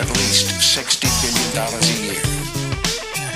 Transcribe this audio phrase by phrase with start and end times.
[0.00, 0.46] at least
[0.78, 3.30] $60 billion a year.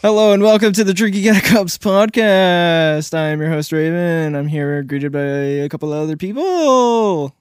[0.00, 3.12] Hello and welcome to the Drinking Cat Cups podcast.
[3.12, 4.34] I'm your host Raven.
[4.34, 7.36] I'm here greeted by a couple of other people.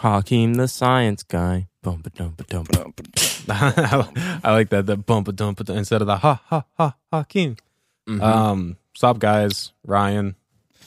[0.00, 1.68] Hakeem the science guy.
[1.82, 2.66] Bum ba dum ba dum.
[3.48, 4.86] I like that.
[4.86, 7.56] The bump a dump instead of the ha ha ha Hakeem.
[8.08, 8.22] Mhm.
[8.22, 10.34] Um, sup guys, Ryan.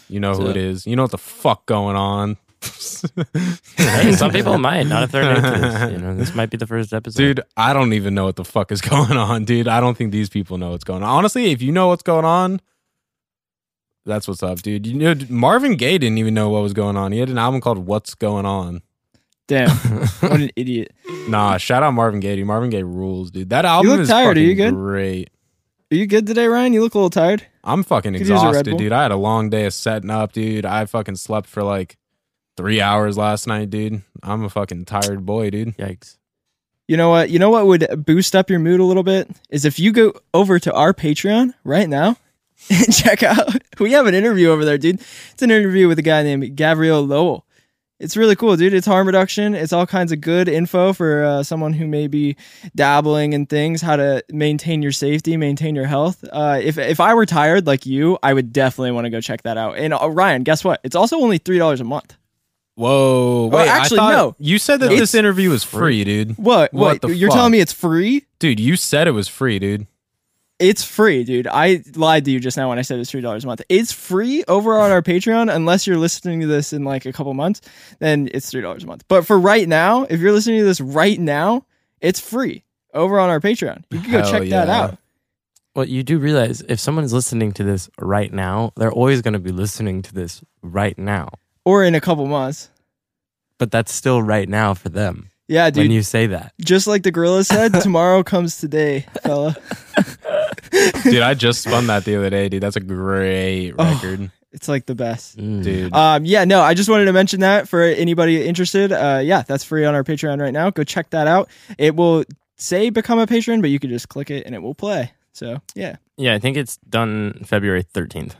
[0.10, 0.88] You know who What's it is.
[0.88, 2.38] You know what the fuck going on,
[3.78, 5.92] hey, some people might not if they're new to this.
[5.92, 7.18] You know, this might be the first episode.
[7.18, 7.42] dude.
[7.56, 9.68] I don't even know what the fuck is going on, dude.
[9.68, 11.10] I don't think these people know what's going on.
[11.10, 12.60] Honestly, if you know what's going on,
[14.06, 14.88] that's what's up, dude.
[14.88, 17.12] You know, Marvin Gaye didn't even know what was going on.
[17.12, 18.82] He had an album called "What's Going On."
[19.48, 19.70] Damn,
[20.20, 20.92] what an idiot.
[21.30, 22.36] Nah, shout out Marvin Gaye.
[22.36, 22.46] Dude.
[22.46, 23.52] Marvin Gaye rules, dude.
[23.52, 24.38] That album look is tired.
[24.38, 24.74] Are fucking you good?
[24.74, 25.30] great.
[25.92, 26.74] Are you good today, Ryan?
[26.74, 27.48] You look a little tired.
[27.64, 28.78] I'm fucking Could use a Red exhausted, Bull.
[28.80, 28.92] dude.
[28.92, 30.64] I had a long day of setting up, dude.
[30.64, 31.98] I fucking slept for like
[32.56, 34.04] three hours last night, dude.
[34.22, 35.76] I'm a fucking tired boy, dude.
[35.78, 36.18] Yikes.
[36.88, 37.32] You know what?
[37.32, 40.14] You know what would boost up your mood a little bit is if you go
[40.32, 42.18] over to our Patreon right now
[42.70, 43.56] and check out.
[43.80, 45.00] We have an interview over there, dude.
[45.32, 47.46] It's an interview with a guy named Gabriel Lowell.
[48.00, 48.74] It's really cool, dude.
[48.74, 49.54] It's harm reduction.
[49.54, 52.38] It's all kinds of good info for uh, someone who may be
[52.74, 56.24] dabbling in things, how to maintain your safety, maintain your health.
[56.32, 59.44] Uh, if if I were tired like you, I would definitely want to go check
[59.44, 59.78] that out.
[59.78, 60.80] And uh, Ryan, guess what?
[60.86, 62.16] It's also only three dollars a month.
[62.76, 63.68] Whoa, wait.
[63.68, 64.36] actually, I thought no.
[64.40, 66.38] You said that It's this interview was free, dude.
[66.38, 66.74] What?
[66.74, 67.02] What What?
[67.02, 67.36] the You're fuck?
[67.40, 68.26] telling me it's free?
[68.40, 69.86] Dude, you said it was free, dude.
[70.60, 71.48] It's free, dude.
[71.48, 73.62] I lied to you just now when I said it's three dollars a month.
[73.70, 77.34] It's free over on our Patreon, unless you're listening to this in like a couple
[77.34, 77.62] months.
[78.00, 79.06] Then it's three dollars a month.
[79.08, 81.66] But for right now, if you're listening to this right now,
[82.02, 83.84] it's free over on our Patreon.
[83.90, 84.98] You can go Hell check that out.
[85.76, 89.40] Well, you do realize if someone's listening to this right now, they're always going to
[89.40, 91.30] be listening to this right now.
[91.64, 92.70] Or in a couple months.
[93.60, 95.84] But that's still right now for them Yeah, dude.
[95.84, 96.54] when you say that.
[96.60, 99.56] just like the gorilla said, tomorrow comes today, fella.
[101.04, 102.62] Dude, I just spun that the other day, dude.
[102.64, 103.86] That's a great Oh.
[103.94, 105.38] record, It's like the best.
[105.38, 105.64] Mm.
[105.64, 105.94] dude.
[105.94, 108.92] Um, yeah, no, I just wanted to mention that for anybody interested.
[108.92, 110.70] Uh, yeah, that's free on our Patreon right now.
[110.70, 111.50] Go check that out.
[111.78, 112.24] It will
[112.58, 115.12] say become a patron, but you can just click it and it will play.
[115.34, 118.34] So yeah, Yeah, I think it's done February 13th.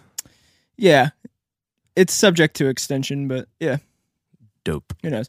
[0.78, 1.10] yeah,
[1.96, 3.78] it's subject to extension, but yeah,
[4.64, 4.94] Dope.
[5.04, 5.28] who knows?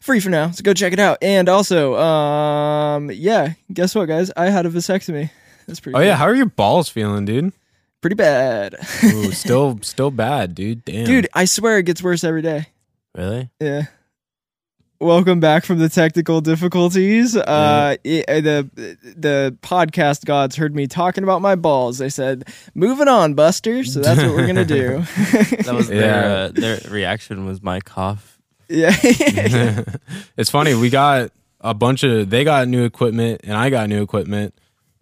[0.00, 1.18] Free for now, so go check it out.
[1.20, 4.32] And also, um, yeah, guess what, guys?
[4.36, 5.30] I had a vasectomy.
[5.66, 5.96] That's pretty.
[5.96, 7.52] oh yeah, how are your balls feeling, dude?
[8.00, 10.84] pretty bad, Ooh, still, still bad, dude.
[10.86, 11.28] Damn, dude.
[11.34, 12.66] I swear it gets worse every day.
[13.14, 13.50] Really?
[13.60, 13.82] Yeah.
[15.00, 17.34] Welcome back from the technical difficulties.
[17.34, 21.96] Uh, it- uh, the the podcast gods heard me talking about my balls.
[21.98, 22.44] They said,
[22.74, 25.02] "Moving on, Buster." So that's what we're gonna do.
[25.64, 26.32] That was their Yeah.
[26.32, 28.38] uh, their reaction was my cough.
[28.68, 28.94] yeah.
[30.36, 30.74] it's funny.
[30.74, 31.32] We got
[31.62, 34.54] a bunch of they got new equipment and I got new equipment,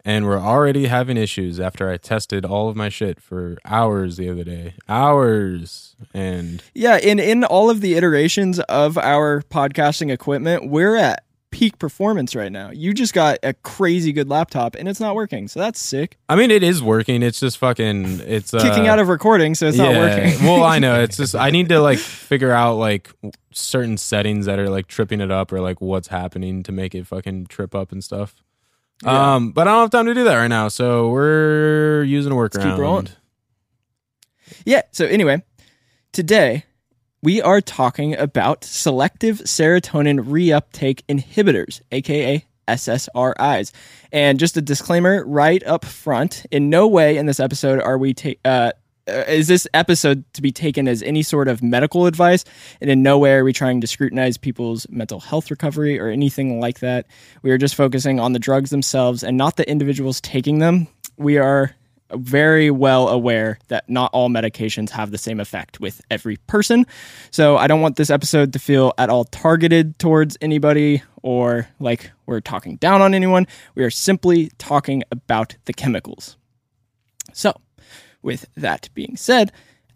[0.09, 4.27] and we're already having issues after I tested all of my shit for hours the
[4.27, 4.73] other day.
[4.89, 6.97] Hours and yeah.
[6.97, 12.51] In in all of the iterations of our podcasting equipment, we're at peak performance right
[12.51, 12.71] now.
[12.71, 15.47] You just got a crazy good laptop, and it's not working.
[15.47, 16.17] So that's sick.
[16.27, 17.21] I mean it is working.
[17.21, 18.21] It's just fucking.
[18.21, 20.43] It's uh, Kicking out of recording, so it's not working.
[20.43, 21.03] well, I know.
[21.03, 23.11] It's just I need to like figure out like
[23.51, 27.05] certain settings that are like tripping it up or like what's happening to make it
[27.05, 28.43] fucking trip up and stuff.
[29.03, 29.35] Yeah.
[29.35, 32.35] Um, but I don't have time to do that right now, so we're using a
[32.35, 32.63] workaround.
[32.63, 33.07] keep rolling.
[34.65, 34.81] Yeah.
[34.91, 35.41] So anyway,
[36.11, 36.65] today
[37.21, 43.71] we are talking about selective serotonin reuptake inhibitors, aka SSRIs.
[44.11, 48.13] And just a disclaimer right up front: in no way in this episode are we
[48.13, 48.71] ta- uh,
[49.07, 52.45] Uh, is this episode to be taken as any sort of medical advice,
[52.81, 56.59] and in no way are we trying to scrutinize people's mental health recovery or anything
[56.59, 57.05] like that.
[57.41, 60.87] We are just focusing on the drugs themselves and not the individuals taking them.
[61.17, 61.75] We are
[62.11, 66.85] very well aware that not all medications have the same effect with every person.
[67.31, 72.11] So I don't want this episode to feel at all targeted towards anybody or like
[72.25, 73.47] we're talking down on anyone.
[73.75, 76.37] We are simply talking about the chemicals.
[77.33, 77.53] So,
[78.21, 79.51] with that being said,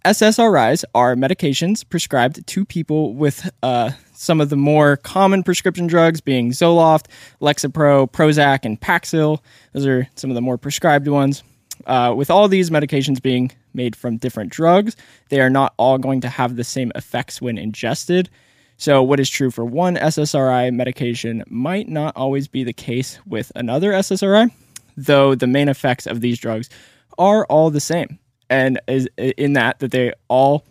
[0.06, 6.20] SSRIs are medications prescribed to people with uh, some of the more common prescription drugs,
[6.20, 7.06] being Zoloft,
[7.42, 9.40] Lexapro, Prozac, and Paxil.
[9.72, 11.42] Those are some of the more prescribed ones.
[11.88, 14.98] Uh, with all these medications being made from different drugs,
[15.30, 18.30] they are not all going to have the same effects when ingested.
[18.76, 23.52] So, what is true for one SSRI medication might not always be the case with
[23.56, 24.52] another SSRI,
[24.98, 26.70] though the main effects of these drugs
[27.18, 28.20] are all the same.
[28.50, 30.66] and is in that that they all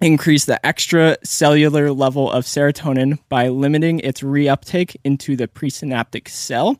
[0.00, 6.78] increase the extracellular level of serotonin by limiting its reuptake into the presynaptic cell.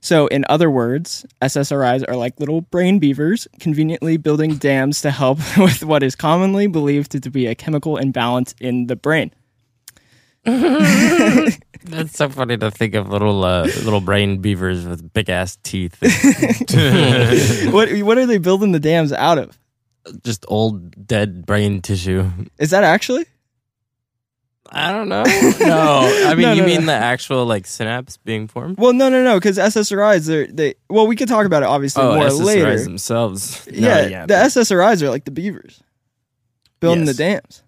[0.00, 5.38] So, in other words, SSRIs are like little brain beavers, conveniently building dams to help
[5.58, 9.32] with what is commonly believed to be a chemical imbalance in the brain.
[11.84, 15.96] That's so funny to think of little uh, little brain beavers with big ass teeth.
[17.72, 19.58] what what are they building the dams out of?
[20.22, 22.30] Just old dead brain tissue.
[22.58, 23.26] Is that actually?
[24.70, 25.22] I don't know.
[25.60, 26.86] No, I mean No, you no, mean no.
[26.86, 28.78] the actual like synapse being formed?
[28.78, 30.74] Well, no, no, no, because SSRIs are they.
[30.88, 32.30] Well, we could talk about it obviously more later.
[32.34, 32.82] SSRIs later.
[32.84, 33.66] themselves.
[33.70, 35.82] No, yeah, the SSRIs are like the beavers
[36.80, 37.16] building Yes.
[37.16, 37.62] the dams.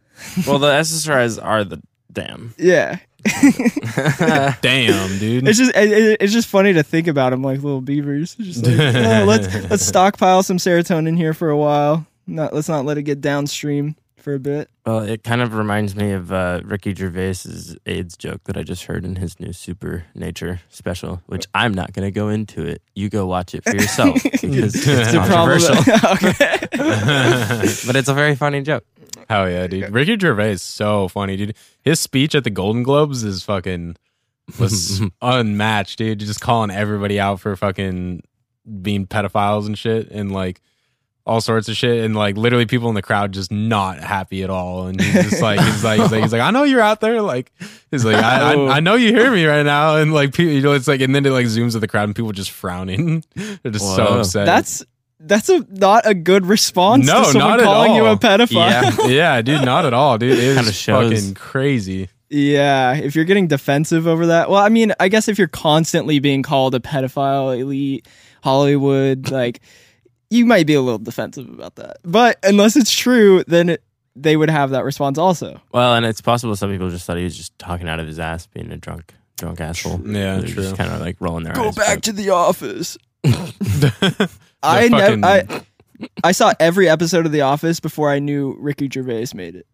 [0.47, 2.55] well, the SSRIs are the dam.
[2.59, 2.99] Yeah,
[4.62, 5.46] Damn, dude.
[5.49, 8.34] it's just it, it- it's just funny to think about them like little beavers.
[8.37, 12.06] Just like, oh, let's let's stockpile some serotonin here for a while.
[12.26, 14.69] Not let's not let it get downstream for a bit.
[14.84, 18.84] Well, it kind of reminds me of uh, Ricky Gervais's AIDS joke that I just
[18.84, 22.82] heard in his new Super Nature special, which I'm not going to go into it.
[22.94, 25.76] You go watch it for yourself because it's The problem- controversial.
[26.14, 27.87] okay.
[27.87, 28.84] but it's a very funny joke.
[29.28, 29.90] Hell yeah, dude.
[29.93, 31.56] Ricky Gervais is so funny, dude.
[31.87, 33.94] His speech at the Golden Globes is fucking
[34.59, 36.19] was unmatched, dude.
[36.19, 38.25] Just calling everybody out for fucking
[38.83, 40.61] being pedophiles and shit and like
[41.25, 42.05] all sorts of shit.
[42.05, 44.88] And like literally people in the crowd just not happy at all.
[44.88, 47.23] And he's just like he's like he's like, he's like I know you're out there
[47.23, 47.53] like
[47.93, 49.94] he's like I, I, I know you hear me right now.
[49.99, 52.09] And like people you know it's like and then it like zooms at the crowd
[52.09, 53.23] and people just frowning.
[53.37, 54.44] They're just so upset.
[54.47, 54.85] That's
[55.21, 58.15] that's a not a good response No, to someone not at calling you all.
[58.15, 59.09] a pedophile.
[59.09, 59.37] Yeah.
[59.37, 63.47] yeah dude not at all dude it Kinda was fucking crazy Yeah, if you're getting
[63.47, 67.57] defensive over that, well, I mean, I guess if you're constantly being called a pedophile,
[67.57, 68.09] elite,
[68.43, 69.61] Hollywood, like,
[70.29, 71.99] you might be a little defensive about that.
[72.03, 73.85] But unless it's true, then it,
[74.17, 75.61] they would have that response also.
[75.73, 78.19] Well, and it's possible some people just thought he was just talking out of his
[78.19, 80.01] ass, being a drunk, drunk asshole.
[80.05, 80.62] Yeah, They're true.
[80.65, 81.77] Just kind of like rolling their Go eyes.
[81.77, 82.99] back but- to the office.
[84.62, 85.61] The I fucking- never, I,
[86.25, 89.67] I saw every episode of The Office before I knew Ricky Gervais made it.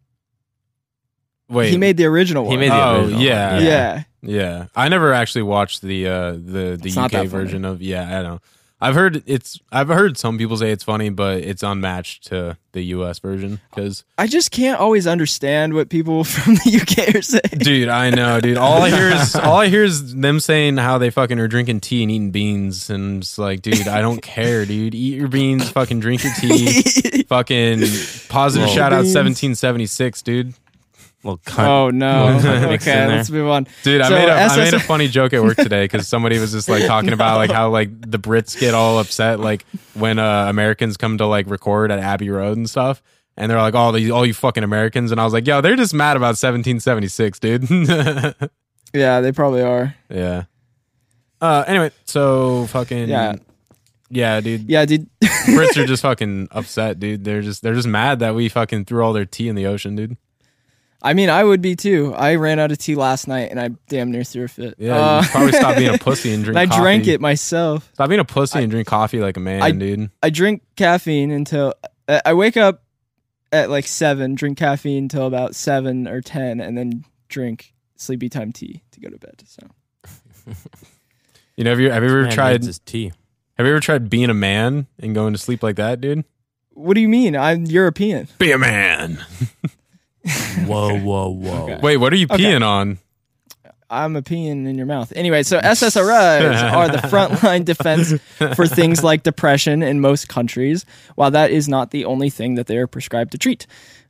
[1.48, 2.52] Wait, he made the original one.
[2.52, 3.20] He made the Oh, original.
[3.20, 3.58] yeah.
[3.60, 4.02] yeah.
[4.24, 7.28] Yeah, I never actually watched the uh the the It's UK that funny.
[7.28, 7.82] version of.
[7.82, 8.40] Yeah, I don't know.
[8.82, 9.60] I've heard it's.
[9.70, 13.60] I've heard some people say it's funny, but it's unmatched to the US version.
[13.70, 17.58] Because, I just can't always understand what people from the UK are saying.
[17.60, 18.56] dude, I know, dude.
[18.56, 21.78] All I hear is all I hear is them saying how they fucking are drinking
[21.80, 24.96] tea and eating beans, and it's like, dude, I don't care, dude.
[24.96, 27.82] Eat your beans, fucking drink your tea, fucking
[28.28, 29.14] positive Well, shout out beans.
[29.14, 30.54] 1776, dude.
[31.24, 31.66] Little cunt.
[31.66, 32.24] Oh no!
[32.24, 32.34] Well,
[32.68, 33.66] mixed in okay, let's move on.
[33.84, 36.38] Dude, I made a I SS made a funny joke at work today because somebody
[36.40, 39.64] was just like talking about like how like the Brits get all upset like
[39.94, 43.02] when uh, Americans come to like record at Abbey Road and stuff,
[43.36, 45.76] and they're like, "Oh, these all you fucking Americans," and I was like, "Yo, they're
[45.76, 48.50] just mad about 1776, dude."
[48.94, 49.94] Yeah, they probably are.
[50.10, 50.44] yeah.
[51.40, 53.36] Uh, anyway, so fucking Yeah.
[54.10, 54.68] yeah, dude.
[54.68, 55.08] Yeah, dude.
[55.22, 57.24] Brits are just fucking upset, dude.
[57.24, 59.96] They're just they're just mad that we fucking threw all their tea in the ocean,
[59.96, 60.18] dude.
[61.04, 62.14] I mean, I would be too.
[62.14, 64.74] I ran out of tea last night, and I damn near threw a fit.
[64.78, 66.56] Yeah, Uh, you probably stop being a pussy and drink.
[66.58, 67.90] and I drank it myself.
[67.94, 70.10] Stop being a pussy and drink coffee like a man, I- dude.
[70.22, 71.74] I drink caffeine until
[72.06, 72.84] uh, I wake up
[73.50, 74.36] at like seven.
[74.36, 79.08] Drink caffeine until about seven or ten, and then drink sleepy time tea to go
[79.08, 79.42] to bed.
[79.46, 79.66] So
[81.56, 83.12] You know, have you have you ever Man tried hates his tea.
[83.58, 86.24] have you ever tried being a man and going to sleep like that, dude?
[86.74, 87.36] what do you mean?
[87.36, 88.28] I'm European.
[88.38, 89.18] Be a man.
[90.66, 91.62] Whoa, whoa, whoa.
[91.64, 91.78] Okay.
[91.82, 92.42] Wait, what are you Okay.
[92.42, 92.98] peeing on?
[93.90, 95.12] I'm a peeing in your mouth.
[95.14, 98.14] Anyway, so SSRIs are the frontline defense
[98.56, 102.68] for things like depression in most countries, while that is not the only thing that
[102.68, 103.66] they are prescribed to treat.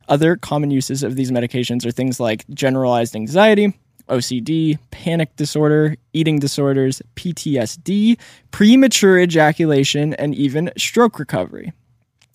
[0.08, 3.72] Other common uses of these medications are things like generalized anxiety,
[4.08, 8.18] OCD, panic disorder, eating disorders, PTSD,
[8.52, 11.72] premature ejaculation, and even stroke recovery.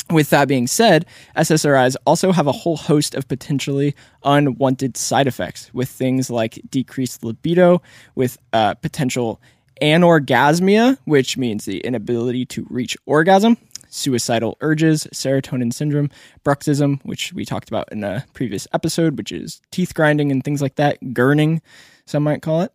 [0.10, 5.70] With that being said, SSRIs also have a whole host of potentially unwanted side effects,
[5.74, 7.82] with things like decreased libido,
[8.16, 9.42] with uh, potential
[9.82, 13.58] anorgasmia, which means the inability to reach orgasm,
[13.90, 16.10] suicidal urges, serotonin syndrome,
[16.46, 20.62] bruxism, which we talked about in a previous episode, which is teeth grinding and things
[20.62, 21.62] like that, gurning,
[22.06, 22.72] some might call it.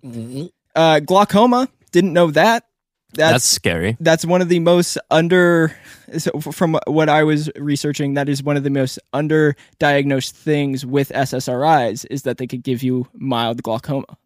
[0.74, 2.64] Uh, glaucoma, didn't know that.
[3.14, 3.96] That's scary.
[4.00, 5.76] that's one of the most under
[6.16, 11.10] so from what I was researching that is one of the most underdiagnosed things with
[11.10, 14.18] SSRIs is that they could give you mild glaucoma.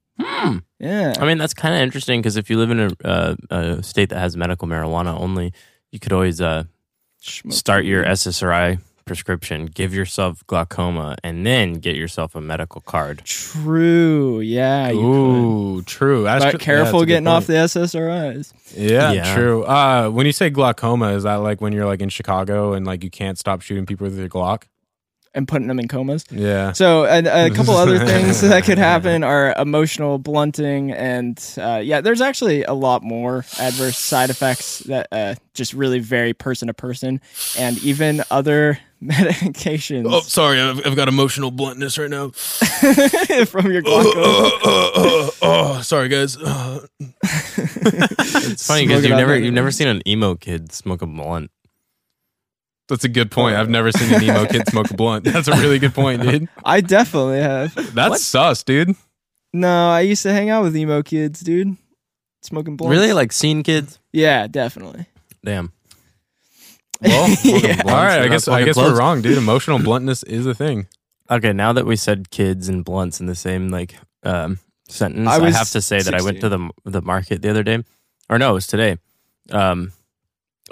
[0.78, 1.14] Yeah.
[1.18, 4.10] I mean, that's kind of interesting because if you live in a, uh, a state
[4.10, 5.52] that has medical marijuana only,
[5.90, 6.64] you could always uh,
[7.26, 8.04] Start your.
[8.04, 13.22] SSRI prescription, give yourself glaucoma, and then get yourself a medical card.
[13.24, 14.40] True.
[14.40, 14.90] Yeah.
[14.90, 15.06] You could.
[15.06, 16.24] Ooh, true.
[16.24, 18.52] That's But tr- yeah, careful that's getting off the SSRIs.
[18.76, 19.34] Yeah, Yeah.
[19.34, 19.62] true.
[19.64, 23.02] Uh, when you say glaucoma, is that like when you're like in Chicago and like
[23.04, 24.64] you can't stop shooting people with your Glock?
[25.34, 26.24] and putting them in comas.
[26.30, 26.72] Yeah.
[26.72, 32.00] So, and a couple other things that could happen are emotional blunting, and uh, yeah,
[32.00, 36.72] there's actually a lot more adverse side effects that uh, just really vary person to
[36.72, 37.20] person,
[37.58, 42.30] and even other medications Oh, sorry, I've, I've got emotional bluntness right now.
[43.46, 44.14] from your glaucoma.
[44.16, 46.36] oh, uh, uh, uh, sorry, guys.
[47.28, 51.50] It's funny because you've never you've never seen an emo kid smoke a blunt.
[52.88, 53.56] That's a good point.
[53.56, 55.24] I've never seen an emo kid smoke a blunt.
[55.24, 56.48] That's a really good point, dude.
[56.64, 57.94] I definitely have.
[57.94, 58.94] That's sus, dude.
[59.52, 61.76] No, I used to hang out with emo kids, dude.
[62.42, 62.92] Smoking blunts.
[62.96, 63.98] Really, like scene kids?
[64.12, 65.06] Yeah, definitely.
[65.44, 65.72] Damn.
[67.00, 67.82] Well, Yeah.
[67.84, 68.20] all right.
[68.20, 69.38] I guess I guess we're wrong, dude.
[69.38, 70.86] Emotional bluntness is a thing.
[71.30, 75.42] Okay, now that we said kids and blunts in the same like um, sentence, I
[75.44, 77.82] I, have to say that I went to the the market the other day,
[78.30, 78.98] or no, it was today.
[79.50, 79.92] Um,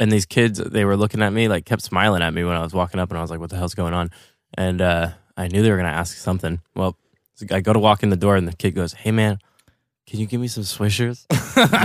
[0.00, 2.62] and these kids, they were looking at me, like kept smiling at me when I
[2.62, 4.10] was walking up, and I was like, "What the hell's going on?"
[4.56, 6.60] And uh, I knew they were gonna ask something.
[6.74, 6.96] Well,
[7.50, 9.38] I go to walk in the door, and the kid goes, "Hey, man,
[10.06, 11.24] can you give me some swishers?"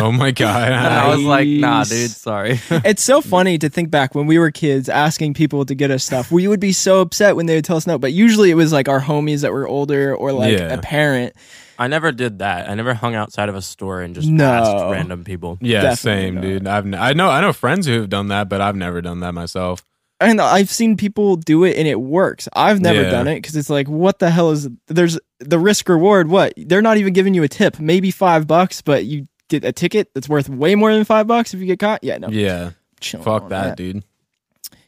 [0.02, 0.72] Oh my god.
[0.72, 4.40] And I was like, "Nah, dude, sorry." it's so funny to think back when we
[4.40, 6.32] were kids asking people to get us stuff.
[6.32, 8.74] We would be so upset when they would tell us no, but usually it was
[8.74, 10.74] like our homies that were older or like Yeah.
[10.74, 11.34] a parent.
[11.78, 12.70] I never did that.
[12.70, 14.44] I never hung outside of a store and just No.
[14.52, 15.58] asked random people.
[15.62, 16.42] Yeah, Definitely same, not.
[16.42, 16.68] dude.
[16.68, 19.20] I've n- I know I know friends who have done that, but I've never done
[19.22, 19.84] that myself.
[20.22, 22.50] And I've seen people do it and it works.
[22.54, 23.10] I've never Yeah.
[23.12, 26.28] done it because it's like, what the hell is there's the risk reward?
[26.30, 29.72] What they're not even giving you a tip, maybe five bucks, but you get a
[29.72, 32.04] ticket that's worth way more than five bucks if you get caught.
[32.04, 32.72] Yeah, no, Yeah,
[33.02, 34.04] fuck on that, dude.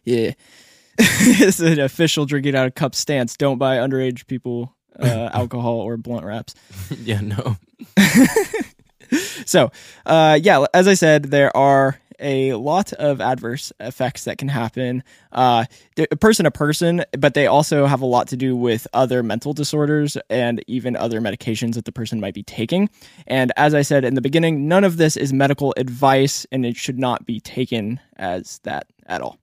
[0.04, 0.32] Yeah.
[0.98, 3.38] it's an official drinking out of cup stance.
[3.38, 6.54] Don't buy underage people uh, alcohol or blunt wraps.
[7.04, 7.56] yeah, no.
[9.46, 9.72] So,
[10.06, 15.04] uh, yeah, as I said, there are a lot of adverse effects that can happen
[15.32, 15.66] uh,
[16.20, 20.18] person to person, but they also have a lot to do with other mental disorders
[20.30, 22.90] and even other medications that the person might be taking.
[23.28, 26.78] And as I said in the beginning, none of this is medical advice and it
[26.78, 29.38] should not be taken as that at all.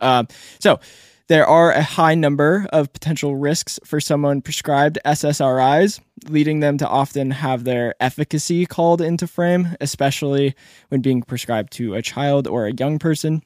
[0.00, 0.28] Um,
[0.60, 0.80] so,
[1.28, 6.88] there are a high number of potential risks for someone prescribed SSRIs, leading them to
[6.88, 10.54] often have their efficacy called into frame, especially
[10.88, 13.42] when being prescribed to a child or a young person.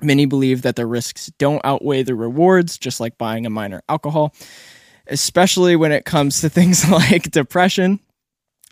[0.00, 4.32] Many believe that the risks don't outweigh the rewards, just like buying a minor alcohol,
[5.08, 7.98] especially when it comes to things like depression.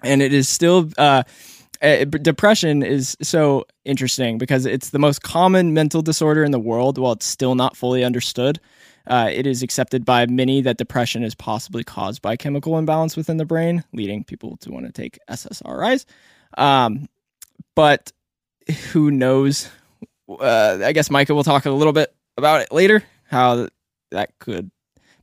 [0.03, 1.25] And it is still, uh,
[1.83, 6.99] uh, depression is so interesting because it's the most common mental disorder in the world
[6.99, 8.61] while it's still not fully understood.
[9.07, 13.37] Uh, it is accepted by many that depression is possibly caused by chemical imbalance within
[13.37, 16.07] the brain, leading people to want to take SSRIs.
[16.57, 17.09] Um,
[17.75, 18.13] but
[18.93, 19.69] who knows?
[20.29, 23.69] Uh, I guess Micah will talk a little bit about it later, how
[24.11, 24.71] that could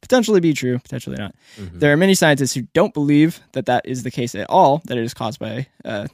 [0.02, 1.34] potentially be true, potentially not.
[1.58, 1.80] Mhm.
[1.80, 4.98] There are many scientists who don't believe that that is the case at all, that
[4.98, 6.08] it is caused by uh,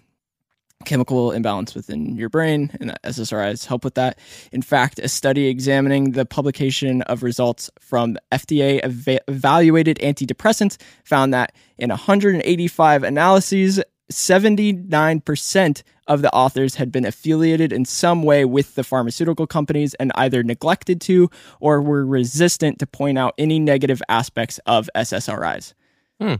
[0.85, 4.19] chemical imbalance within your brain, and that SSRIs help with that.
[4.51, 11.33] In fact, a study examining the publication of results from FDA eva- evaluated antidepressants found
[11.33, 13.81] that in 185 analyses,
[14.11, 20.11] 79% of the authors had been affiliated in some way with the pharmaceutical companies and
[20.15, 21.29] either neglected to
[21.59, 25.73] or were resistant to point out any negative aspects of SSRIs.
[26.21, 26.35] Hmm.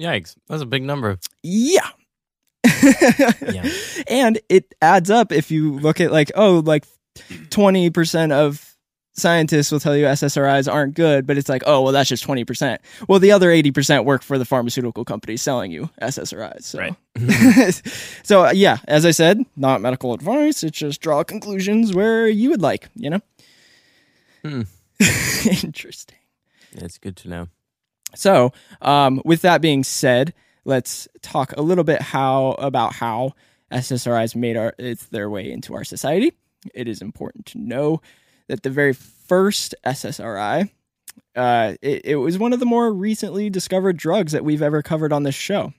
[0.00, 0.36] Yikes.
[0.48, 1.18] That's a big number.
[1.42, 1.88] Yeah.
[2.64, 3.68] Yeah.
[4.08, 6.86] And it adds up if you look at like, oh, like
[7.16, 8.76] 20% of
[9.12, 12.78] scientists will tell you SSRIs aren't good, but it's like, oh, well, that's just 20%.
[13.08, 16.62] Well, the other 80% work for the pharmaceutical companies selling you SSRIs.
[16.62, 16.94] So, Right.
[18.22, 20.62] so uh, yeah, as I said, not medical advice.
[20.62, 23.20] It's just draw conclusions where you would like, you know?
[24.44, 24.62] Hmm.
[25.62, 26.16] Interesting.
[26.72, 27.48] It's good to know.
[28.14, 30.32] So, um, with that being said,
[30.64, 33.34] let's talk a little bit how about how
[33.72, 36.32] SSRIs made our it's their way into our society.
[36.74, 38.00] It is important to know
[38.48, 40.70] that the very first SSRI,
[41.36, 45.12] uh, it, it was one of the more recently discovered drugs that we've ever covered
[45.12, 45.72] on this show.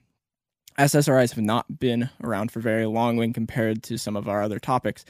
[0.78, 4.60] SSRIs have not been around for very long when compared to some of our other
[4.60, 5.04] topics.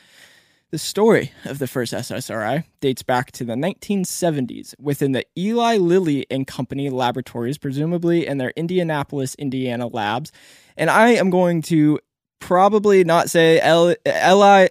[0.72, 6.28] The story of the first SSRI dates back to the 1970s within the Eli Lilly
[6.30, 10.32] and Company laboratories, presumably in their Indianapolis, Indiana labs.
[10.78, 11.98] And I am going to
[12.40, 14.68] probably not say Eli,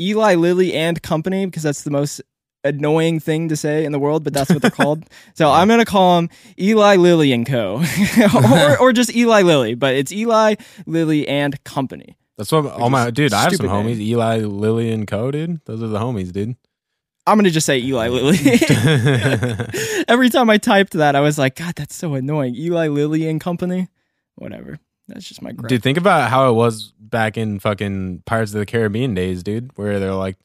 [0.00, 2.20] Eli Lilly and Company because that's the most
[2.62, 5.04] annoying thing to say in the world, but that's what they're called.
[5.34, 7.82] So I'm gonna call them Eli Lilly and Co.
[8.34, 12.16] or, or just Eli Lilly, but it's Eli Lilly and Company.
[12.40, 13.34] That's what all my dude.
[13.34, 13.86] I have some stupid name.
[13.86, 15.30] homies, Eli, Lily, and Co.
[15.30, 16.56] Dude, those are the homies, dude.
[17.26, 18.38] I'm gonna just say Eli Lilly.
[20.08, 22.54] Every time I typed that, I was like, God, that's so annoying.
[22.56, 23.88] Eli Lilly and Company.
[24.36, 24.78] Whatever.
[25.06, 25.68] That's just my gripe.
[25.68, 29.70] Dude, think about how it was back in fucking Pirates of the Caribbean days, dude,
[29.76, 30.38] where they're like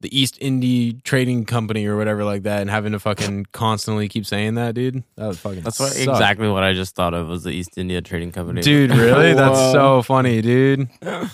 [0.00, 4.26] the East Indie Trading Company or whatever like that, and having to fucking constantly keep
[4.26, 5.02] saying that, dude.
[5.16, 5.62] That was fucking.
[5.62, 8.60] That's what, exactly what I just thought of was the East India Trading Company.
[8.60, 9.32] Dude, really?
[9.34, 10.88] That's so funny, dude.
[11.00, 11.28] Blame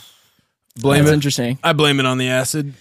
[1.01, 1.15] That's it.
[1.15, 1.59] interesting.
[1.65, 2.75] I blame it on the acid.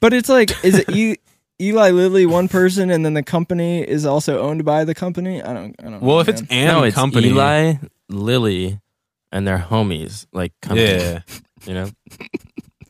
[0.00, 1.16] But it's like, is it e-
[1.60, 5.40] Eli Lilly one person, and then the company is also owned by the company?
[5.40, 5.76] I don't.
[5.78, 6.00] I don't.
[6.02, 6.48] Well, know, if it's man.
[6.50, 7.74] and no, it's company, Eli,
[8.08, 8.80] Lilly,
[9.30, 10.88] and their homies, like company.
[10.90, 11.20] yeah,
[11.64, 11.90] You know,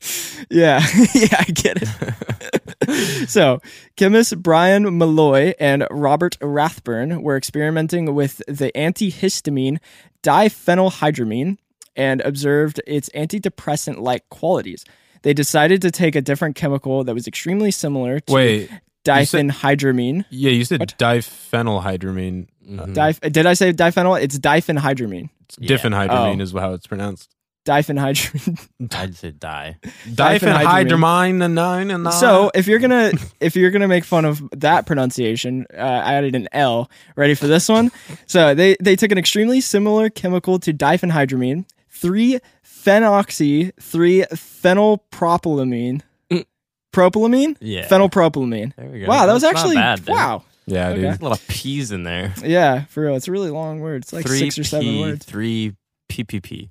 [0.51, 0.81] yeah,
[1.15, 3.29] yeah, I get it.
[3.29, 3.61] so,
[3.97, 9.79] chemists Bryan Molloy and Robert Rathbun were experimenting with the antihistamine
[10.23, 11.59] diphenylhydramine
[11.97, 14.85] and observed its antidepressant-like qualities.
[15.23, 18.71] They decided to take a different chemical that was extremely similar to wait,
[19.05, 20.25] diphenhydramine.
[20.31, 20.97] yeah, you said What?
[20.99, 22.47] diphenylhydramine.
[22.69, 22.95] Mhm.
[22.95, 24.21] Diph- did I say diphenyl?
[24.21, 25.29] It's diphenhydramine.
[25.59, 25.77] Yeah.
[25.77, 26.43] Diphenhydramine Oh.
[26.43, 27.31] is how it's pronounced.
[27.67, 28.95] Diphenhydramine.
[28.95, 29.77] I'd say die.
[30.07, 32.13] Diphenhydramine and nine and nine.
[32.13, 36.35] So if you're gonna if you're gonna make fun of that pronunciation, uh, I added
[36.35, 36.91] an L.
[37.17, 37.91] Ready for this one?
[38.27, 46.01] So they they took an extremely similar chemical to diphenhydramine, three phenoxy, three phenylpropylamine,
[46.33, 46.45] Mm.
[46.93, 47.87] propylamine, Yeah.
[47.89, 48.75] phenylpropylamine.
[48.77, 49.07] There we go.
[49.07, 50.43] Wow, that was That's actually bad, wow.
[50.67, 50.95] yeah, Okay.
[50.97, 51.05] dude.
[51.05, 52.35] There's a lot of P's in there.
[52.45, 54.03] Yeah, for real, it's a really long word.
[54.03, 55.25] It's like three six or seven P, words.
[55.25, 55.77] Three
[56.11, 56.71] PPP.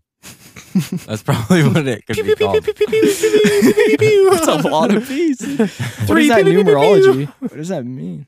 [1.05, 2.63] That's probably what it could be called.
[2.67, 5.41] It's a lot of P's.
[5.41, 7.27] What is that numerology?
[7.39, 8.27] What does that mean?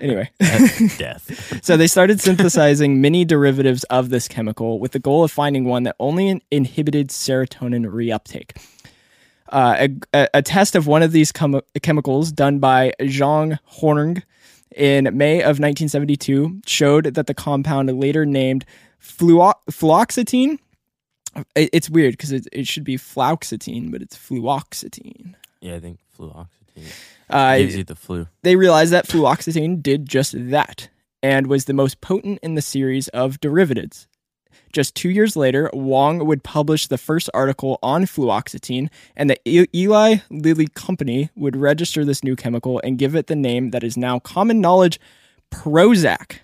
[0.00, 0.30] Anyway.
[0.98, 1.64] Death.
[1.64, 5.82] So they started synthesizing many derivatives of this chemical with the goal of finding one
[5.84, 8.56] that only in- inhibited serotonin reuptake.
[9.48, 14.22] Uh, a, a, a test of one of these chemi- chemicals done by Zhang Horng
[14.76, 18.64] in May of 1972 showed that the compound later named
[19.02, 20.58] fluo- fluoxetine.
[21.54, 25.34] It- It's weird because it, it should be fluoxetine, but it's fluoxetine.
[25.60, 26.92] Yeah, I think fluoxetine
[27.30, 28.26] Uh, gives you the flu.
[28.42, 30.88] they realized that fluoxetine did just that
[31.22, 34.06] and was the most potent in the series of derivatives.
[34.72, 39.38] Just two years later, Wong would publish the first article on fluoxetine, and the
[39.74, 43.96] Eli Lilly Company would register this new chemical and give it the name that is
[43.96, 45.00] now common knowledge
[45.50, 46.40] Prozac.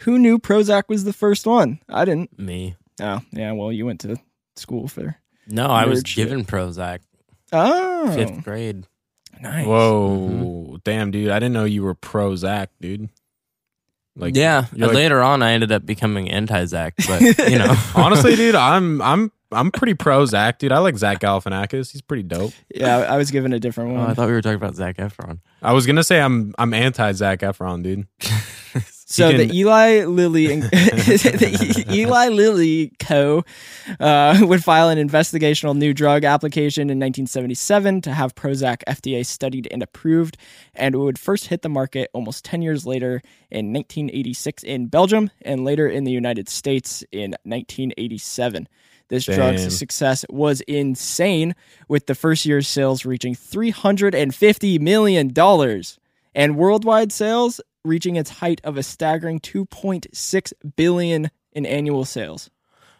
[0.00, 1.80] Who knew Prozac was the first one?
[1.88, 2.38] I didn't.
[2.38, 2.76] Me.
[3.00, 4.16] Oh, yeah, well, you went to
[4.56, 5.16] school for.
[5.46, 6.28] No, I was shit.
[6.28, 7.00] given Prozac
[7.52, 8.86] Oh, fifth grade.
[9.40, 9.66] nice.
[9.66, 10.76] Whoa, mm-hmm.
[10.84, 11.30] damn, dude!
[11.30, 13.08] I didn't know you were Prozac, dude.
[14.16, 18.36] Like, yeah, like- later on I ended up becoming anti Zach, but you know, honestly,
[18.36, 20.72] dude, I'm I'm I'm pretty pro Zach, dude.
[20.72, 21.90] I like Zach Galifianakis.
[21.92, 22.52] He's pretty dope.
[22.72, 24.10] Yeah, I was given a different oh, one.
[24.10, 25.40] I thought we were talking about Zac Efron.
[25.62, 28.06] I was gonna say I'm I'm anti Zac Efron, dude.
[29.10, 33.42] So He the Eli Lilly and the Eli Lilly Co.
[33.98, 39.66] Uh, would file an investigational new drug application in 1977 to have Prozac FDA studied
[39.72, 40.36] and approved,
[40.76, 43.20] and it would first hit the market almost 10 years later
[43.50, 48.68] in 1986 in Belgium and later in the United States in 1987.
[49.08, 49.34] This Damn.
[49.34, 51.56] drug's success was insane,
[51.88, 55.98] with the first year's sales reaching 350 million dollars
[56.32, 62.50] and worldwide sales reaching its height of a staggering 2.6 billion in annual sales.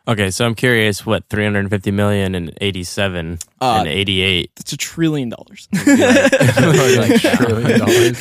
[0.08, 4.50] Okay, so I'm curious what 350 million in 87 Uh, and 88.
[4.56, 5.68] That's a trillion dollars.
[5.86, 8.20] Like, Trillion dollars.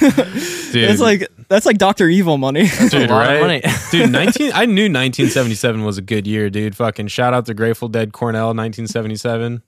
[0.71, 2.69] Dude, That's like that's like Doctor Evil money.
[2.79, 3.39] a dude, right?
[3.41, 3.61] money.
[3.91, 6.75] dude, 19 I knew 1977 was a good year, dude.
[6.75, 9.63] Fucking shout out to Grateful Dead Cornell 1977.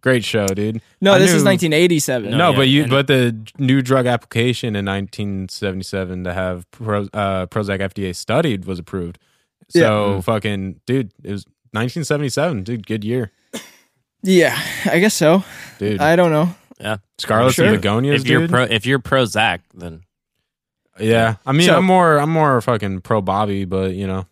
[0.00, 0.80] Great show, dude.
[1.00, 2.30] no, I this is 1987.
[2.30, 7.02] No, No, yeah, but you but the new drug application in 1977 to have Pro,
[7.12, 9.18] uh, Prozac FDA studied was approved.
[9.68, 10.20] So Yeah.
[10.20, 12.86] fucking dude, it was 1977, dude.
[12.86, 13.32] Good year,
[14.22, 15.44] Yeah, I guess so.
[15.78, 16.00] dude.
[16.00, 16.54] I don't know.
[16.80, 16.96] Yeah.
[17.18, 17.66] Scarlet Sure.
[17.66, 18.50] and begonias, If you're dude.
[18.50, 20.02] pro, if you're pro Zach, then
[20.98, 24.26] yeah, I mean, So- I'm more I'm more fucking pro Bobby, but you know,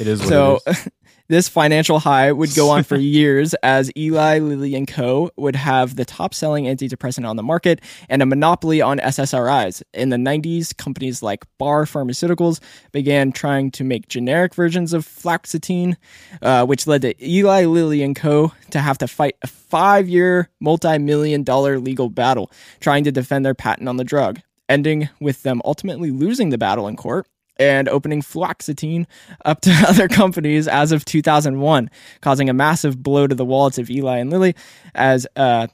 [0.00, 0.88] It is what so it is.
[1.28, 5.30] this financial high would go on for years as Eli Lilly and Co.
[5.36, 9.82] would have the top selling antidepressant on the market and a monopoly on SSRIs.
[9.94, 12.60] In the 90s, companies like Barr Pharmaceuticals
[12.92, 15.96] began trying to make generic versions of fluoxetine,
[16.42, 18.52] uh, which led to Eli Lilly and Co.
[18.70, 23.88] to have to fight a 5-year, multi-million dollar legal battle trying to defend their patent
[23.88, 29.06] on the drug, ending with them ultimately losing the battle in court and opening fluoxetine
[29.44, 31.90] up to other companies as of 2001,
[32.20, 34.54] causing a massive blow to the wallets of Eli and Lilly,
[34.94, 35.66] as uh,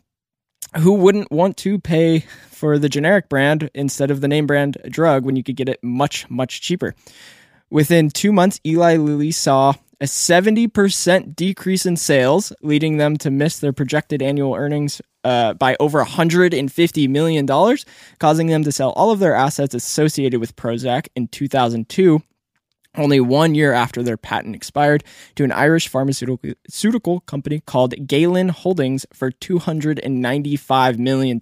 [0.79, 5.25] who wouldn't want to pay for the generic brand instead of the name brand drug
[5.25, 6.95] when you could get it much, much cheaper.
[7.71, 13.59] Within two months, Eli Lilly saw a 70% decrease in sales, leading them to miss
[13.59, 17.47] their projected annual earnings uh, by over $150 million,
[18.19, 22.23] causing them to sell all of their assets associated with Prozac in 2002,
[22.97, 25.05] only one year after their patent expired,
[25.37, 31.41] to an Irish pharmaceutical company called Galen Holdings for $295 million.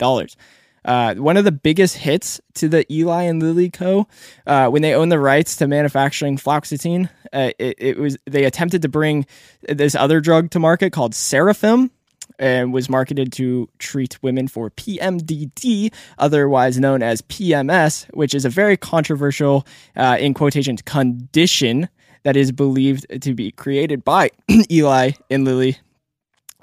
[0.84, 4.06] Uh, one of the biggest hits to the Eli and Lilly Co.
[4.46, 8.82] Uh, when they owned the rights to manufacturing fluoxetine, uh, it, it was they attempted
[8.82, 9.26] to bring
[9.68, 11.90] this other drug to market called Sarafem,
[12.38, 18.50] and was marketed to treat women for PMDD, otherwise known as PMS, which is a
[18.50, 21.88] very controversial, uh, in quotations, condition
[22.22, 24.30] that is believed to be created by
[24.70, 25.78] Eli and Lilly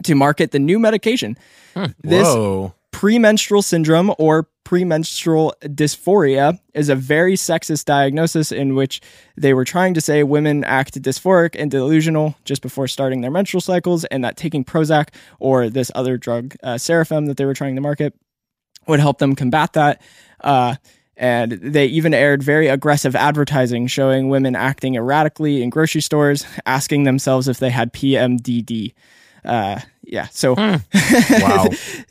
[0.04, 1.38] to market the new medication.
[2.02, 2.74] This Whoa.
[2.96, 9.02] Premenstrual syndrome or premenstrual dysphoria is a very sexist diagnosis in which
[9.36, 13.60] they were trying to say women act dysphoric and delusional just before starting their menstrual
[13.60, 17.76] cycles and that taking Prozac or this other drug, uh, Sarafem, that they were trying
[17.76, 18.14] to market
[18.88, 20.02] would help them combat that.
[20.40, 20.76] Uh,
[21.18, 27.04] and they even aired very aggressive advertising showing women acting erratically in grocery stores, asking
[27.04, 28.94] themselves if they had PMDD.
[29.46, 31.68] Uh, yeah, so Wow.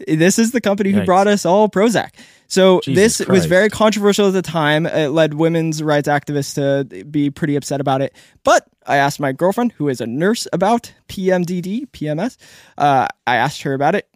[0.06, 1.06] this is the company who Yikes.
[1.06, 2.10] brought us all Prozac.
[2.46, 4.86] So Jesus this was very controversial at the time.
[4.86, 8.14] It led women's rights activists to be pretty upset about it.
[8.44, 12.36] But I asked my girlfriend, who is a nurse, about PMDD, PMS.
[12.76, 14.08] Uh, I asked her about it.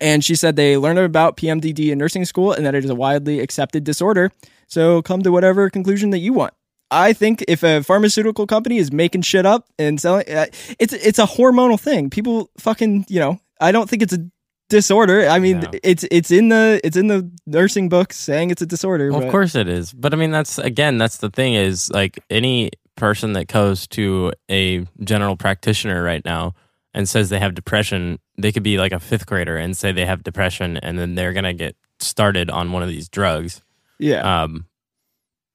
[0.00, 2.94] And she said they learned about PMDD in nursing school and that it is a
[2.94, 4.30] widely accepted disorder.
[4.68, 6.54] So come to whatever conclusion that you want.
[6.90, 10.46] I think if a pharmaceutical company is making shit up and selling, uh,
[10.78, 12.10] it's it's a hormonal thing.
[12.10, 14.26] People fucking, you know, I don't think it's a
[14.68, 15.28] disorder.
[15.28, 15.70] I mean, No.
[15.82, 19.10] it's it's in the it's in the nursing books saying it's a disorder.
[19.10, 19.92] Well, of course it is.
[19.92, 24.32] But I mean, that's again, that's the thing is like any person that goes to
[24.50, 26.54] a general practitioner right now
[26.94, 30.06] and says they have depression, they could be like a fifth grader and say they
[30.06, 33.60] have depression, and then they're gonna get started on one of these drugs
[33.98, 34.66] Yeah, um,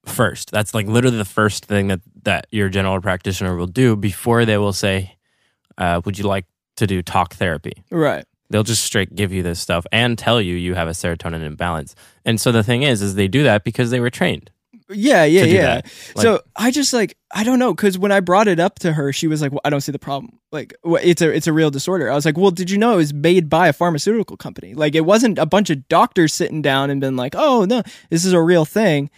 [0.05, 0.51] first.
[0.51, 4.57] That's like literally the first thing that that your general practitioner will do before they
[4.57, 5.15] will say,
[5.77, 6.45] uh, "Would you like
[6.77, 8.25] to do talk therapy?" right.
[8.49, 11.95] They'll just straight give you this stuff and tell you you have a serotonin imbalance.
[12.23, 14.51] And so the thing is, is they do that because they were trained.
[14.89, 15.61] Yeah, yeah, yeah.
[15.81, 15.87] that.
[16.17, 19.11] so I just like I don't know because when I brought it up to her,
[19.11, 20.39] she was like, well, "I don't see the problem.
[20.51, 22.93] Like, wh- it's a it's a real disorder." I was like, "Well, did you know
[22.93, 24.73] it was made by a pharmaceutical company?
[24.73, 28.25] Like, it wasn't a bunch of doctors sitting down and been like, "Oh no, this
[28.25, 29.09] is a real thing."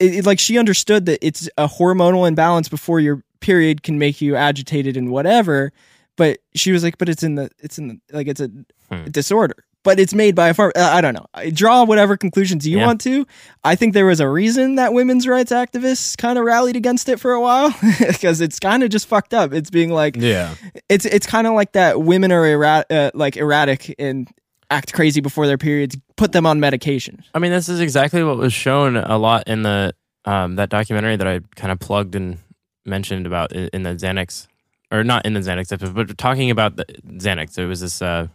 [0.00, 4.20] It, it- like she understood that it's a hormonal imbalance before your period can make
[4.20, 5.72] you agitated and whatever.
[6.16, 8.50] But she was like, "But it's in the it's in the like it's a
[8.90, 9.04] Hmm.
[9.10, 10.72] disorder." But it's made by a farm.
[10.76, 11.24] I don't know.
[11.32, 12.84] I draw whatever conclusions you Yeah.
[12.86, 13.26] want to.
[13.64, 17.18] I think there was a reason that women's rights activists kind of rallied against it
[17.18, 19.54] for a while because it's kind of just fucked up.
[19.54, 20.54] It's being like Yeah.
[20.90, 24.28] it's it's kind of like that women are errat- uh, like erratic and
[24.70, 25.96] act crazy before their periods.
[26.16, 27.22] Put them on medication.
[27.34, 31.16] I mean, this is exactly what was shown a lot in the um, that documentary
[31.16, 32.38] that I kind of plugged and
[32.84, 34.46] mentioned about in, the Xanax,
[34.90, 37.58] or not in the Xanax episode, but talking about the Xanax.
[37.58, 38.28] It was this uh,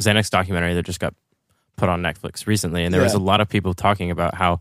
[0.00, 1.14] Xanax documentary that just got
[1.76, 4.60] put on Netflix recently, and there was a lot of people talking about how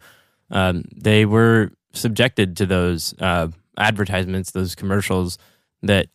[0.51, 5.37] um, they were subjected to those uh, advertisements, those commercials
[5.83, 6.07] that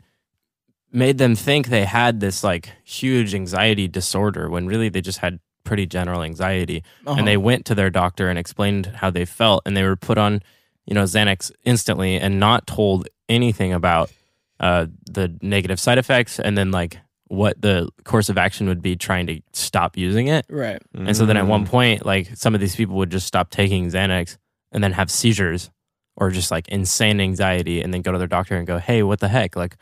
[0.94, 5.40] made them think they had this like huge anxiety disorder when really they just had
[5.64, 7.16] pretty general anxiety Uh-huh.
[7.18, 10.18] and they went to their doctor and explained how they felt and they were put
[10.18, 10.40] on
[10.87, 14.11] you know xanax instantly and not told anything about
[14.61, 18.94] uh, the negative side effects and then like what the course of action would be
[18.94, 20.80] trying to stop using it right.
[20.94, 21.48] and so then at Mm.
[21.48, 24.37] one point like some of these people would just stop taking xanax
[24.70, 25.70] and then have seizures
[26.16, 29.18] or just like insane anxiety and then go to their doctor and go hey what
[29.20, 29.76] the heck like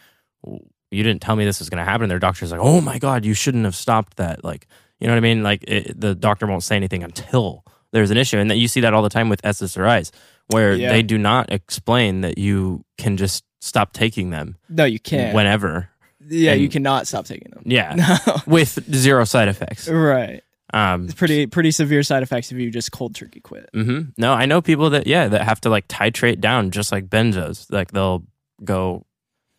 [0.44, 2.80] w- you didn't tell me this was going to happen and their doctor's like oh
[2.80, 4.66] my god you shouldn't have stopped that like
[5.00, 8.16] you know what i mean like it, the doctor won't say anything until there's an
[8.16, 10.10] issue and that you see that all the time with ssris
[10.48, 10.90] where Yeah.
[10.92, 15.34] they do not explain that you can just stop taking them No, you can't.
[15.34, 15.88] whenever.
[16.28, 17.62] yeah, you cannot stop taking them.
[17.64, 17.94] Yeah,
[18.26, 18.36] No.
[18.46, 19.88] with zero side effects.
[19.88, 20.42] right.
[20.74, 23.68] Um, It's pretty pretty severe side effects if you just cold turkey quit.
[23.74, 27.08] hmm No, I know people that yeah that have to like titrate down just like
[27.08, 27.66] benzos.
[27.70, 28.24] Like they'll
[28.64, 29.04] go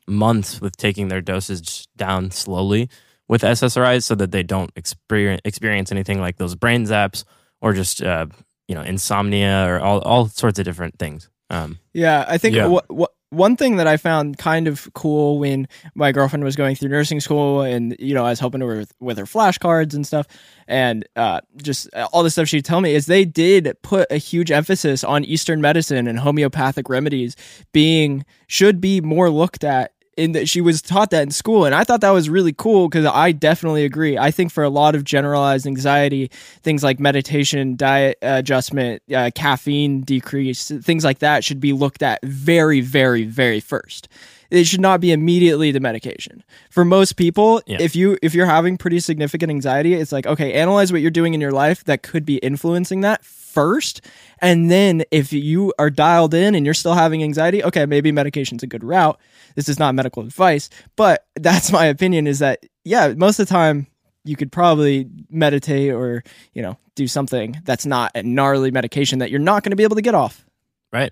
[0.07, 2.89] months with taking their dosage down slowly
[3.27, 7.23] with SSRIs so that they don't experience experience anything like those brain zaps
[7.61, 8.25] or just uh,
[8.67, 11.29] you know insomnia or all all sorts of different things.
[11.49, 12.67] Um, Yeah, I think Yeah.
[12.67, 16.75] wha- wha- one thing that I found kind of cool when my girlfriend was going
[16.75, 20.05] through nursing school, and you know, I was helping her with, with her flashcards and
[20.05, 20.27] stuff,
[20.67, 24.51] and uh, just all the stuff she'd tell me is they did put a huge
[24.51, 27.35] emphasis on Eastern medicine and homeopathic remedies
[27.71, 29.92] being should be more looked at.
[30.15, 32.88] In that she was taught that in school, and I thought that was really cool
[32.88, 34.15] because I definitely agree.
[34.15, 36.30] I think for a lot of generalized anxiety,
[36.62, 42.04] things like meditation, diet uh, adjustment, uh, caffeine decrease, things like that should be looked
[42.04, 44.08] at very, very, very first.
[44.52, 46.43] It should not be immediately the medication.
[46.69, 47.78] For most people, Yeah.
[47.82, 51.34] if you if you're having pretty significant anxiety, it's like okay, analyze what you're doing
[51.34, 54.01] in your life that could be influencing that first,
[54.39, 58.63] and then if you are dialed in and you're still having anxiety, okay, maybe medication's
[58.63, 59.19] a good route.
[59.55, 62.27] This is not medical advice, but that's my opinion.
[62.27, 63.87] Is that yeah, most of the time
[64.25, 69.31] you could probably meditate or you know do something that's not a gnarly medication that
[69.31, 70.45] you're not going to be able to get off.
[70.91, 71.11] right?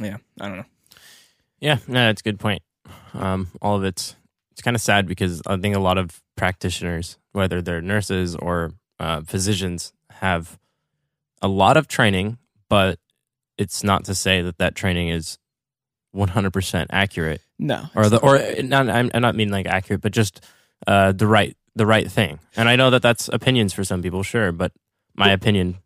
[0.00, 0.64] Yeah, I don't know.
[1.60, 2.62] Yeah, no, that's a good point.
[3.14, 4.16] Um, all of it's
[4.52, 8.72] it's kind of sad because I think a lot of practitioners, whether they're nurses or
[9.00, 10.58] uh, physicians, have
[11.44, 12.38] a lot of training,
[12.70, 12.98] but
[13.58, 15.38] it's not to say that that training is
[16.12, 18.88] one hundred percent accurate, No, or the or not.
[18.88, 20.40] I'm, I not mean like accurate, but just
[20.86, 22.38] uh, the right the right thing.
[22.56, 24.72] And I know that that's opinions for some people, sure, but
[25.14, 25.76] my opinion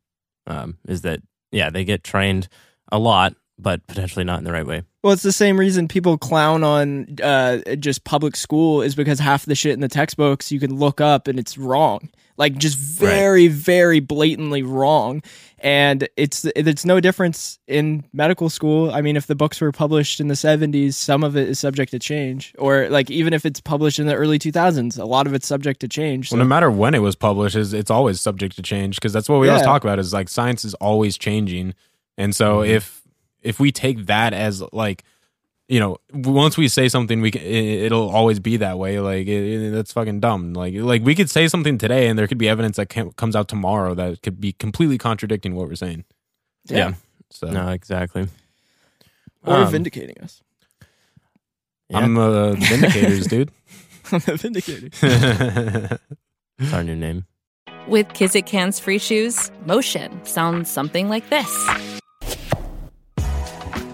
[0.46, 2.48] um, is that yeah, they get trained
[2.92, 4.84] a lot, but potentially not in the right way.
[5.02, 9.44] Well, it's the same reason people clown on uh, just public school is because half
[9.44, 13.48] the shit in the textbooks you can look up and it's wrong, like just very,
[13.48, 15.22] very blatantly wrong.
[15.60, 18.92] And it's it's no difference in medical school.
[18.92, 21.90] I mean, if the books were published in the '70s, some of it is subject
[21.90, 25.34] to change, or like even if it's published in the early 2000s, a lot of
[25.34, 26.28] it's subject to change.
[26.28, 29.12] So, Well, no matter when it was published, is it's always subject to change because
[29.12, 29.98] that's what we always talk about.
[29.98, 31.74] Is like science is always changing,
[32.16, 32.70] and so Mm-hmm.
[32.76, 33.02] if
[33.42, 35.02] if we take that as like
[35.68, 39.26] you know once we say something we can, it, it'll always be that way like
[39.26, 42.38] it, it- that's fucking dumb like like we could say something today and there could
[42.38, 46.04] be evidence that can, comes out tomorrow that could be completely contradicting what we're saying
[46.66, 46.94] yeah,
[47.30, 48.28] so No, exactly.
[49.44, 50.42] or Um, vindicating us.
[51.88, 51.98] Yeah.
[51.98, 53.50] i'm uh, vindicators dude
[54.10, 54.90] I'm vindicating.
[56.60, 57.26] It's our new name.
[57.86, 61.52] With Kizik hands free shoes, motion sounds something like this.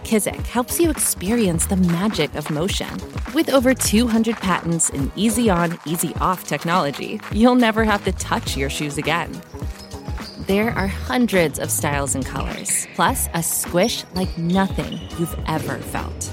[0.05, 2.90] Kizik helps you experience the magic of motion.
[3.35, 8.55] With over 200 patents and easy on, easy off technology, you'll never have to touch
[8.55, 9.40] your shoes again.
[10.47, 16.33] There are hundreds of styles and colors, plus a squish like nothing you've ever felt.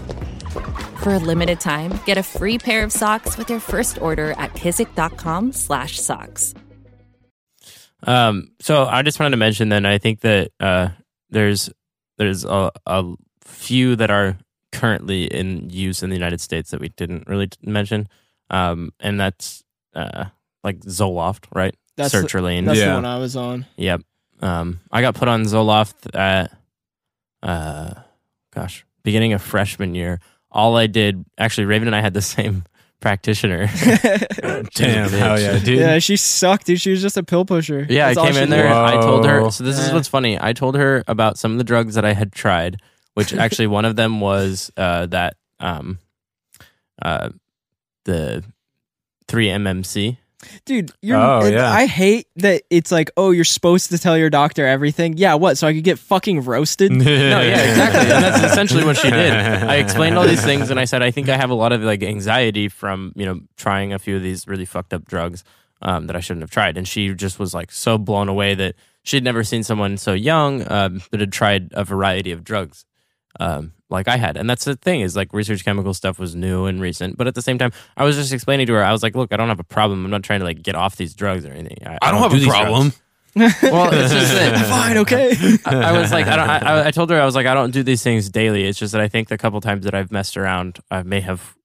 [1.02, 4.54] For a limited time, get a free pair of socks with your first order at
[4.54, 6.54] kizik.com slash socks.
[8.04, 10.90] Um, so I just wanted to mention then I think that uh,
[11.30, 11.70] there's
[12.18, 13.16] there's a, a
[13.52, 14.38] few that are
[14.72, 18.08] currently in use in the United States that we didn't really mention,
[18.50, 20.26] um, and that's uh,
[20.64, 21.76] like Zoloft, right?
[21.98, 22.66] That's the- Sertraline.
[22.66, 23.66] That's the one I was on.
[23.78, 24.02] Yep.
[24.42, 26.52] Um, I got put on Zoloft at,
[27.44, 27.94] uh,
[28.54, 30.20] gosh, beginning of freshman year.
[30.52, 32.64] All I did, actually, Raven and I had the same
[33.02, 33.68] practitioner.
[34.76, 36.82] damn hell yeah dude Yeah, she sucked, dude.
[36.82, 37.86] She was just a pill pusher.
[37.90, 38.64] Yeah, That's I all came in there.
[38.64, 38.72] did.
[38.72, 39.50] I told her.
[39.52, 40.38] So this is what's funny.
[40.42, 42.82] I told her about some of the drugs that I had tried,
[43.14, 45.98] which actually one of them was uh, that um,
[47.02, 47.30] uh,
[48.06, 48.44] the
[49.28, 50.18] three MMC.
[50.66, 51.72] Dude, you're, Oh, it- yeah.
[51.72, 55.16] I hate that it's like, oh, you're supposed to tell your doctor everything.
[55.16, 55.56] Yeah, what?
[55.56, 56.92] So I could get fucking roasted?
[56.92, 58.12] No, yeah, exactly.
[58.12, 59.34] And that's essentially what she did.
[59.34, 61.82] I explained all these things, and I said I think I have a lot of
[61.84, 65.44] like anxiety from you know trying a few of these really fucked up drugs
[65.84, 66.76] um, that I shouldn't have tried.
[66.76, 70.66] And she just was like so blown away that she'd never seen someone so young
[70.72, 72.84] um, that had tried a variety of drugs
[73.40, 74.38] um, like I had.
[74.38, 77.36] And that's the thing is like research chemical stuff was new and recent, but at
[77.36, 79.50] the same time, I was just explaining to her, I was like, look, I don't
[79.50, 80.04] have a problem.
[80.06, 81.78] I'm not trying to like get off these drugs or anything.
[81.86, 83.02] I, i don't have do a these problem drugs.
[83.64, 85.38] Well, it's just that Fine, okay.
[85.66, 86.50] I, I was like, I don't.
[86.50, 88.66] I, I- I told her I was like, I don't do these things daily.
[88.66, 91.56] It's just that I think the couple times that I've messed around, I may have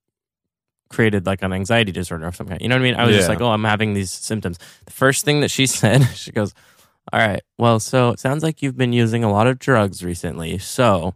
[0.88, 2.60] created like an anxiety disorder of some kind.
[2.60, 2.94] You know what I mean?
[2.94, 4.58] I was just like, oh, I'm having these symptoms.
[4.84, 6.54] The first thing that she said, she goes,
[7.12, 10.58] "All right, well, so it sounds like you've been using a lot of drugs recently.
[10.58, 11.14] So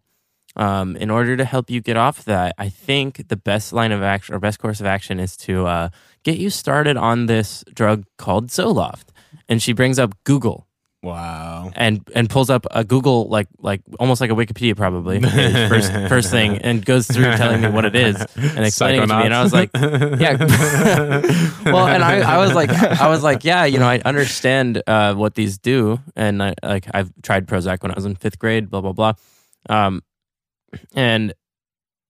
[0.56, 4.02] Um, in order to help you get off that, I think the best line of
[4.02, 5.88] action or best course of action is to uh,
[6.24, 9.08] get you started on this drug called Zoloft.
[9.48, 10.66] And she brings up Google.
[11.02, 11.70] Wow.
[11.76, 16.30] and and pulls up a Google like like almost like a Wikipedia probably first first
[16.30, 19.24] thing and goes through telling me what it is and explaining it to me.
[19.24, 20.36] And I was like yeah.
[21.64, 25.14] Well and I, I was like I was like yeah you know I understand uh,
[25.14, 26.00] what these do.
[26.16, 29.14] And I, like I've tried Prozac when I was in fifth grade blah blah blah.
[29.70, 30.02] Um
[30.94, 31.34] and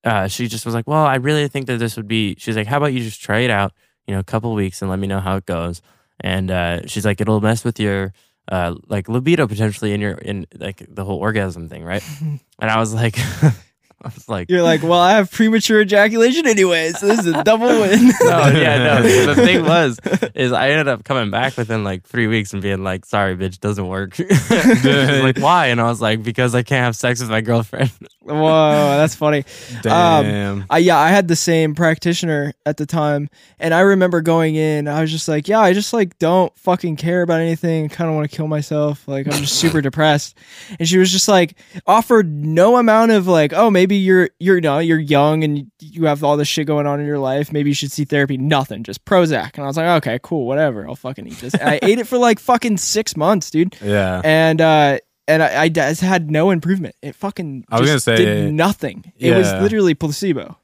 [0.05, 2.67] uh, she just was like well I really think that this would be she's like
[2.67, 3.73] how about you just try it out
[4.07, 5.83] you know a couple weeks and let me know how it goes
[6.21, 8.13] and uh, she's like it'll mess with your
[8.51, 12.03] uh, like libido potentially in your in like the whole orgasm thing, right?
[12.59, 13.19] and I was like,
[14.03, 17.45] I was like, You're like, well, I have premature ejaculation anyway, so this is a
[17.45, 18.09] double win.
[18.23, 19.03] no, yeah, no.
[19.03, 19.99] The thing was,
[20.35, 23.61] is I ended up coming back within like three weeks and being like, sorry, bitch,
[23.61, 24.19] doesn't work.
[24.19, 25.67] Like, why?
[25.67, 27.93] And I was like, because I can't have sex with my girlfriend.
[28.31, 29.45] Whoa, that's funny.
[29.83, 30.65] Damn.
[30.71, 34.89] I yeah, I had the same practitioner at the time, and I remember going in.
[34.89, 37.89] I was just like, yeah, I just like don't fucking care about anything.
[37.89, 39.07] Kind of want to kill myself.
[39.09, 40.37] Like I'm just super depressed.
[40.79, 44.61] And she was just like offered no amount of like, oh, maybe you're you're you
[44.61, 47.53] know you're young and you have all this shit going on in your life.
[47.53, 48.37] Maybe you should see therapy.
[48.37, 49.55] Nothing, just Prozac.
[49.55, 50.87] And I was like, okay, cool, whatever.
[50.89, 51.55] I'll fucking eat this.
[51.55, 53.77] I ate it for like fucking six months, dude.
[53.83, 54.21] yeah.
[54.25, 54.99] And uh
[55.31, 56.95] and I, I just had no improvement.
[57.03, 59.13] It fucking I was gonna say- did nothing.
[59.19, 60.57] It was literally placebo.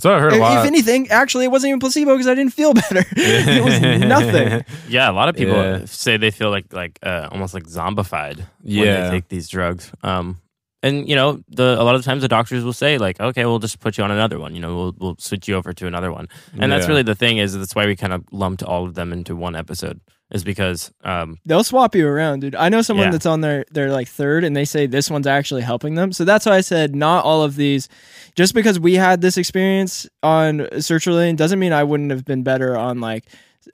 [0.00, 0.58] So I heard a If, lot.
[0.60, 3.04] if anything, actually, it wasn't even placebo because I didn't feel better.
[3.16, 4.64] it was nothing.
[4.88, 5.84] Yeah, a lot of people Yeah.
[5.86, 9.90] say they feel like like uh, almost like zombified when they take these drugs.
[10.04, 10.38] Um,
[10.82, 13.58] and you know, the a lot of times the doctors will say like, okay, we'll
[13.58, 14.54] just put you on another one.
[14.54, 16.28] You know, we'll we'll switch you over to another one.
[16.58, 19.12] And that's really the thing is that's why we kind of lumped all of them
[19.12, 22.54] into one episode is because um, They'll swap you around, dude.
[22.54, 23.12] I know someone Yeah.
[23.12, 26.12] that's on their their like third, and they say this one's actually helping them.
[26.12, 27.88] So that's why I said not all of these.
[28.36, 32.76] Just because we had this experience on sertraline doesn't mean I wouldn't have been better
[32.76, 33.24] on like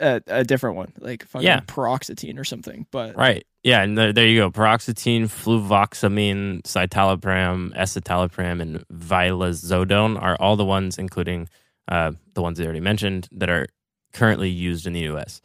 [0.00, 1.60] a, a different one, like fucking Yeah.
[1.66, 2.86] paroxetine or something.
[2.92, 3.44] But Right.
[3.64, 4.50] Yeah, and there, there you go.
[4.50, 11.48] Paroxetine, fluvoxamine, citalopram, escitalopram, and vilazodone are all the ones, including
[11.88, 13.66] uh, the ones I already mentioned, that are
[14.12, 15.40] currently used in the U.S.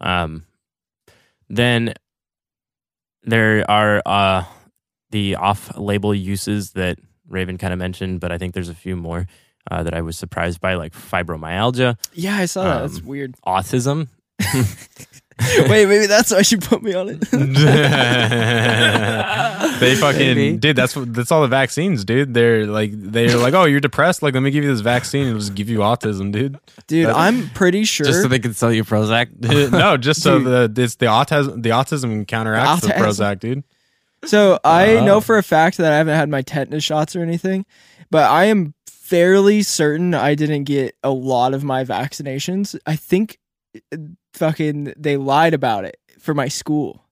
[0.00, 0.44] Um,
[1.48, 1.94] then
[3.24, 4.44] there are uh,
[5.10, 9.26] the off-label uses that Raven kind of mentioned, but I think there's a few more
[9.70, 12.80] uh, that I was surprised by, like fibromyalgia, yeah, I saw that.
[12.82, 13.34] That's Um, weird.
[13.46, 14.08] autism.
[15.68, 17.20] Wait, maybe that's why she put me on it.
[19.80, 20.56] they fucking Maybe.
[20.56, 20.76] dude.
[20.76, 22.34] That's what that's all the vaccines, dude.
[22.34, 24.22] They're like they're like, oh, you're depressed.
[24.22, 25.26] Like, let me give you this vaccine.
[25.26, 26.58] It'll just give you autism, dude.
[26.86, 28.06] Dude, I'm pretty sure.
[28.06, 29.28] Just so they can sell you Prozac.
[29.72, 30.74] no, just so Dude.
[30.74, 32.98] the it's the autism the autism counteracts the Autism.
[32.98, 33.64] Prozac, dude.
[34.24, 35.04] So I Oh.
[35.04, 37.66] know for a fact that I haven't had my tetanus shots or anything,
[38.10, 42.78] but I am fairly certain I didn't get a lot of my vaccinations.
[42.86, 43.38] I think
[43.92, 43.96] uh,
[44.34, 47.04] fucking they lied about it for my school.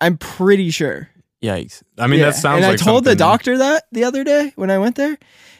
[0.00, 1.08] I'm pretty sure.
[1.42, 1.82] Yikes.
[1.98, 2.26] I mean, Yeah.
[2.26, 4.96] that sounds And like I told the doctor that the other day when I went
[4.96, 5.18] there,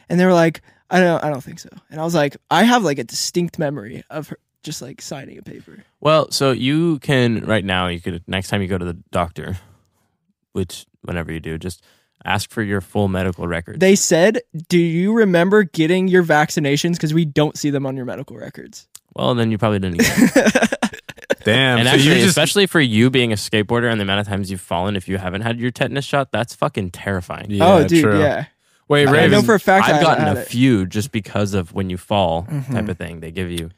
[0.09, 2.63] and they were like, "I don't, I don't think so." And I was like, "I
[2.63, 6.97] have like a distinct memory of her just like signing a paper." Well, so you
[6.99, 7.87] can right now.
[7.87, 9.57] You could next time you go to the doctor,
[10.53, 11.83] which whenever you do, just
[12.23, 13.79] ask for your full medical record.
[13.79, 16.93] They said, "Do you remember getting your vaccinations?
[16.93, 19.99] Because we don't see them on your medical records." Well, then you probably didn't.
[19.99, 20.71] Get it.
[21.45, 21.77] Damn.
[21.79, 24.49] and so actually, just especially for you being a skateboarder and the amount of times
[24.49, 27.51] you've fallen, if you haven't had your tetanus shot, that's fucking terrifying.
[27.51, 28.19] yeah, oh, dude, true.
[28.19, 28.45] yeah.
[28.87, 29.31] Wait, I Raven.
[29.31, 30.47] know for a fact I've I gotten a it.
[30.47, 32.89] few just because of when you fall type Mhm.
[32.89, 33.19] of thing.
[33.19, 33.69] They give you.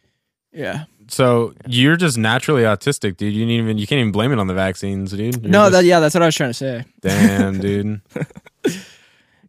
[0.54, 0.86] Yeah.
[1.10, 3.34] so you're just naturally autistic, dude.
[3.34, 5.36] You didn't even you can't even blame it on the vaccines, dude.
[5.42, 6.84] You're no, just- that yeah, that's what I was trying to say.
[7.02, 8.02] Damn, dude.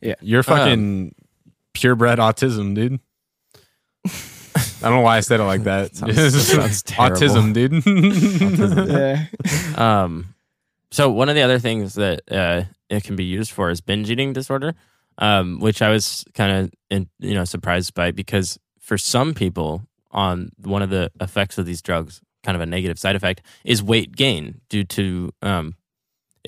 [0.01, 0.15] Yeah.
[0.21, 1.15] You're fucking
[1.73, 3.01] purebred autism, dude.
[4.59, 5.95] I don't know why I said it like that.
[5.97, 7.83] Sounds- sounds autism, dude.
[8.91, 9.27] yeah.
[9.77, 10.35] Um,
[10.91, 14.11] so one of the other things that uh, it can be used for is binge
[14.11, 14.75] eating disorder,
[15.19, 20.51] um, which I was kind of you know surprised by because for some people, on
[20.63, 24.17] one of the effects of these drugs, kind of a negative side effect, is weight
[24.17, 25.75] gain due to um,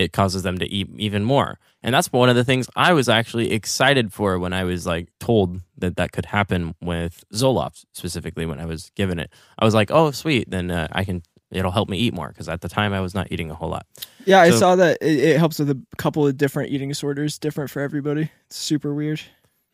[0.00, 1.58] it causes them to eat even more.
[1.82, 5.09] And that's one of the things I was actually excited for when I was like
[5.18, 9.30] told that that could happen with Zoloft specifically when I was given it.
[9.59, 12.48] I was like, oh sweet, then uh, I can it'll help me eat more because
[12.48, 13.86] at the time I was not eating a whole lot.
[14.24, 17.70] Yeah, I saw that it, it helps with a couple of different eating disorders, different
[17.70, 18.30] for everybody.
[18.46, 19.20] It's super weird.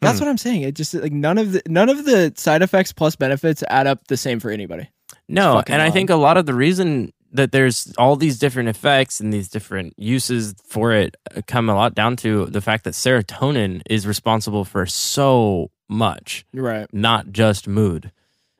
[0.00, 0.62] That's what I'm saying.
[0.62, 4.06] It just like none of the none of the side effects plus benefits add up
[4.08, 4.88] the same for anybody.
[5.28, 9.20] No, and I think a lot of the reason that there's all these different effects
[9.20, 12.94] and these different uses for it uh, come a lot down to the fact that
[12.94, 16.92] serotonin is responsible for so much, Right.
[16.92, 18.10] not just mood.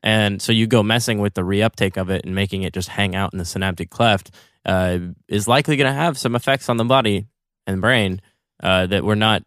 [0.03, 3.15] And so you go messing with the reuptake of it and making it just hang
[3.15, 4.31] out in the synaptic cleft
[4.65, 7.25] uh, is likely going to have some effects on the body
[7.65, 8.21] and brain
[8.63, 9.43] uh, that were not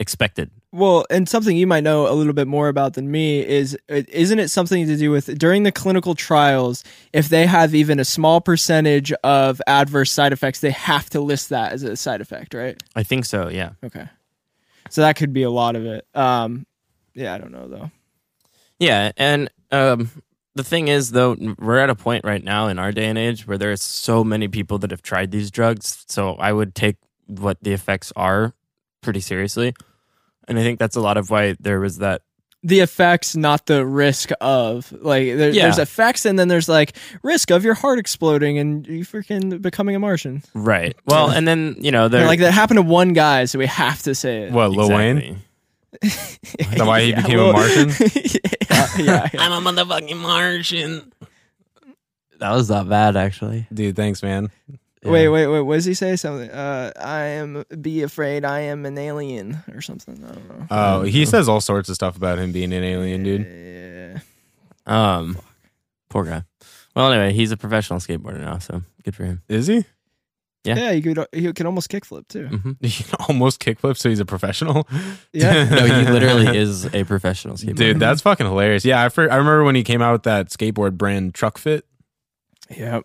[0.00, 0.50] expected.
[0.72, 4.38] Well, and something you might know a little bit more about than me is isn't
[4.38, 8.40] it something to do with during the clinical trials if they have even a small
[8.40, 12.82] percentage of adverse side effects they have to list that as a side effect, right?
[12.96, 13.72] I think so, yeah.
[13.84, 14.08] Okay.
[14.88, 16.06] So that could be a lot of it.
[16.14, 16.66] Um
[17.14, 17.90] yeah, I don't know though.
[18.78, 20.10] Yeah, and um,
[20.54, 23.46] the thing is, though, we're at a point right now in our day and age
[23.46, 26.04] where there are so many people that have tried these drugs.
[26.08, 26.96] So I would take
[27.26, 28.54] what the effects are
[29.00, 29.72] pretty seriously,
[30.48, 32.22] and I think that's a lot of why there was that.
[32.64, 35.64] The effects, not the risk of like there, Yeah.
[35.64, 39.96] there's effects and then there's like risk of your heart exploding and you freaking becoming
[39.96, 40.42] a Martian.
[40.54, 40.96] Right.
[41.06, 44.02] Well, and then you know, there like that happened to one guy, so we have
[44.04, 44.52] to say it.
[44.52, 45.18] What, Lil Wayne?
[45.18, 45.38] Exactly.
[46.02, 47.88] Is that why he Yeah, became well- a Martian?
[48.14, 49.40] yeah, yeah, yeah.
[49.40, 51.12] I'm a motherfucking Martian.
[52.38, 53.66] That was not bad, actually.
[53.72, 54.50] Dude, thanks, man.
[55.04, 55.60] Wait, wait, wait.
[55.62, 56.14] What does he say?
[56.16, 56.50] Something.
[56.50, 57.64] Uh, I am.
[57.80, 58.44] Be afraid.
[58.44, 60.22] I am an alien or something.
[60.24, 60.66] I don't know.
[60.70, 63.46] Oh, he says all sorts of stuff about him being an alien, dude.
[63.46, 64.20] Yeah.
[64.86, 65.38] Um,
[66.08, 66.44] poor guy.
[66.94, 69.42] Well, anyway, he's a professional skateboarder now, so good for him.
[69.48, 69.84] Is he?
[70.64, 70.76] Yeah.
[70.76, 70.92] Yeah.
[70.92, 71.18] He could.
[71.32, 72.46] He could almost kickflip too.
[72.46, 74.86] hmm He can almost kickflip, so he's a professional.
[75.32, 75.64] Yeah.
[75.68, 77.74] No, he literally is a professional skateboarder.
[77.76, 78.84] Dude, that's fucking hilarious.
[78.84, 81.82] Yeah, I, fir- I remember when he came out with that skateboard brand Trukfit.
[82.70, 83.04] Yep.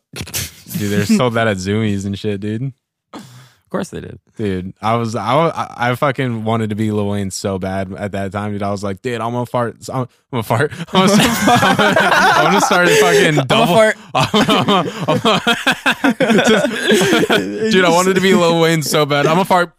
[0.77, 2.73] Dude, they sold that at Zumiez and shit, dude.
[3.13, 4.19] of course they did.
[4.37, 8.31] Dude, I was I, I fucking wanted to be Lil Wayne so bad at that
[8.31, 8.63] time, dude.
[8.63, 9.77] I was like, dude, I'm gonna fart.
[9.89, 10.71] I'm, I'm gonna fart.
[10.93, 13.75] I'm gonna, I'm gonna start fucking double.
[13.75, 13.97] fart.
[16.47, 19.25] Just- dude, I wanted to be Lil Wayne so bad.
[19.25, 19.73] I'm a fart.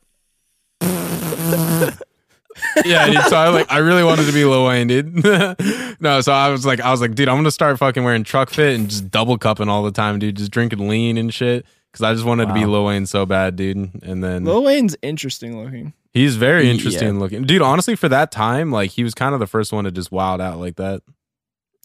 [2.85, 5.25] Yeah, so I like I really wanted to be Lil Wayne, dude.
[6.01, 8.75] no, so I was like, I was like, dude, I'm gonna start fucking wearing Trukfit
[8.75, 10.37] and just double cupping all the time, dude.
[10.37, 11.67] Just drinking lean and shit.
[11.93, 12.73] Cause I just wanted to be Wow.
[12.73, 13.77] Lil Wayne so bad, dude.
[14.03, 15.95] And then Lil Wayne's interesting looking.
[16.13, 16.73] He's very Yeah.
[16.73, 17.45] interesting looking.
[17.45, 20.13] Dude, honestly, for that time, like he was kind of the first one to just
[20.13, 21.03] wild out like that.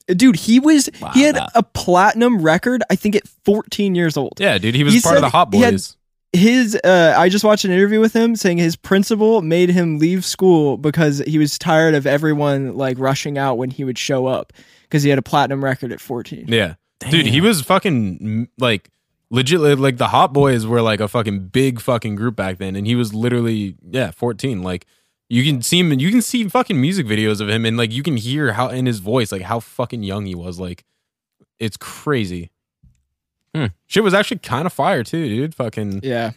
[0.10, 0.90] Uh, dude, he was.
[1.02, 2.84] Wow, he had that- a platinum record.
[2.90, 4.34] I think at 14 years old.
[4.40, 5.96] Yeah, dude, he was He part of the Hot Boys.
[6.34, 10.26] His uh I just watched an interview with him saying his principal made him leave
[10.26, 14.52] school because he was tired of everyone like rushing out when he would show up
[14.84, 16.46] because he had a platinum record at 14.
[16.48, 16.76] yeah.
[17.10, 18.90] Dude, he was fucking like
[19.30, 22.88] legit like the Hot Boys were like a fucking big fucking group back then and
[22.88, 24.64] he was literally yeah, 14.
[24.64, 24.86] Like
[25.30, 28.02] you can see him you can see fucking music videos of him and like you
[28.02, 30.84] can hear how in his voice like how fucking young he was like
[31.60, 32.50] it's crazy.
[33.56, 33.66] Hmm.
[33.88, 35.56] Shit was actually kind of fire too, dude.
[35.56, 36.32] Fucking Yeah.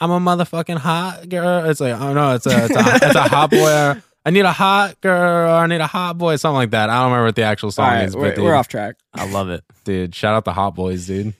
[0.00, 1.68] I'm a motherfucking hot girl.
[1.68, 4.00] It's like, oh no, it's a, it's a, it's a hot boy.
[4.24, 5.52] I need a hot girl.
[5.52, 6.36] I need a hot boy.
[6.36, 6.90] Something like that.
[6.90, 8.96] I don't remember what the actual song right, is, we're, but dude, we're off track.
[9.14, 9.64] I love it.
[9.84, 11.34] dude, shout out the hot boys, dude.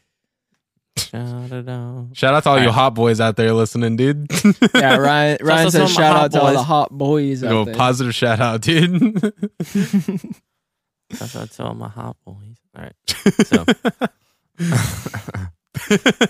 [0.97, 2.07] Shout out.
[2.15, 2.75] Shout out to all you Alright.
[2.75, 4.27] hot boys out there listening, dude.
[4.75, 5.39] Yeah, Ryan.
[5.43, 7.75] Ryan also says shout hot out to all the hot boys out Go there.
[7.77, 9.15] positive shout out, dude.
[11.11, 12.57] That's what I tell my hot boys.
[12.77, 12.95] All right.
[13.47, 13.65] So,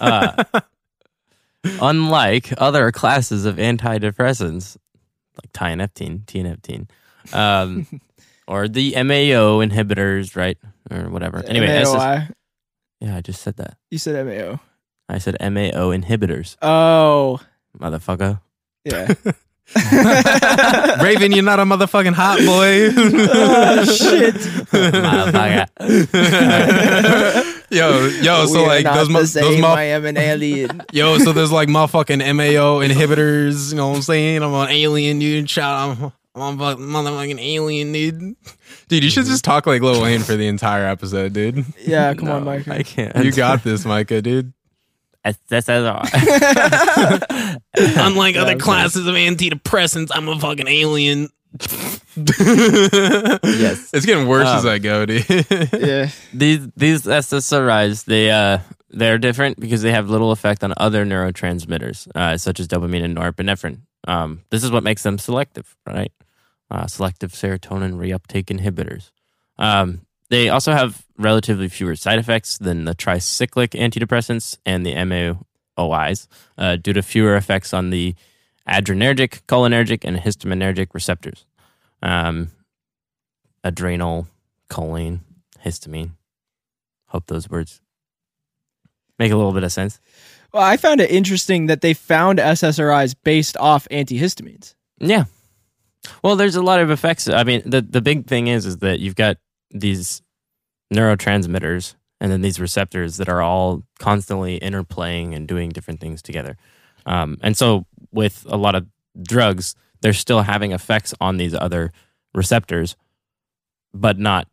[0.01, 0.45] uh,
[1.81, 4.77] unlike other classes of antidepressants,
[5.37, 6.89] like tianeptine, tianeptine,
[7.33, 7.87] um,
[8.47, 10.59] or the MAO inhibitors, right,
[10.91, 11.43] or whatever.
[11.47, 12.31] Anyway, SS MAOI.
[13.01, 13.77] yeah, I just said that.
[13.91, 14.61] You said MAO.
[15.09, 17.41] I said MAO inhibitors, Oh,
[17.79, 18.41] motherfucker.
[18.85, 19.15] yeah.
[21.03, 22.89] Raven, you're not a motherfucking hot boy.
[22.97, 24.35] oh, shit.
[24.73, 25.67] motherfucker.
[27.71, 29.61] Yo, yo, so We are like those, the mo- those same.
[29.61, 30.83] mo- I am an alien.
[30.93, 33.71] Yo, so there's like motherfucking MAO inhibitors.
[33.71, 34.43] You know what I'm saying?
[34.43, 35.49] I'm an alien, dude.
[35.51, 36.13] Shout out.
[36.35, 38.37] I'm a motherfucking alien, dude.
[38.89, 39.33] Dude, you should mm-hmm.
[39.33, 41.65] just talk like Lil Wayne for the entire episode, dude.
[41.81, 42.69] Yeah, come on, No, Mike.
[42.69, 43.17] I can't.
[43.25, 44.53] You got this, Micah, dude.
[45.25, 46.01] SSRI.
[48.07, 51.29] Unlike other classes of antidepressants, I'm a fucking alien.
[52.17, 53.91] Yes.
[53.93, 55.25] It's getting worse Um, as I go, dude.
[55.29, 56.11] yeah.
[56.33, 58.59] these these SSRIs they uh
[58.91, 63.17] they're different because they have little effect on other neurotransmitters uh, such as dopamine and
[63.17, 63.81] norepinephrine.
[64.07, 66.11] Um, this is what makes them selective, right?
[66.71, 69.11] Uh, selective serotonin reuptake inhibitors.
[69.59, 76.27] Um, they also have relatively fewer side effects than the tricyclic antidepressants and the MAOIs
[76.57, 78.15] uh, due to fewer effects on the
[78.69, 81.45] adrenergic, cholinergic, and histaminergic receptors.
[82.03, 82.51] Um,
[83.65, 84.29] adrenal,
[84.71, 85.21] choline,
[85.65, 86.13] histamine.
[87.07, 87.81] Hope those words
[89.19, 90.01] make a little bit of sense.
[90.53, 94.75] Well, I found it interesting that they found SSRIs based off antihistamines.
[94.99, 95.25] Yeah.
[96.23, 97.29] Well, there's a lot of effects.
[97.29, 99.37] I mean, the the big thing is is that you've got
[99.71, 100.23] these
[100.93, 106.57] neurotransmitters and then these receptors that are all constantly interplaying and doing different things together.
[107.09, 108.87] Um, and so, with a lot of
[109.21, 111.93] drugs, they're still having effects on these other
[112.35, 112.97] receptors,
[113.93, 114.47] but not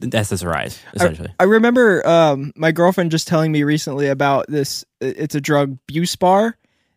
[0.00, 1.32] SSRIs, essentially.
[1.38, 4.84] I remember um, my girlfriend just telling me recently about this.
[5.00, 6.54] It's a drug, Buspar,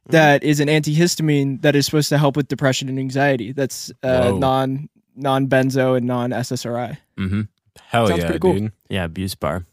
[0.08, 3.52] that is an antihistamine that is supposed to help with depression and anxiety.
[3.52, 6.98] That's uh, non non benzo and non SSRI.
[7.18, 7.42] mm-hmm.
[7.84, 8.54] Hell Sounds yeah, pretty cool.
[8.54, 8.72] dude.
[8.90, 9.66] Yeah, Buspar.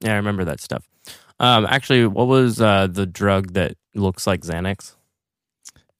[0.00, 0.86] Yeah, I remember that stuff.
[1.42, 4.94] Um, actually, what was uh, the drug that looks like Xanax?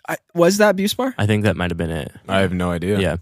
[0.08, 1.14] I, was that Buspar?
[1.18, 2.12] I think that might have been it.
[2.28, 2.98] I have no idea.
[3.00, 3.16] Yeah.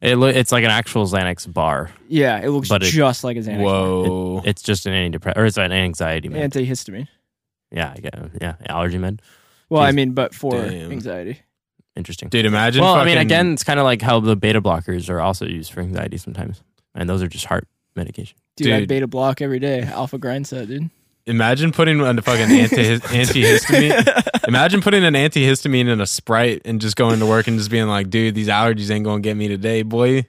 [0.00, 1.90] It lo- it's like an actual Xanax bar.
[2.08, 3.62] Yeah, it looks But it- just like a Xanax.
[3.62, 4.42] Whoa.
[4.44, 6.50] It's just an antidepressant or it's an anxiety med.
[6.52, 7.06] Antihistamine.
[7.70, 9.22] yeah, I get yeah, allergy med.
[9.70, 9.94] Well, I Jeez.
[9.94, 10.90] mean, but for Damn.
[10.92, 11.40] anxiety.
[11.94, 12.28] Interesting.
[12.30, 12.82] dude, imagine.
[12.82, 15.46] well, I mean, fucking- again, it's kind of like how the beta blockers are also
[15.46, 16.62] used for anxiety sometimes,
[16.94, 18.36] and those are just heart medication.
[18.56, 18.88] Dude, I Dude.
[18.88, 19.82] beta block every day.
[19.82, 20.90] Alpha grind set, dude.
[21.26, 24.44] Imagine putting a fucking anti- antihistamine.
[24.48, 27.86] Imagine putting an antihistamine in a sprite and just going to work and just being
[27.86, 30.26] like, dude, these allergies ain't gonna get me today, boy.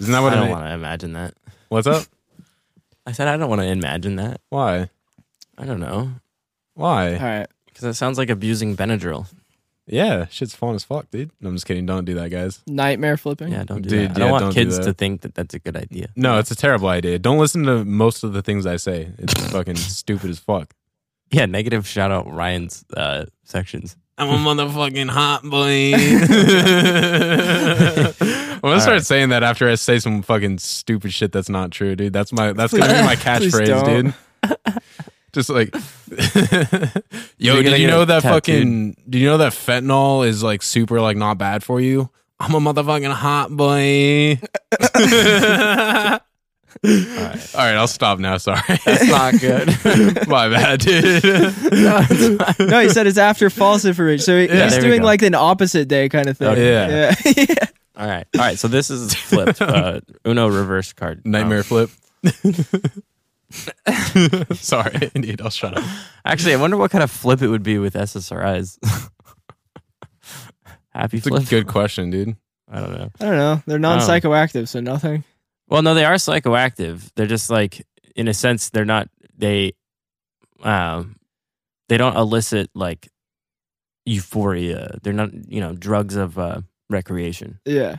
[0.00, 1.34] Isn't that what I don't want to imagine that.
[1.68, 2.04] What's up?
[3.06, 4.40] I said I don't want to imagine that.
[4.50, 4.90] Why?
[5.56, 6.12] I don't know
[6.74, 7.14] Why?
[7.14, 7.46] All right.
[7.66, 9.26] because that sounds like abusing Benadryl.
[9.86, 11.30] Yeah, shit's fun as fuck, dude.
[11.40, 11.84] No, I'm just kidding.
[11.84, 12.60] Don't do that, guys.
[12.66, 13.50] Nightmare flipping.
[13.52, 14.16] Yeah, don't do Dude, that.
[14.16, 14.84] I don't yeah, want don't do kids that.
[14.84, 16.08] to think that that's a good idea.
[16.14, 17.18] No, it's a terrible idea.
[17.18, 19.10] Don't listen to most of the things I say.
[19.18, 20.74] It's fucking stupid as fuck.
[21.32, 23.96] Yeah, negative shout out Ryan's uh, sections.
[24.18, 25.94] I'm a motherfucking hot boy.
[28.52, 29.02] I'm gonna start right.
[29.06, 32.12] saying that after I say some fucking stupid shit that's not true, dude.
[32.12, 34.14] That's my that's gonna be my Please catchphrase, don't.
[34.44, 34.82] dude.
[35.32, 35.80] Just like, yo,
[37.38, 38.44] You're did you know that tattooed.
[38.44, 38.96] fucking?
[39.08, 42.10] Do you know that fentanyl is like super like not bad for you?
[42.40, 44.40] I'm a motherfucking hot boy.
[46.82, 48.38] All right, all right, I'll stop now.
[48.38, 49.68] Sorry, That's not good.
[50.28, 51.22] my bad, dude.
[51.24, 56.08] no, he said it's after false information, So Yeah, he's doing like an opposite day
[56.08, 56.48] kind of thing.
[56.48, 56.70] Okay.
[56.70, 57.14] Yeah.
[57.26, 57.32] Yeah.
[57.36, 57.54] Yeah.
[57.96, 58.58] All right, all right.
[58.58, 59.60] So this is flipped.
[59.60, 61.26] Uh, Uno reverse card.
[61.26, 61.90] Nightmare Um, flip.
[64.54, 65.40] Sorry, dude.
[65.40, 65.84] I'll shut up.
[66.24, 68.78] actually, I wonder what kind of flip it would be with SSRIs.
[70.90, 71.40] Happy flip.
[71.40, 72.36] It's a good question, dude.
[72.68, 73.10] I don't know.
[73.20, 73.62] I don't know.
[73.66, 75.24] They're non psychoactive, so nothing.
[75.68, 77.10] Well, no, they are psychoactive.
[77.14, 77.86] They're just like,
[78.16, 79.08] in a sense, they're not.
[79.36, 79.72] They,
[80.62, 81.16] um,
[81.88, 83.08] they don't elicit like
[84.04, 84.98] euphoria.
[85.02, 87.96] They're not, you know, drugs of uh, recreation, Yeah.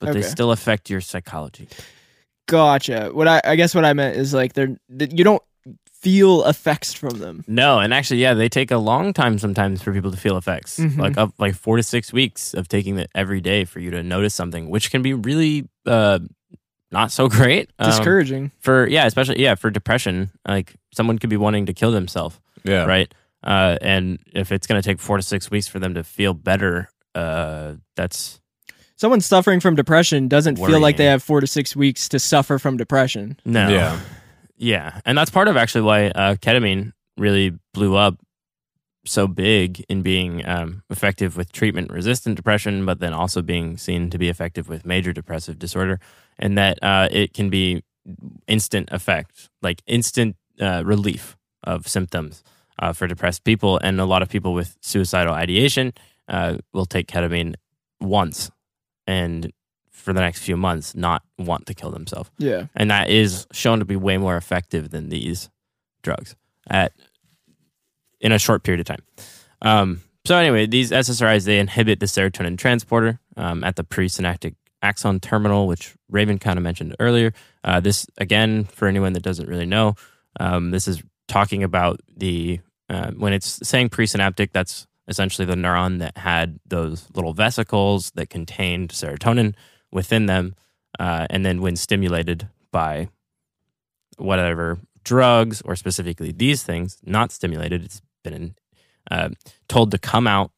[0.00, 1.68] but they still affect your psychology.
[2.46, 3.10] Gotcha.
[3.12, 5.42] What I I guess what I meant is like they're you don't
[5.92, 7.42] feel effects from them.
[7.46, 10.78] No, and actually, yeah, they take a long time sometimes for people to feel effects,
[10.78, 10.98] Mhm.
[10.98, 14.02] like up like four to six weeks of taking it every day for you to
[14.02, 16.18] notice something, which can be really uh,
[16.92, 17.70] not so great.
[17.78, 18.50] Um, Discouraging.
[18.60, 20.30] for yeah, especially yeah for depression.
[20.46, 22.84] Like someone could be wanting to kill themselves, Yeah.
[22.84, 23.12] right?
[23.42, 26.34] Uh, and if it's going to take four to six weeks for them to feel
[26.34, 28.40] better, uh, that's
[28.96, 32.58] Someone suffering from depression doesn't feel like they have four to six weeks to suffer
[32.58, 33.38] from depression.
[33.44, 34.00] no, Yeah.
[34.56, 38.20] Yeah, and that's part of actually why uh, ketamine really blew up
[39.04, 44.10] so big in being um, effective with treatment resistant depression, but then also being seen
[44.10, 45.98] to be effective with major depressive disorder,
[46.38, 47.82] and that uh, it can be
[48.46, 52.42] instant effect, like instant uh, relief of symptoms
[52.78, 53.78] uh, for depressed people.
[53.78, 55.92] And a lot of people with suicidal ideation
[56.28, 57.54] uh, will take ketamine
[58.00, 58.50] once
[59.06, 59.52] and
[59.90, 62.66] for the next few months not want to kill themselves Yeah.
[62.74, 65.48] and that is shown to be way more effective than these
[66.02, 66.34] drugs
[66.68, 66.92] at
[68.20, 69.02] in a short period of time.
[69.62, 75.20] Um, so anyway, these SSRIs they inhibit the serotonin transporter um, at the presynaptic axon
[75.20, 77.32] terminal, which Raven kind of mentioned earlier.
[77.62, 79.94] Uh, this again, for anyone that doesn't really know,
[80.40, 85.98] um, this is talking about the uh, when it's saying presynaptic, that's essentially the neuron
[85.98, 89.54] that had those little vesicles that contained serotonin
[89.92, 90.54] within them,
[90.98, 93.08] uh, and then when stimulated by
[94.16, 98.54] whatever drugs or specifically these things, not stimulated, it's been
[99.10, 99.28] uh,
[99.68, 100.50] told to come out,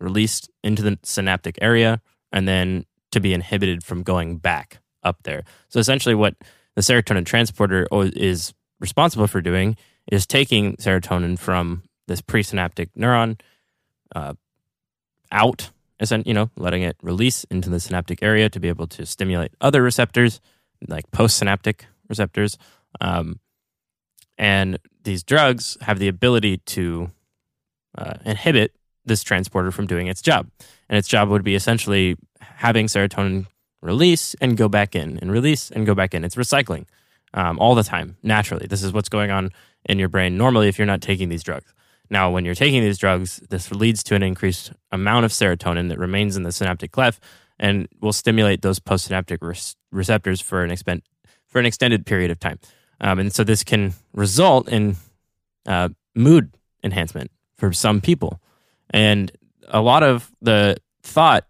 [0.00, 2.00] released into the synaptic area,
[2.32, 5.44] and then to be inhibited from going back up there.
[5.68, 6.34] So essentially, what
[6.74, 9.76] the serotonin transporter is responsible for doing
[10.10, 13.38] is taking serotonin from this presynaptic neuron
[14.14, 14.34] uh,
[15.32, 15.70] out,
[16.24, 19.82] you know, letting it release into the synaptic area to be able to stimulate other
[19.82, 20.40] receptors
[20.88, 22.58] like postsynaptic receptors,
[23.00, 23.40] Um,
[24.38, 27.10] and these drugs have the ability to
[27.96, 28.72] uh, inhibit
[29.04, 30.50] this transporter from doing its job.
[30.88, 33.46] And its job would be essentially having serotonin
[33.82, 36.24] release and go back in, and release and go back in.
[36.24, 36.86] It's recycling
[37.34, 38.66] um, all the time, naturally.
[38.66, 39.50] This is what's going on
[39.84, 41.72] in your brain normally if you're not taking these drugs.
[42.10, 45.98] Now, when you're taking these drugs, this leads to an increased amount of serotonin that
[45.98, 47.22] remains in the synaptic cleft
[47.58, 49.56] and will stimulate those postsynaptic re-
[49.90, 51.02] receptors for an, expen-
[51.46, 52.58] for an extended period of time.
[53.00, 54.96] Um, and so this can result in
[55.66, 58.40] uh, mood enhancement for some people.
[58.90, 59.32] And
[59.68, 61.46] a lot of the thought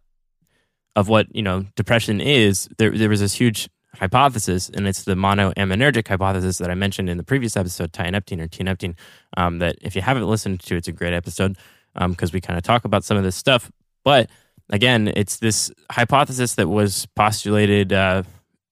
[0.94, 3.68] of what you know depression is, there there was this huge
[3.98, 8.48] hypothesis, and it's the monoaminergic hypothesis that I mentioned in the previous episode, tianeptine or
[8.48, 8.94] tianeptine.
[9.36, 11.56] Um, that if you haven't listened to, it's a great episode
[12.08, 13.70] because we kind of talk about some of this stuff.
[14.04, 14.30] But
[14.70, 18.22] again, it's this hypothesis that was postulated, uh,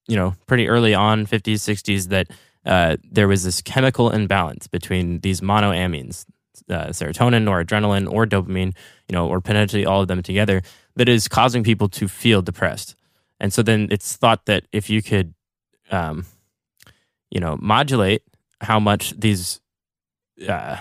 [0.07, 2.29] you know, pretty early on, 50s, 60s, that
[2.65, 6.25] uh, there was this chemical imbalance between these monoamines,
[6.69, 8.73] uh, serotonin, noradrenaline, or dopamine,
[9.07, 10.61] you know, or potentially all of them together,
[10.95, 12.95] that is causing people to feel depressed.
[13.39, 15.33] And so then it's thought that if you could,
[15.91, 16.25] um,
[17.29, 18.23] you know, modulate
[18.61, 19.59] how much these
[20.47, 20.77] uh,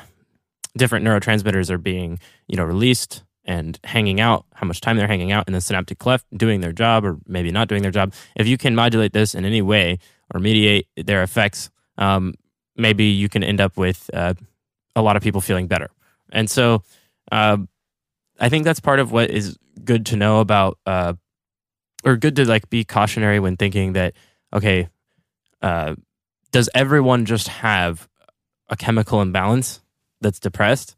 [0.76, 5.32] different neurotransmitters are being, you know, released and hanging out, how much time they're hanging
[5.32, 8.14] out in the synaptic cleft, doing their job or maybe not doing their job.
[8.36, 9.98] If you can modulate this in any way
[10.32, 12.34] or mediate their effects, um,
[12.76, 14.34] maybe you can end up with uh,
[14.96, 15.90] a lot of people feeling better.
[16.32, 16.82] And so
[17.30, 17.58] uh,
[18.40, 21.14] I think that's part of what is good to know about, uh,
[22.04, 24.14] or good to like be cautionary when thinking that,
[24.52, 24.88] okay,
[25.62, 25.94] uh,
[26.52, 28.08] does everyone just have
[28.68, 29.80] a chemical imbalance
[30.20, 30.96] that's depressed?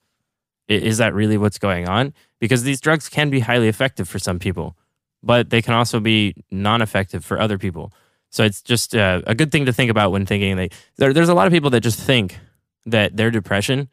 [0.69, 2.13] Is that really what's going on?
[2.41, 4.77] Because these drugs can be highly effective for some people,
[5.23, 7.93] but they can also be non effective for other people.
[8.31, 11.29] So it's just uh, a good thing to think about when thinking that there, there's
[11.29, 12.39] a lot of people that just think
[12.85, 13.89] that their depression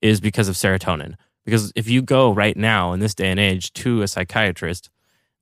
[0.00, 1.14] is because of serotonin.
[1.44, 4.90] Because if you go right now in this day and age to a psychiatrist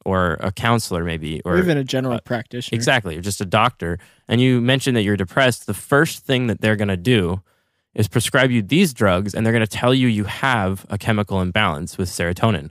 [0.04, 2.76] or a counselor, maybe, or or even a general uh, practitioner.
[2.76, 3.98] Exactly, or just a doctor,
[4.28, 7.42] and you mention that you're depressed, the first thing that they're going to do
[7.94, 11.40] is prescribe you these drugs, and they're going to tell you you have a chemical
[11.40, 12.70] imbalance with serotonin.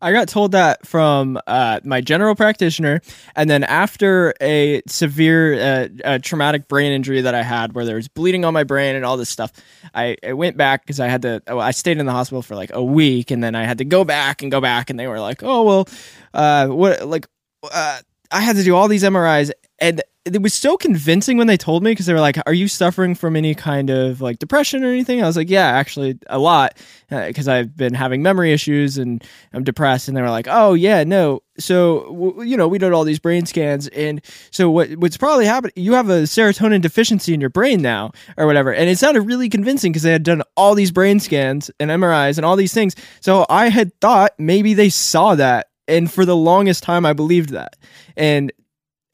[0.00, 3.00] I got told that from uh, my general practitioner,
[3.34, 7.96] and then after a severe uh, uh, traumatic brain injury that I had, where there
[7.96, 9.52] was bleeding on my brain and all this stuff,
[9.94, 11.42] I, I went back because I had to.
[11.48, 13.84] oh, I stayed in the hospital for like a week, and then I had to
[13.84, 15.88] go back and go back, and they were like, "Oh well,
[16.34, 17.26] uh, what like."
[17.62, 17.98] Uh,
[18.30, 20.02] I had to do all these MRIs, and
[20.34, 23.14] it was so convincing when they told me because they were like, "Are you suffering
[23.14, 26.78] from any kind of like depression or anything?" I was like, "Yeah, actually, a lot,"
[27.10, 30.08] uh, because I've been having memory issues and I'm depressed.
[30.08, 33.18] And they were like, "Oh yeah, no." So w- you know, we did all these
[33.18, 34.20] brain scans, and
[34.50, 35.72] so what what's probably happening?
[35.76, 38.72] You have a serotonin deficiency in your brain now, or whatever.
[38.72, 42.36] And it sounded really convincing because they had done all these brain scans and MRIs
[42.38, 42.94] and all these things.
[43.20, 47.50] So I had thought maybe they saw that, and for the longest time, I believed
[47.50, 47.76] that.
[48.16, 48.52] And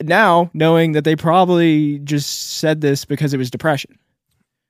[0.09, 3.99] now knowing that they probably just said this because it was depression.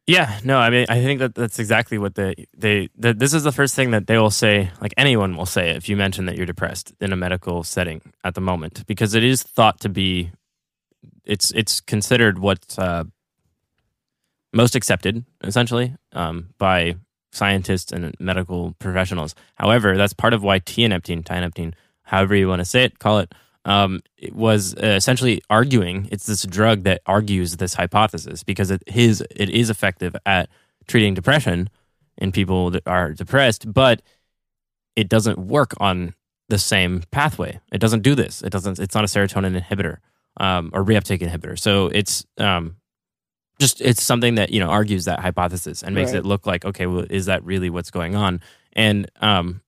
[0.06, 3.42] Yeah, no, I mean, I think that that's exactly what they they that this is
[3.42, 4.70] the first thing that they will say.
[4.80, 8.34] Like anyone will say if you mention that you're depressed in a medical setting at
[8.34, 10.30] the moment, because it is thought to be,
[11.24, 13.04] it's it's considered what's uh,
[14.52, 16.96] most accepted essentially um, by
[17.32, 19.34] scientists and medical professionals.
[19.54, 21.72] However, that's part of why tianeptine, tianeptine,
[22.02, 23.32] however you want to say it, call it,
[23.64, 28.82] um, it was uh, essentially arguing it's this drug that argues this hypothesis because it
[28.86, 30.48] is it is effective at
[30.86, 31.70] treating depression
[32.18, 34.02] in people that are depressed, but
[34.96, 36.14] it doesn't work on
[36.48, 37.58] the same pathway.
[37.72, 38.42] It doesn't do this.
[38.42, 38.78] It doesn't.
[38.78, 39.96] It's not a serotonin inhibitor
[40.36, 41.58] um, or reuptake inhibitor.
[41.58, 42.76] So it's um,
[43.58, 46.18] just it's something that you know argues that hypothesis and makes Right.
[46.18, 48.40] it look like okay, well, is that really what's going on?
[48.74, 49.62] And um,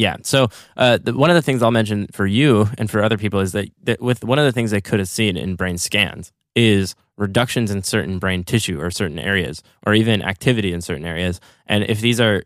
[0.00, 0.16] yeah.
[0.22, 3.40] So uh, the, one of the things I'll mention for you and for other people
[3.40, 6.32] is that, that with one of the things they could have seen in brain scans
[6.56, 11.38] is reductions in certain brain tissue or certain areas, or even activity in certain areas.
[11.66, 12.42] And if these are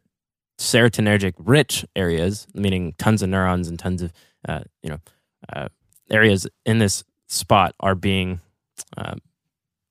[0.59, 4.13] serotonergic rich areas, meaning tons of neurons and tons of
[4.49, 4.99] uh, you know
[5.53, 5.69] uh,
[6.11, 8.41] areas in this spot are being
[8.97, 9.15] uh,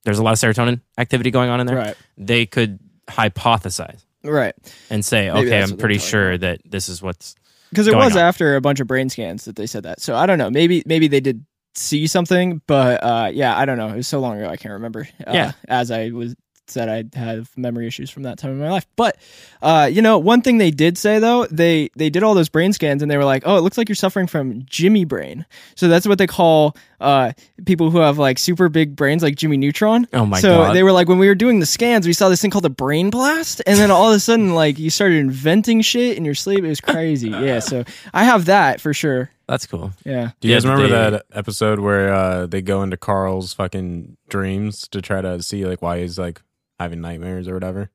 [0.03, 1.77] there's a lot of serotonin activity going on in there.
[1.77, 1.95] Right.
[2.17, 4.53] They could hypothesize Right.
[4.89, 7.35] and say, Maybe okay, I'm pretty sure that this is what's
[7.73, 8.21] Because it was on.
[8.21, 9.99] after a bunch of brain scans that they said that.
[10.01, 10.49] So I don't know.
[10.49, 11.45] Maybe maybe they did
[11.75, 13.87] see something, but uh, yeah, I don't know.
[13.89, 15.07] It was so long ago I can't remember.
[15.25, 15.51] Uh, Yeah.
[15.67, 16.35] As I was
[16.67, 18.85] said I have memory issues from that time in my life.
[18.95, 19.17] But
[19.61, 22.73] uh, you know, one thing they did say though, they they did all those brain
[22.73, 25.45] scans and they were like, "Oh, it looks like you're suffering from Jimmy brain."
[25.75, 27.33] So that's what they call uh,
[27.65, 30.07] people who have like super big brains, like Jimmy Neutron.
[30.13, 30.75] Oh my so God.
[30.75, 32.69] they were like, when we were doing the scans, we saw this thing called a
[32.69, 36.35] brain blast, and then all of a sudden, like you started inventing shit in your
[36.35, 36.63] sleep.
[36.63, 37.29] It was crazy.
[37.29, 37.59] yeah.
[37.59, 37.83] So
[38.13, 39.29] I have that for sure.
[39.47, 39.91] That's cool.
[40.05, 40.31] Yeah.
[40.39, 44.87] Do you guys remember they- that episode where uh, they go into Carl's fucking dreams
[44.89, 46.41] to try to see like why he's like
[46.79, 47.89] having nightmares or whatever?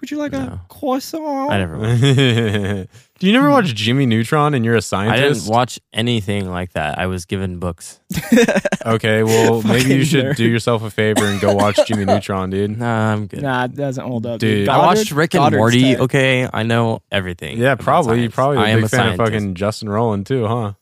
[0.00, 0.60] Would you like a No.
[0.68, 1.50] croissant?
[1.50, 1.76] I never.
[3.18, 5.22] Do you never watch Jimmy Neutron and you're a I scientist?
[5.22, 6.98] I didn't watch anything like that.
[6.98, 7.98] I was given books.
[8.84, 10.36] okay, well maybe you Fucking should nerd.
[10.36, 12.76] do yourself a favor and go watch Jimmy Neutron, dude.
[12.78, 13.40] Nah, I'm good.
[13.40, 14.58] Nah, it doesn't hold up, Dude.
[14.66, 14.68] dude.
[14.68, 15.82] I watched Goddard- Rick and Goddard's Morty.
[15.94, 16.00] tight.
[16.00, 17.56] Okay, I know everything.
[17.58, 18.16] Yeah, about probably.
[18.20, 18.34] You're science.
[18.34, 20.72] probably I a am big a fan of fucking Justin Roiland too, huh?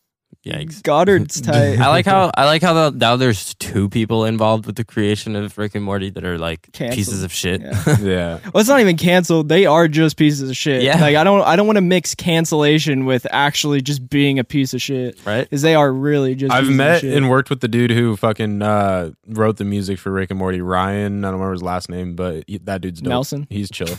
[0.47, 0.83] Yikes.
[0.83, 1.79] Goddard's tight.
[1.79, 5.37] I like how I like how the, now there's two people involved with the creation
[5.37, 6.97] of Rick and Morty that are like Canceled.
[6.97, 7.61] pieces of shit.
[7.61, 7.97] Yeah.
[8.01, 8.39] Yeah.
[8.55, 9.51] Well, it's not even canceled.
[9.51, 10.83] They are just pieces of shit.
[10.83, 10.99] Yeah.
[10.99, 14.73] Like I don't, I don't want to mix cancellation with actually just being a piece
[14.73, 15.19] of shit.
[15.27, 15.43] right?
[15.43, 16.51] Because they are really just.
[16.53, 17.15] I've pieces of met shit.
[17.17, 20.63] and worked with the dude who fucking uh, wrote the music for Rick and Morty.
[20.63, 23.11] Ryan, I don't remember his last name, but he, that dude's dope.
[23.11, 23.47] Nelson?
[23.51, 23.95] He's chill.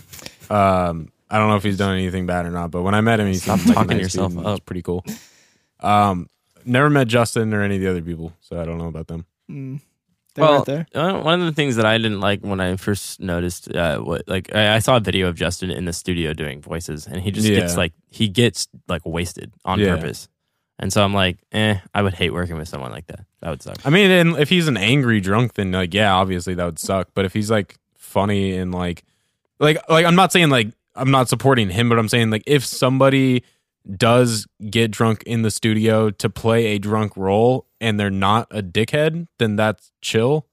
[0.50, 3.20] Um, I don't know if he's done anything bad or not, but when I met
[3.20, 4.66] him, he Stop seemed like talking nice yourself dude and he was up.
[4.66, 5.06] pretty cool.
[5.82, 6.28] Um,
[6.66, 9.26] never met Justin or any of the other people, so I don't know about them.
[9.50, 9.82] Mm.
[10.34, 10.88] They're well, there.
[10.96, 14.24] uh, one of the things that I didn't like when I first noticed, uh, what
[14.28, 17.32] like I, I saw a video of Justin in the studio doing voices, and he
[17.32, 19.96] just gets like he gets like wasted on Yeah.
[19.98, 20.30] purpose,
[20.80, 23.26] and so I'm like, eh, I would hate working with someone like that.
[23.42, 23.86] That would suck.
[23.86, 27.10] I mean, and if he's an angry drunk, then like, yeah, obviously that would suck.
[27.14, 29.04] But if he's like funny and like,
[29.60, 32.64] like, like, I'm not saying like I'm not supporting him, but I'm saying like if
[32.66, 33.44] somebody
[33.98, 38.62] does get drunk in the studio to play a drunk role and they're not a
[38.62, 40.48] dickhead, then that's chill.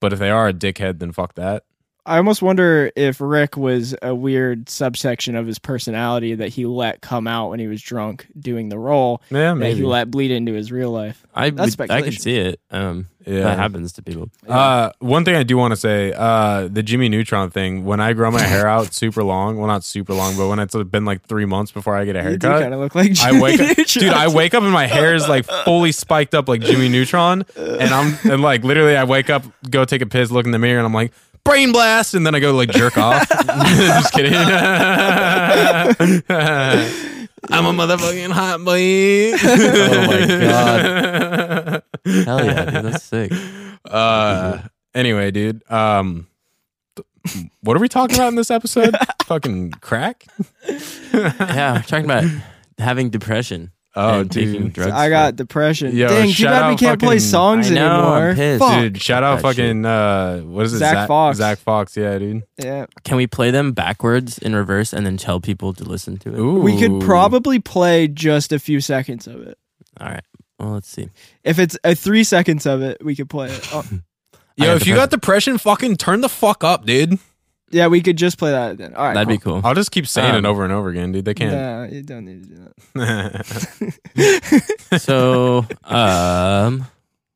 [0.00, 1.64] But if they are a dickhead, then fuck that.
[2.06, 7.00] I almost wonder if Rick was a weird subsection of his personality that he let
[7.00, 9.80] come out when he was drunk doing the role Yeah, that maybe.
[9.80, 11.24] he let bleed into his real life.
[11.34, 12.22] I That's would, I could speculation.
[12.22, 12.60] see it.
[12.70, 13.40] Um, Yeah.
[13.44, 14.28] that happens to people.
[14.46, 17.86] Uh, one thing I do want to say, uh, the Jimmy Neutron thing.
[17.86, 20.76] When I grow my hair out super long, well, not super long, but when it's
[20.76, 23.40] been like three months before I get a haircut, kind of look like I Jimmy
[23.40, 24.04] wake up, Neutron.
[24.04, 24.12] dude.
[24.12, 27.82] I wake up and my hair is like fully spiked up like Jimmy Neutron, and
[27.94, 30.78] I'm and like literally I wake up, go take a piss, look in the mirror,
[30.78, 31.12] and I'm like
[31.44, 33.28] brain blast, and then I go like jerk off.
[33.46, 34.34] Just kidding.
[37.50, 39.34] I'm a motherfucking hot boy.
[39.36, 41.82] Oh my god!
[42.24, 43.32] Hell yeah, dude, that's sick.
[43.84, 44.62] Uh,
[44.94, 45.62] anyway, dude.
[45.70, 46.26] Um,
[46.96, 48.96] th- what are we talking about in this episode?
[49.24, 50.24] Fucking crack.
[51.12, 52.24] Yeah, we're talking about
[52.78, 53.72] having depression.
[53.96, 54.72] Oh, and dude.
[54.72, 54.90] drugs.
[54.92, 55.94] I got depression.
[55.94, 58.34] Yo, Dang, too shout bad we can't play songs I know, I'm anymore.
[58.34, 58.58] pissed.
[58.58, 58.80] Fuck.
[58.80, 60.78] Dude, shout out fucking uh, what is it?
[60.78, 61.38] Zack Fox.
[61.38, 62.42] Zack Fox, yeah, dude.
[62.58, 62.86] Yeah.
[63.04, 66.38] Can we play them backwards in reverse and then tell people to listen to it?
[66.38, 66.60] Ooh.
[66.60, 69.56] We could probably play just a few seconds of it.
[70.00, 70.24] All right.
[70.58, 71.08] Well, let's see.
[71.44, 73.68] If it's uh, three seconds of it, we could play it.
[74.56, 77.18] Oh, Yo, got if you got depression, fucking turn the fuck up, dude.
[77.70, 78.94] Yeah, we could just play that then.
[78.94, 79.14] All right.
[79.14, 79.60] That'd be cool.
[79.60, 79.68] cool.
[79.68, 81.24] I'll just keep saying Um, it over and over again, dude.
[81.24, 81.52] They can't.
[81.52, 85.00] Nah, you don't need to do that.
[85.00, 86.86] so, um,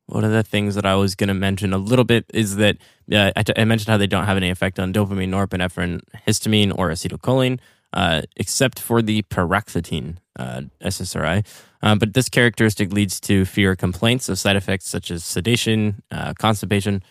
[0.07, 2.77] one of the things that I was going to mention a little bit is that
[3.13, 6.73] uh, I, t- I mentioned how they don't have any effect on dopamine, norepinephrine, histamine,
[6.77, 7.59] or acetylcholine,
[7.93, 11.47] uh, except for the paroxetine uh, SSRI.
[11.83, 16.33] Um, but this characteristic leads to fewer complaints of side effects such as sedation, uh,
[16.35, 17.03] constipation,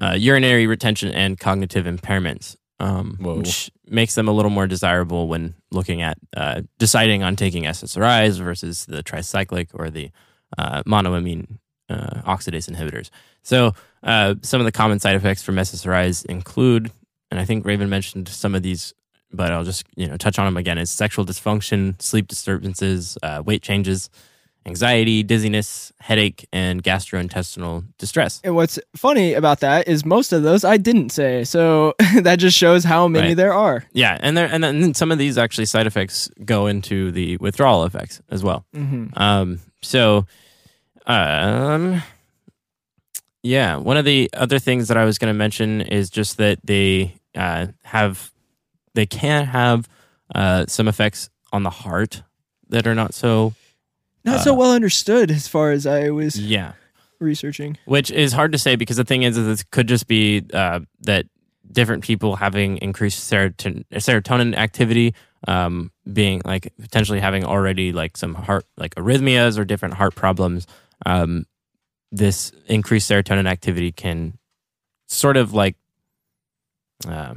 [0.00, 2.56] uh, urinary retention, and cognitive impairments.
[2.78, 7.62] Um, which makes them a little more desirable when looking at uh, deciding on taking
[7.64, 10.10] SSRIs versus the tricyclic or the
[10.58, 13.10] uh, monoamine uh, oxidase inhibitors.
[13.42, 13.72] So,
[14.02, 16.90] uh, some of the common side effects from SSRIs include,
[17.30, 18.92] and I think Raven mentioned some of these,
[19.32, 23.42] but I'll just you know touch on them again: is sexual dysfunction, sleep disturbances, uh,
[23.44, 24.10] weight changes,
[24.66, 28.40] anxiety, dizziness, headache, and gastrointestinal distress.
[28.44, 31.44] And what's funny about that is most of those I didn't say.
[31.44, 33.36] So that just shows how many Right.
[33.36, 33.84] there are.
[33.92, 37.84] Yeah, and there and then some of these actually side effects go into the withdrawal
[37.84, 38.66] effects as well.
[38.74, 39.16] Mm-hmm.
[39.16, 40.26] Um, so,
[41.06, 42.02] um,
[43.42, 46.58] yeah, one of the other things that I was going to mention is just that
[46.64, 48.32] they uh, have,
[48.94, 49.88] they can have
[50.34, 52.22] uh, some effects on the heart
[52.70, 53.54] that are not so,
[54.26, 56.72] Not so well understood as far as I was yeah,
[57.20, 57.78] researching.
[57.84, 60.80] which is hard to say because the thing is, is it could just be uh,
[61.00, 61.26] that
[61.70, 65.14] different people having increased serotonin, serotonin activity
[65.46, 70.66] um, being like potentially having already like some heart like arrhythmias or different heart problems
[71.04, 71.44] um,
[72.10, 74.38] this increased serotonin activity can
[75.08, 75.76] sort of like
[77.06, 77.34] uh,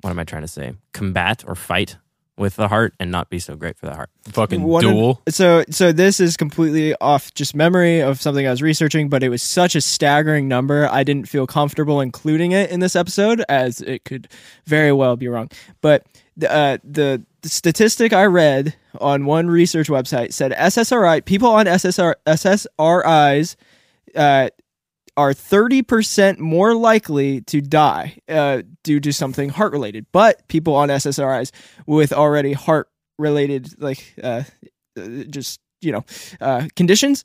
[0.00, 0.74] what am I trying to say?
[0.92, 1.96] Combat or fight
[2.38, 4.10] with the heart and not be so great for the heart.
[4.30, 8.62] Fucking One of- so so this is completely off just memory of something I was
[8.62, 10.88] researching, but it was such a staggering number.
[10.90, 14.28] I didn't feel comfortable including it in this episode as it could
[14.64, 15.50] very well be wrong.
[15.82, 16.06] But
[16.36, 21.66] the uh, the, the statistic I read on one research website said SSRI people on
[21.66, 23.56] SSR, SSRIs
[24.14, 24.48] uh,
[25.16, 30.06] are 30% more likely to die uh, due to something heart related.
[30.12, 31.50] But people on SSRIs
[31.86, 32.88] with already heart
[33.18, 34.44] related, like uh,
[34.98, 36.04] uh, just, you know,
[36.40, 37.24] uh, conditions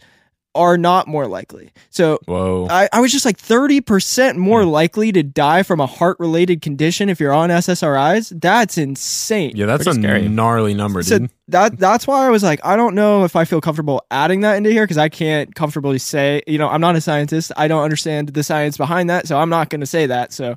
[0.58, 1.72] are not more likely.
[1.90, 2.68] So Whoa.
[2.70, 4.70] I, I was just like 30% more Hmm.
[4.70, 8.34] likely to die from a heart related condition if you're on SSRIs.
[8.42, 9.54] That's insane.
[9.56, 10.28] yeah, that's a scary.
[10.28, 11.30] gnarly number, So dude.
[11.50, 14.58] that that's why I was like, I don't know if I feel comfortable adding that
[14.58, 17.52] into here because I can't comfortably say, you know, I'm not a scientist.
[17.56, 20.34] I don't understand the science behind that, so I'm not going to say that.
[20.34, 20.56] So,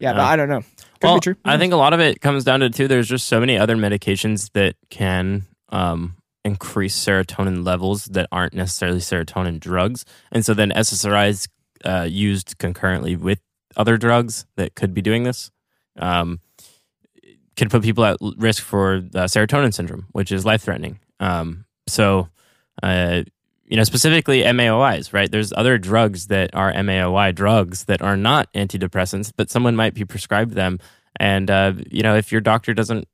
[0.00, 0.60] yeah, but I don't know.
[1.00, 1.34] Could well, true.
[1.44, 2.86] I think a lot of it comes down to too.
[2.88, 8.98] There's just so many other medications that can um, increase serotonin levels that aren't necessarily
[8.98, 11.48] serotonin drugs, and so then SSRIs
[11.84, 13.40] uh, used concurrently with
[13.76, 15.50] other drugs that could be doing this
[15.98, 16.40] um,
[17.56, 20.98] can put people at risk for uh, serotonin syndrome, which is life threatening.
[21.20, 22.28] Um, so,
[22.82, 23.22] uh,
[23.64, 25.30] you know, specifically MAOIs, right?
[25.30, 30.04] There's other drugs that are MAOI drugs that are not antidepressants, but someone might be
[30.04, 30.78] prescribed them.
[31.16, 33.06] And, uh, you know, if your doctor doesn't,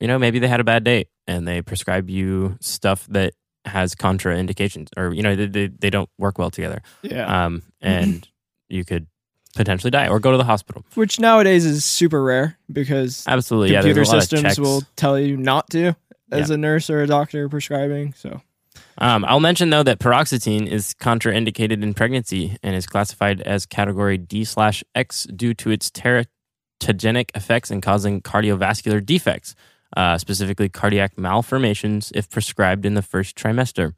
[0.00, 3.94] you know, maybe they had a bad date and they prescribe you stuff that has
[3.94, 6.80] contraindications or, you know, they, they, they don't work well together.
[7.02, 7.44] yeah.
[7.44, 8.26] Um, and
[8.68, 9.06] you could
[9.54, 10.84] potentially die or go to the hospital.
[10.94, 13.70] Which nowadays is super rare because Absolutely.
[13.74, 15.94] computer there's a lot of systems will tell you not to
[16.32, 16.54] as Yeah.
[16.54, 18.14] a nurse or a doctor prescribing.
[18.14, 18.40] So,
[18.98, 24.16] Um, I'll mention though that paroxetine is contraindicated in pregnancy and is classified as category
[24.18, 29.54] D slash X due to its teratogenic effects and causing cardiovascular defects,
[29.96, 33.94] uh, specifically cardiac malformations if prescribed in the first trimester.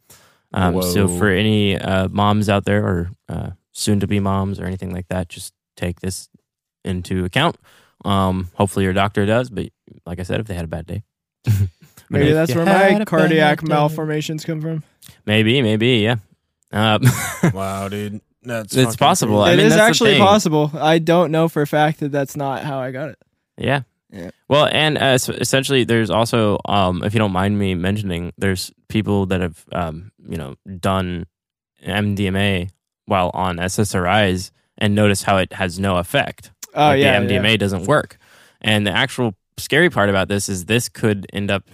[0.52, 4.64] Um, so for any uh, moms out there or uh, soon to be moms or
[4.64, 6.28] anything like that, just take this
[6.84, 7.56] into account.
[8.04, 9.68] Um, hopefully your doctor does, but
[10.06, 11.02] like I said, if they had a bad day.
[12.10, 14.82] Maybe if that's you where my cardiac malformations come from.
[15.26, 16.16] Maybe, maybe, yeah.
[16.72, 16.98] Uh,
[17.54, 18.20] wow, dude.
[18.42, 19.42] That's It's possible.
[19.42, 19.50] crazy.
[19.50, 20.70] I It mean, is that's actually possible.
[20.74, 23.18] I don't know for a fact that that's not how I got it.
[23.58, 23.82] Yeah.
[24.12, 24.30] Yeah.
[24.48, 29.26] Well, and uh, essentially, there's also, um, if you don't mind me mentioning, there's people
[29.26, 31.26] that have, um, you know, done
[31.86, 32.70] MDMA
[33.06, 36.50] while on SSRIs and notice how it has no effect.
[36.74, 37.40] Oh Like, yeah, the yeah.
[37.40, 38.16] MDMA doesn't work.
[38.60, 41.64] And the actual scary part about this is this could end up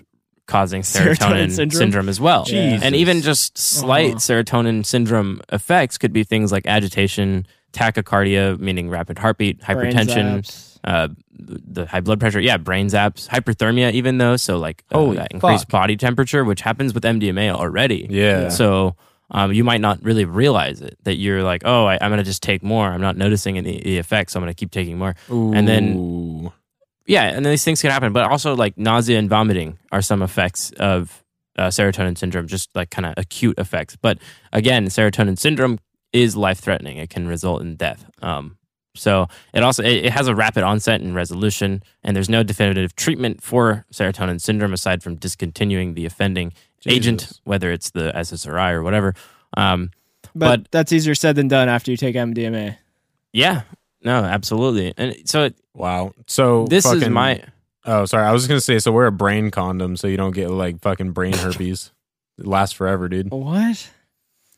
[0.47, 1.71] causing Serotonin serotonin, syndrome?
[1.79, 2.09] syndrome?
[2.09, 2.45] as well.
[2.45, 2.83] Jesus.
[2.85, 4.19] And even just slight Uh-huh.
[4.19, 10.76] serotonin syndrome effects could be things like agitation, tachycardia, meaning rapid heartbeat, hypertension.
[10.87, 11.09] Uh,
[11.39, 15.65] the high blood pressure, yeah, brain zaps, hyperthermia, even though so like uh, that increased
[15.65, 15.69] fuck.
[15.71, 18.07] body temperature, which happens with MDMA already.
[18.09, 18.49] Yeah.
[18.49, 18.97] So
[19.31, 22.25] um, you might not really realize it that you're like, oh, I, I'm going to
[22.25, 22.87] just take more.
[22.87, 25.15] I'm not noticing any the effects, so I'm going to keep taking more.
[25.29, 26.51] And then-
[27.07, 30.23] Yeah, and then these things can happen, but also like nausea and vomiting are some
[30.23, 31.23] effects of
[31.57, 33.97] uh, serotonin syndrome, just like kind of acute effects.
[33.97, 34.19] But
[34.53, 35.79] again, serotonin syndrome
[36.13, 36.97] is life threatening.
[36.99, 38.09] It can result in death.
[38.23, 38.59] Um,
[38.97, 42.97] so it also it, it has a rapid onset and resolution, and there's no definitive
[42.97, 46.53] treatment for serotonin syndrome aside from discontinuing the offending
[46.87, 49.15] agent, whether it's the SSRI or whatever.
[49.57, 49.91] Um,
[50.35, 52.77] but, but- that's easier said than done after you take MDMA.
[53.33, 53.63] yeah,
[54.03, 54.95] no, absolutely.
[54.97, 56.13] And so it, Wow.
[56.27, 57.43] So this is my
[57.85, 58.25] Oh, sorry.
[58.27, 58.79] I was just gonna say.
[58.81, 61.93] So wear a brain condom so you don't get like fucking brain herpes.
[62.39, 63.31] it lasts forever, dude.
[63.31, 63.91] What?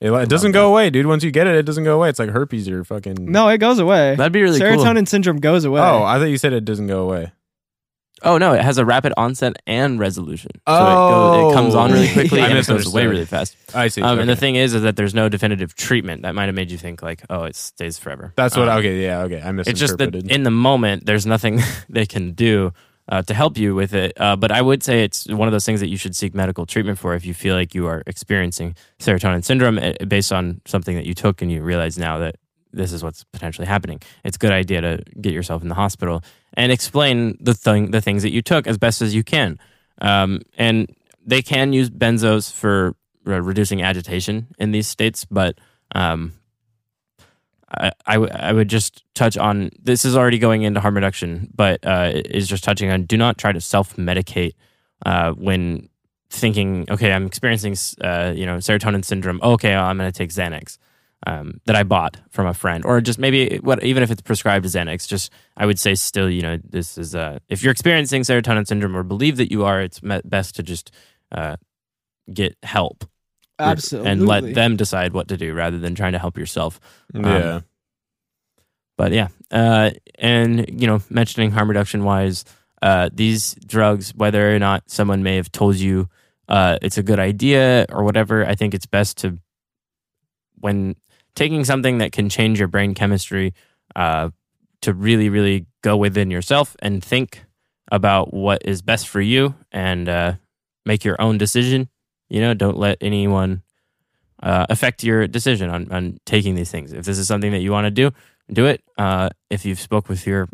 [0.01, 1.07] It, it doesn't go away, dude.
[1.07, 2.09] Once you get it, it doesn't go away.
[2.09, 3.17] It's like herpes or fucking.
[3.21, 4.15] No, it goes away.
[4.15, 5.07] that'd be really Serotonin cool.
[5.07, 5.81] syndrome goes away.
[5.81, 7.33] Oh, I thought you said it doesn't go away.
[8.23, 10.51] Oh no, it has a rapid onset and resolution.
[10.55, 10.73] So Oh.
[10.73, 13.11] it, goes, it comes on really quickly and it goes away misunderstood.
[13.11, 13.57] really fast.
[13.75, 14.03] I see.
[14.03, 16.23] Um, And the thing is, is that there's no definitive treatment.
[16.23, 18.33] That might have made you think like, oh, it stays forever.
[18.35, 18.69] That's what.
[18.69, 19.41] Um, okay, yeah, okay.
[19.41, 22.73] I It's just that in the moment, there's nothing they can do
[23.09, 24.13] uh, to help you with it.
[24.21, 26.67] Uh, but I would say it's one of those things that you should seek medical
[26.67, 30.95] treatment for if you feel like you are experiencing serotonin syndrome uh, based on something
[30.97, 32.37] that you took and you realize now that
[32.73, 34.01] this is what's potentially happening.
[34.25, 36.23] It's a good idea to get yourself in the hospital
[36.55, 39.59] and explain the thing, the things that you took as best as you can.
[40.01, 40.95] Um, and
[41.25, 42.95] they can use benzos for
[43.27, 45.59] uh, reducing agitation in these states, but
[45.95, 46.33] um,
[47.71, 51.51] I, I, w- I would just touch on this is already going into harm reduction,
[51.55, 54.55] but uh, is just touching on do not try to self medicate
[55.05, 55.89] uh, when
[56.31, 59.41] thinking, okay, I'm experiencing uh, you know serotonin syndrome.
[59.43, 60.79] Okay, I'm going to take Xanax.
[61.27, 64.65] um, that I bought from a friend, or just maybe what even if it's prescribed
[64.67, 68.67] Xanax, just I would say still, you know, this is uh, if you're experiencing serotonin
[68.67, 70.93] syndrome or believe that you are, it's best to just
[71.33, 71.57] uh,
[72.33, 73.05] get help
[73.59, 74.11] Absolutely.
[74.11, 76.81] and let them decide what to do rather than trying to help yourself.
[77.15, 77.61] Um, yeah.
[78.97, 82.45] But yeah, uh, and you know, mentioning harm reduction wise,
[82.83, 86.09] uh, these drugs, whether or not someone may have told you
[86.49, 89.39] uh, it's a good idea or whatever, I think it's best to
[90.61, 90.97] when
[91.37, 93.55] taking something that can change your brain chemistry,
[93.95, 94.31] uh,
[94.81, 97.45] to really, really go within yourself and think
[97.91, 100.35] about what is best for you and uh,
[100.85, 101.89] make your own decision.
[102.29, 103.63] You know, don't let anyone
[104.43, 106.93] uh, affect your decision on, on taking these things.
[106.93, 108.11] If this is something that you want to do,
[108.53, 108.83] do it.
[108.97, 110.49] Uh, if you've spoke with your,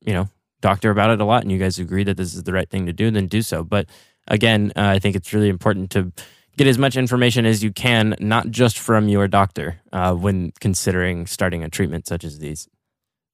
[0.00, 0.28] you know,
[0.60, 2.86] doctor about it a lot and you guys agree that this is the right thing
[2.86, 3.62] to do, then do so.
[3.64, 3.86] But
[4.28, 6.12] again, uh, I think it's really important to
[6.56, 11.26] get as much information as you can, not just from your doctor, uh, when considering
[11.26, 12.68] starting a treatment such as these.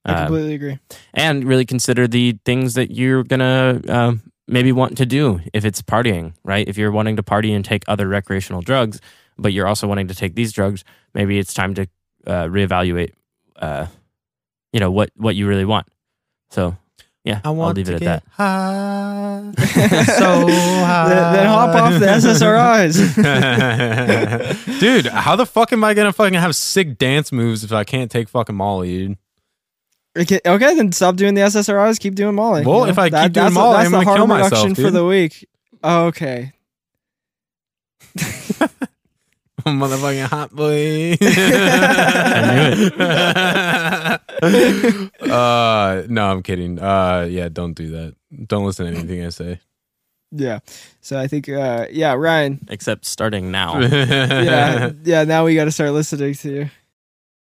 [0.04, 0.78] I Um, completely agree.
[1.14, 5.82] and really consider the things that you're gonna um, maybe want to do if it's
[5.82, 6.66] partying, right?
[6.68, 9.00] If you're wanting to party and take other recreational drugs,
[9.38, 10.84] but you're also wanting to take these drugs,
[11.14, 11.86] maybe it's time to
[12.26, 13.12] uh, reevaluate,
[13.56, 13.86] uh,
[14.72, 15.86] you know, what what you really want.
[16.50, 16.76] So,
[17.24, 18.22] yeah, I want will leave to it at that.
[18.30, 19.52] high.
[19.58, 21.08] so high.
[21.08, 22.96] then, then hop off the SSRIs.
[24.80, 28.10] dude, how the fuck am I gonna fucking have sick dance moves if I can't
[28.10, 29.18] take fucking Molly, dude?
[30.16, 31.98] Okay, okay, then stop doing the SSRIs.
[32.00, 32.64] Keep doing Molly.
[32.64, 34.64] Well, you if I keep doing that's Molly, that's I'm the gonna kill harm myself,
[34.64, 35.48] reduction for the week.
[35.82, 36.52] Oh, okay.
[39.66, 41.16] Motherfucking hot boy.
[41.20, 42.90] I knew
[45.22, 45.30] it.
[45.30, 46.78] uh, no, I'm kidding.
[46.78, 48.14] Uh, yeah, don't do that.
[48.46, 49.58] Don't listen to anything I say.
[50.30, 50.60] Yeah.
[51.00, 52.64] So I think, uh, yeah, Ryan.
[52.68, 53.80] Except starting now.
[53.80, 55.24] Yeah, yeah.
[55.24, 56.70] Now we got to start listening to you.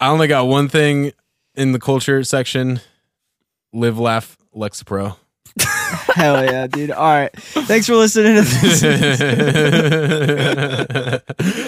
[0.00, 1.12] I only got one thing
[1.54, 2.80] in the culture section.
[3.72, 5.16] Live, laugh, Lexapro.
[6.14, 6.90] Hell yeah, dude.
[6.90, 7.30] All right.
[7.40, 8.80] Thanks for listening to this.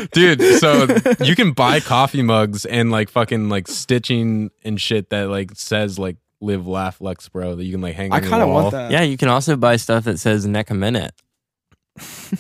[0.13, 0.87] Dude, so
[1.23, 5.99] you can buy coffee mugs and like fucking like stitching and shit that like says
[5.99, 8.71] like live, laugh, Lexapro that you can like hang I on your kind of want
[8.73, 8.91] that.
[8.91, 11.13] yeah, you can also buy stuff that says neck a minute.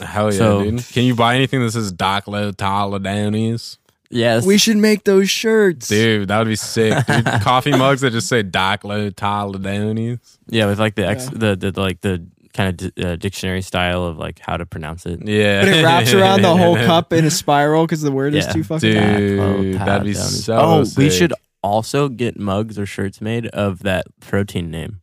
[0.00, 0.84] Hell yeah, So- dude.
[0.92, 3.78] Can you buy anything that says Doc Low Toledanies?
[4.10, 4.44] Yes.
[4.44, 5.88] We should make those shirts.
[5.88, 7.06] Dude, that would be sick.
[7.06, 10.38] Dude, coffee mugs that just say Doc Low Toledanies.
[10.48, 11.30] Yeah, with like the ex, Yeah.
[11.54, 15.24] the, the like the kind of uh, dictionary style of like how to pronounce it.
[15.26, 15.60] Yeah.
[15.60, 18.64] But it wraps around the whole cup in a spiral because the word is too
[18.64, 19.76] fucking Dude.
[19.78, 19.86] bad.
[19.86, 21.32] That'd be so Oh, we should
[21.62, 25.00] also get mugs or shirts made of that protein name.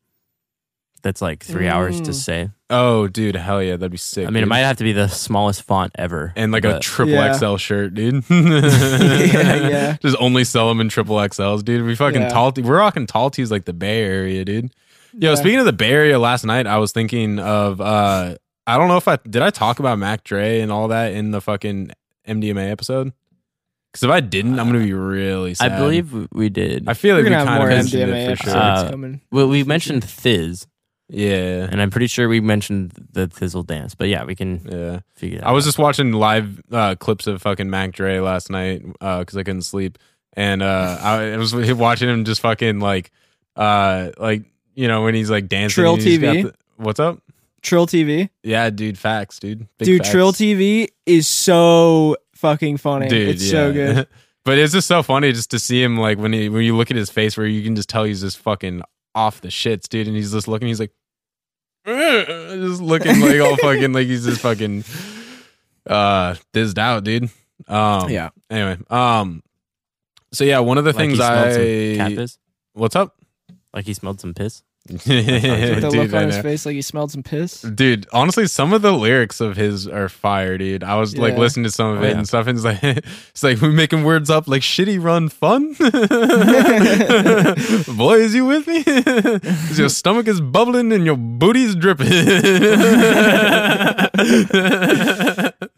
[1.04, 2.14] That's like three hours to Mm.
[2.16, 2.50] say.
[2.70, 4.28] Oh, dude, hell yeah, that'd be sick.
[4.28, 4.50] I mean, it dude.
[4.50, 6.34] might have to be the smallest font ever.
[6.36, 7.32] and like a but- triple Yeah.
[7.38, 8.24] XL shirt, dude.
[8.30, 9.98] yeah.
[10.02, 11.86] Just only sell them in triple XLs, dude.
[11.86, 12.30] We fucking Yeah.
[12.30, 12.52] tall.
[12.58, 14.72] We're rocking tall tees like the Bay Area, dude.
[15.14, 15.36] Yo, Yeah.
[15.36, 17.80] speaking of the Bay Area, last night I was thinking of.
[17.82, 18.36] uh
[18.70, 19.42] I don't know if I did.
[19.42, 21.92] I talk about Mac Dre and all that in the fucking
[22.28, 23.14] MDMA episode.
[23.94, 25.72] Because if I didn't, I'm gonna be really sad.
[25.72, 25.80] I sad.
[25.82, 26.84] believe we- we did.
[26.86, 28.52] I feel We're like we gonna have kind more of mentioned MDMA it for episodes
[28.52, 28.88] sure.
[28.88, 29.22] Uh, coming.
[29.32, 30.66] well, we mentioned Thizz,
[31.10, 33.96] yeah, and I'm pretty sure we mentioned the Thizzle dance.
[33.96, 35.00] But yeah, we can yeah.
[35.16, 35.68] figure that I was out.
[35.68, 39.98] just watching live uh, clips of fucking Mac Dre last night because I couldn't sleep,
[40.34, 43.12] and uh, I was watching him just fucking like,
[43.56, 44.44] uh, like
[44.76, 45.82] you know when he's like dancing.
[45.82, 46.44] Trill and got TV?
[46.44, 47.22] the- what's up?
[47.62, 48.30] Treal TV.
[48.44, 49.68] Yeah, dude, facts, dude.
[49.78, 50.12] Big Dude, facts.
[50.12, 53.08] Treal TV is so fucking funny.
[53.08, 53.30] dude.
[53.30, 54.08] it's so good.
[54.46, 56.92] but it's just so funny just to see him like when he when you look
[56.92, 58.82] at his face where you can just tell he's just fucking
[59.16, 60.68] off the shits, dude, and he's just looking.
[60.68, 60.94] He's like,
[62.68, 64.84] just looking like all fucking like he's just fucking
[65.86, 67.30] uh thizzed out, dude.
[67.68, 68.30] Um, Yeah.
[68.50, 69.42] Anyway, um,
[70.34, 72.38] so yeah, one of the Like things he smelled some I cat piss.
[72.74, 73.16] what's up,
[73.74, 74.64] Like he smelled some piss.
[74.88, 77.62] The dude, look on his face like he smelled some piss.
[77.62, 80.84] Dude, honestly, some of the lyrics of his are fire, dude.
[80.84, 81.40] I was like Yeah.
[81.40, 82.18] listening to some of Oh, it yeah.
[82.18, 85.74] and stuff, and it's like it's like we making words up like shitty run fun.
[87.98, 88.84] Boy, is you with me?
[89.78, 92.08] your stomach is bubbling and your booty's dripping.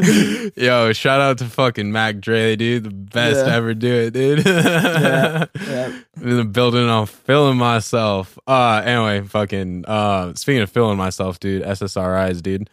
[0.55, 2.84] Yo, shout out to fucking Mac Dre, dude.
[2.84, 3.55] The best Yeah.
[3.55, 4.45] ever do it, dude.
[4.45, 5.99] Yeah, yeah.
[6.22, 8.38] In the building, I'm feeling myself.
[8.47, 9.86] Uh, anyway, fucking.
[9.88, 11.64] Uh, speaking of feeling myself, dude.
[11.64, 12.70] SSRIs, dude.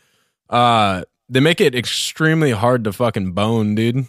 [0.48, 4.06] Uh, they make it extremely hard to fucking bone, dude.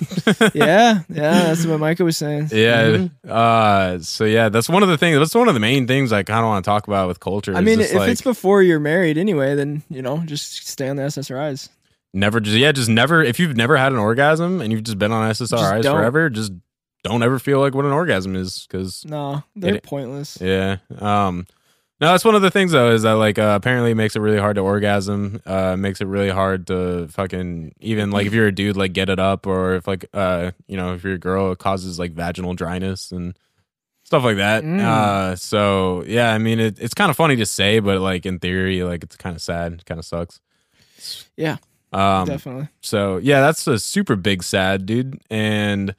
[0.54, 2.48] yeah, yeah, that's what Micah was saying.
[2.52, 2.84] Yeah.
[2.86, 3.28] Mm-hmm.
[3.28, 5.18] Uh, so yeah, that's one of the things.
[5.18, 7.54] That's one of the main things I kind of want to talk about with culture.
[7.54, 10.96] I mean, if like, it's before you're married anyway, then you know, just stay on
[10.96, 11.68] the SSRIs.
[12.14, 13.22] Never just yeah, just never.
[13.22, 15.96] If you've never had an orgasm and you've just been on SSRIs don't.
[15.96, 16.52] forever, just
[17.04, 20.38] don't ever feel like what an orgasm is because No, they're It- pointless.
[20.40, 20.78] Yeah.
[20.98, 21.46] Um
[22.00, 24.20] no, that's one of the things though is that like uh, apparently it makes it
[24.20, 25.40] really hard to orgasm.
[25.46, 29.08] Uh makes it really hard to fucking even like if you're a dude like get
[29.08, 32.12] it up or if like uh you know if you're a girl it causes like
[32.12, 33.36] vaginal dryness and
[34.04, 34.62] stuff like that.
[34.64, 34.80] Mm.
[34.80, 38.38] Uh so yeah, I mean it, it's kind of funny to say but like in
[38.38, 40.40] theory like it's kind of sad, kind of sucks.
[41.36, 41.56] Yeah,
[41.92, 42.68] Um definitely.
[42.82, 45.20] so yeah, that's a super big sad, dude.
[45.30, 45.94] And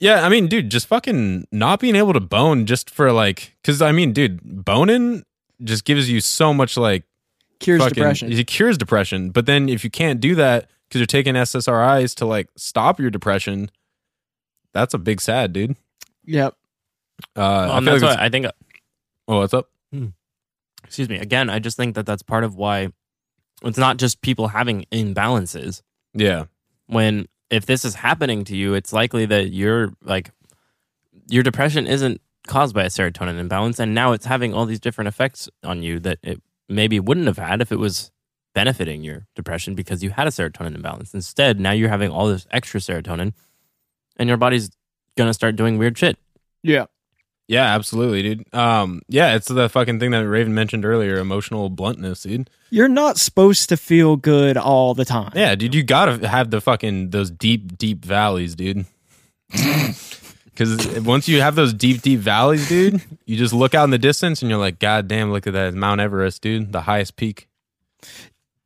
[0.00, 3.80] yeah, I mean, dude, just fucking not being able to bone just for like, because
[3.82, 5.24] I mean, dude, boning
[5.62, 7.04] just gives you so much like
[7.60, 8.32] Cures fucking, depression.
[8.32, 12.26] It cures depression, but then if you can't do that because you're taking SSRIs to
[12.26, 13.70] like stop your depression,
[14.72, 15.76] that's a big sad, dude.
[16.24, 16.54] Yep.
[17.36, 18.46] Uh, I Well, and feel that's like why I think.
[19.28, 19.70] oh, what's up?
[20.82, 21.16] Excuse me.
[21.18, 22.88] Again, I just think that that's part of why
[23.64, 25.82] it's not just people having imbalances.
[26.12, 26.44] Yeah,
[26.86, 30.30] when if this is happening to you, it's likely that you're like
[31.28, 35.08] your depression isn't caused by a serotonin imbalance, and now it's having all these different
[35.08, 38.10] effects on you that it maybe wouldn't have had if it was
[38.54, 41.14] benefiting your depression because you had a serotonin imbalance.
[41.14, 43.32] Instead, now you're having all this extra serotonin,
[44.16, 44.70] and your body's
[45.16, 46.18] gonna start doing weird shit.
[46.62, 46.86] Yeah.
[47.46, 48.54] Yeah, absolutely, dude.
[48.54, 52.50] Um, yeah, it's the fucking thing that Raven mentioned earlier, emotional bluntness, dude.
[52.70, 55.32] You're not supposed to feel good all the time.
[55.34, 58.86] Yeah, dude, you gotta have the fucking those deep, deep valleys, dude.
[60.54, 63.98] Because once you have those deep, deep valleys, dude, you just look out in the
[63.98, 67.48] distance and you're like, God damn, look at that Mount Everest, dude, the highest peak.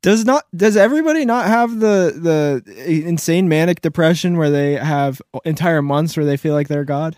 [0.02, 5.80] Does not does everybody not have the the insane manic depression where they have entire
[5.82, 7.16] months where they feel like they're God,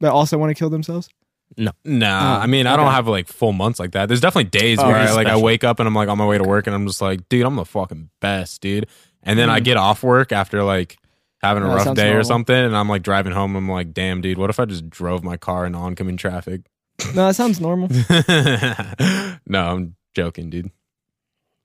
[0.00, 1.08] but also want to kill themselves?
[1.56, 1.72] No.
[1.84, 4.06] Nah, Oh, I mean, I don't have like full months like that.
[4.06, 6.26] There's definitely days Oh, where I like I wake up and I'm like on my
[6.26, 8.86] way to work and I'm just like, dude, I'm the fucking best, dude.
[9.22, 9.64] And then I Mm.
[9.64, 10.96] get off work after like
[11.42, 12.24] having a That rough sounds day or normal.
[12.24, 13.56] something, and I'm like driving home.
[13.56, 16.62] I'm like, damn, dude, what if I just drove my car in oncoming traffic?
[17.14, 17.88] No, that sounds normal.
[19.46, 20.70] no, I'm joking, dude.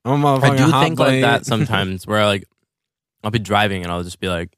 [0.04, 1.20] I'm a I motherfucking do hot think like plate.
[1.22, 2.44] that sometimes, where like
[3.22, 4.55] I'll be driving and I'll just be like,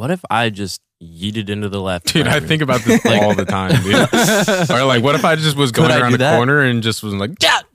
[0.00, 3.34] "What if I just yeeted into the left?" Dude, I think about this like, all
[3.34, 3.94] the time, dude.
[4.70, 6.36] or like, what if I just was going around the that?
[6.36, 7.60] corner and just was like, yeah,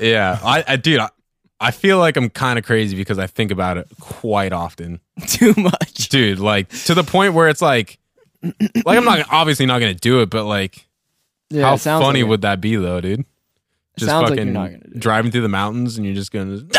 [0.00, 0.38] yeah.
[0.42, 1.08] I, I, dude, I,
[1.60, 5.54] I feel like I'm kind of crazy because I think about it quite often, Too
[5.56, 6.08] much.
[6.10, 6.38] dude.
[6.38, 7.98] Like to the point where it's like,
[8.42, 10.86] like I'm not obviously not gonna do it, but like,
[11.50, 12.30] Yeah, how sounds funny like it.
[12.30, 13.24] would that be, though, dude?
[13.96, 15.00] Just sounds like fucking you're not gonna do it.
[15.00, 16.70] driving through the mountains and you're just gonna just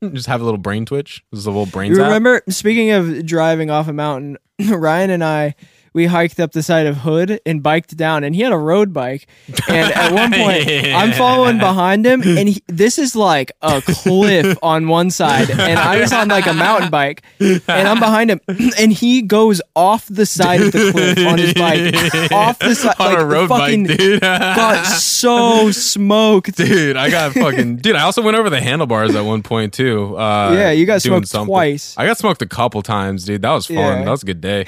[0.26, 1.24] have a little brain twitch.
[1.30, 4.38] This is a little brain You remember speaking of driving off a mountain,
[4.68, 5.54] Ryan and I
[5.98, 8.92] we hiked up the side of Hood and biked down and he had a road
[8.92, 9.26] bike
[9.68, 14.56] and at one point I'm following behind him and he, this is like a cliff
[14.62, 18.40] on one side and I was on like a mountain bike and I'm behind him
[18.78, 22.94] and he goes off the side of the cliff on his bike off the side
[23.00, 24.20] on like a road fucking bike, dude.
[24.20, 27.96] got so smoked dude, I got fucking dude.
[27.96, 30.16] I also went over the handlebars at one point too.
[30.16, 31.96] Uh, Yeah, you got smoked twice.
[31.98, 33.42] I got smoked a couple times, dude.
[33.42, 33.76] That was fun.
[33.76, 34.04] Yeah.
[34.04, 34.66] That was a good day,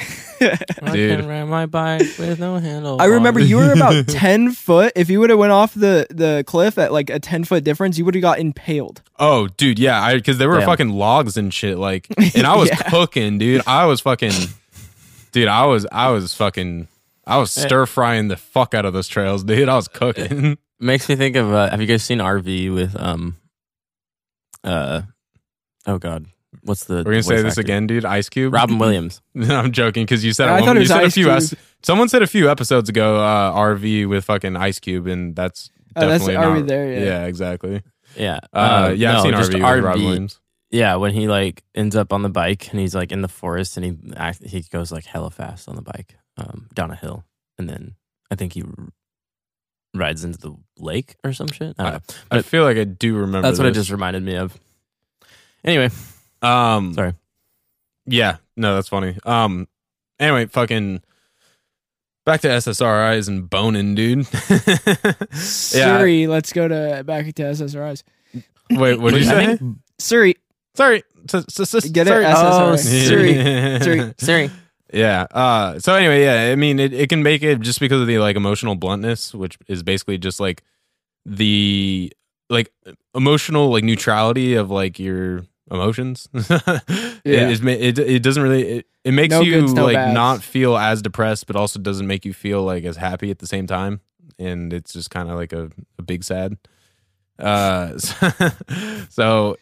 [0.93, 1.20] dude.
[1.21, 3.01] Can ride my bike with no handle.
[3.01, 4.93] I remember you were about ten foot.
[4.97, 7.99] If you would have went off the the cliff at like a ten foot difference,
[7.99, 9.03] you would have got impaled.
[9.19, 10.67] Oh, dude, yeah, I because there were Damn.
[10.67, 11.79] fucking logs and shit.
[11.79, 12.77] Like, and I was Yeah.
[12.91, 13.63] cooking, dude.
[13.67, 14.33] I was fucking,
[15.33, 15.49] dude.
[15.49, 16.89] I was, I was fucking,
[17.27, 19.69] I was stir frying the fuck out of those trails, dude.
[19.69, 20.57] I was cooking.
[20.79, 21.53] makes me think of.
[21.53, 23.37] Uh, have you guys seen RV with um,
[24.65, 25.03] uh,
[25.87, 26.27] oh god,
[26.63, 26.97] what's the?
[26.97, 27.61] We're gonna say this actor?
[27.63, 28.05] again, dude.
[28.05, 28.53] Ice Cube.
[28.53, 29.21] Robin Williams.
[29.37, 31.25] I'm joking because you said I thought one, it you was said a Ice few.
[31.27, 31.37] Cube.
[31.37, 35.71] es- someone said a few episodes ago, uh, RV with fucking Ice Cube, and that's
[35.97, 37.25] Oh, that's definitely RV not- there, yeah.
[37.27, 37.83] exactly.
[38.17, 40.41] Yeah, Uh, yeah, I've no, seen RV, with Robin Williams.
[40.71, 43.77] Yeah, when he like ends up on the bike and he's like in the forest
[43.77, 47.25] and he act, he goes like hella fast on the bike um, down a hill
[47.59, 47.95] and then
[48.31, 48.89] I think he r-
[49.95, 51.75] rides into the lake or some shit.
[51.79, 52.01] I don't know.
[52.31, 53.43] I But feel like I do remember.
[53.49, 53.83] that's what it this.
[53.83, 54.57] just reminded me of.
[55.65, 55.91] Anyway,
[56.43, 57.15] Um, sorry.
[58.07, 59.17] Yeah, no, that's funny.
[59.25, 59.69] Um,
[60.19, 61.03] anyway, fucking
[62.27, 64.27] back to SSRIs and boning, dude.
[65.33, 68.03] Siri, let's go to back to SSRIs.
[68.71, 69.57] Wait, what did you I say?
[69.57, 70.37] think- Siri,
[70.75, 71.03] Sorry.
[71.33, 72.11] S- s- s- Get it?
[72.11, 72.25] sorry.
[72.27, 73.35] Oh, Siri.
[73.83, 74.15] Siri.
[74.19, 74.51] Siri.
[74.93, 75.27] Yeah.
[75.31, 76.53] Uh, so anyway, yeah.
[76.53, 79.59] I mean, it, it can make it just because of the like emotional bluntness, which
[79.69, 80.63] is basically just like
[81.27, 82.13] the
[82.49, 82.73] like
[83.15, 86.29] emotional like neutrality of like your emotions.
[86.35, 87.55] it, Yeah.
[87.63, 90.15] ma- it it doesn't really it, it makes No you goods, no like bads.
[90.15, 93.47] not feel as depressed, but also doesn't make you feel like as happy at the
[93.47, 94.01] same time,
[94.39, 96.57] and it's just kind of like a, a big sad.
[97.39, 97.97] Uh,
[99.09, 99.57] so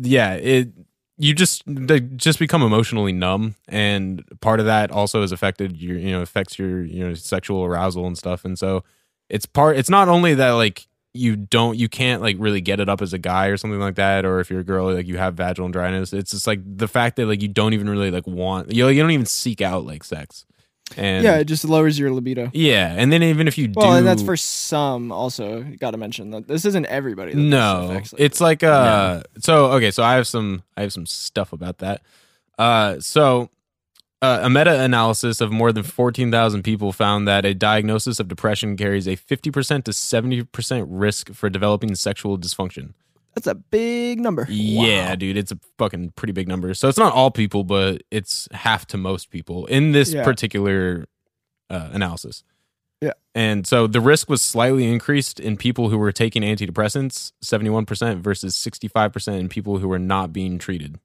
[0.00, 0.68] yeah, it
[1.16, 5.96] you just they just become emotionally numb and part of that also is affected your
[5.96, 8.82] you know affects your you know sexual arousal and stuff and so
[9.28, 12.88] it's part it's not only that like you don't you can't like really get it
[12.88, 15.16] up as a guy or something like that or if you're a girl like you
[15.16, 18.26] have vaginal dryness it's just like the fact that like you don't even really like
[18.26, 20.44] want you know, you don't even seek out like sex
[20.96, 22.50] and yeah, it just lowers your libido.
[22.52, 25.10] yeah and then even if you Well, do and that's for some.
[25.12, 27.32] Also, got to mention that this isn't everybody.
[27.32, 30.92] That no affects, like, it's like uh so okay so i have some i have
[30.92, 32.02] some stuff about that
[32.58, 33.48] uh so
[34.24, 39.06] uh, a meta-analysis of more than 14,000 people found that a diagnosis of depression carries
[39.06, 42.94] a 50% to 70% risk for developing sexual dysfunction.
[43.34, 44.46] that's a big number.
[44.48, 46.72] Yeah, dude, it's a fucking pretty big number.
[46.74, 50.24] So it's not all people, but it's half to most people in this Yeah.
[50.24, 51.06] particular
[51.70, 52.44] uh, analysis.
[53.00, 53.12] Yeah.
[53.34, 58.54] And so the risk was slightly increased in people who were taking antidepressants, 71% versus
[58.56, 60.98] 65% in people who were not being treated.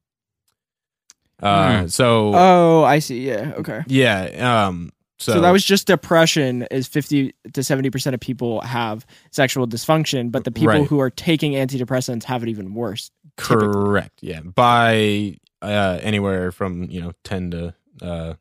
[1.41, 3.28] Uh, so Oh, I see.
[3.28, 3.53] Yeah.
[3.57, 3.84] Okay.
[3.88, 4.91] yeah, um
[5.22, 6.66] so, So, that was just depression.
[6.72, 10.88] Is fifty to seventy percent of people have sexual dysfunction, but the people Right.
[10.88, 13.11] who are taking antidepressants have it even worse.
[13.38, 13.68] typically.
[13.74, 14.20] correct.
[14.22, 18.34] Yeah, by uh anywhere from, you know, 10 to uh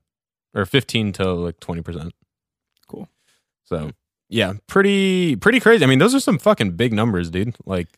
[0.54, 2.10] or 15 to like 20%.
[2.86, 3.08] Cool.
[3.64, 3.90] So
[4.28, 5.84] yeah, pretty pretty crazy.
[5.84, 7.56] I mean, those are some fucking big numbers, dude.
[7.66, 7.88] Like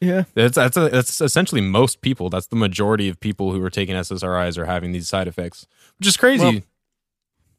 [0.00, 0.24] Yeah.
[0.34, 2.28] that's that's that's essentially most people.
[2.28, 5.66] That's the majority of people who are taking SSRIs are having these side effects,
[5.98, 6.44] which is crazy.
[6.44, 6.60] Well,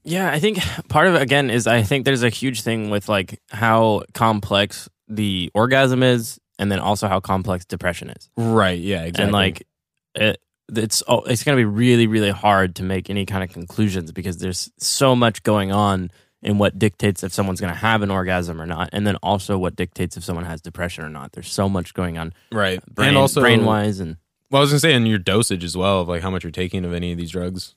[0.03, 3.09] Yeah, I think part of it again is I think there's a huge thing with
[3.09, 8.79] like how complex the orgasm is, and then also how complex depression is, right?
[8.79, 9.23] Yeah, exactly.
[9.23, 9.67] and like
[10.15, 10.39] it,
[10.69, 14.37] it's it's going to be really really hard to make any kind of conclusions because
[14.37, 16.11] there's so much going on
[16.47, 19.57] in what dictates if someone's going to have an orgasm or not, and then also
[19.57, 21.33] what dictates if someone has depression or not.
[21.33, 24.15] There's so much going on, right, brain, and also brain wise, and
[24.49, 26.51] Well, I was gonna say, and your dosage as well of like how much you're
[26.51, 27.75] taking of any of these drugs,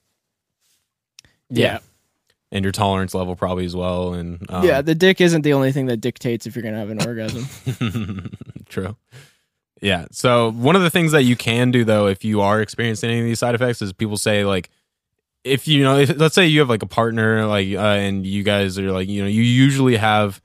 [1.51, 1.81] Yeah.
[2.53, 4.83] and your tolerance level probably as well, and um, yeah.
[4.83, 8.31] The dick isn't the only thing that dictates if you're gonna have an orgasm.
[8.69, 8.97] True.
[9.83, 10.07] Yeah.
[10.13, 13.19] So one of the things that you can do though, if you are experiencing any
[13.21, 14.71] of these side effects, is people say like,
[15.45, 18.43] if you know, if, let's say you have like a partner, like, uh, and you
[18.43, 20.41] guys are like, you know, you usually have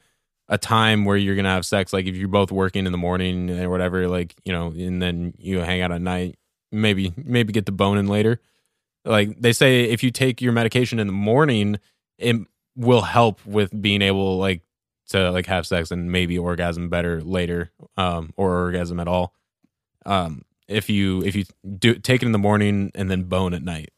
[0.48, 3.50] a time where you're gonna have sex, like if you're both working in the morning
[3.50, 6.38] or whatever, like you know, and then you hang out at night,
[6.72, 8.40] maybe maybe get the bone in later.
[9.04, 11.80] Like they say, if you take your medication in the morning,
[12.18, 12.38] it
[12.76, 14.62] will help with being able like
[15.08, 19.34] to like have sex and maybe orgasm better later um or orgasm at all
[20.06, 21.46] um if you if you
[21.78, 23.92] do take it in the morning and then bone at night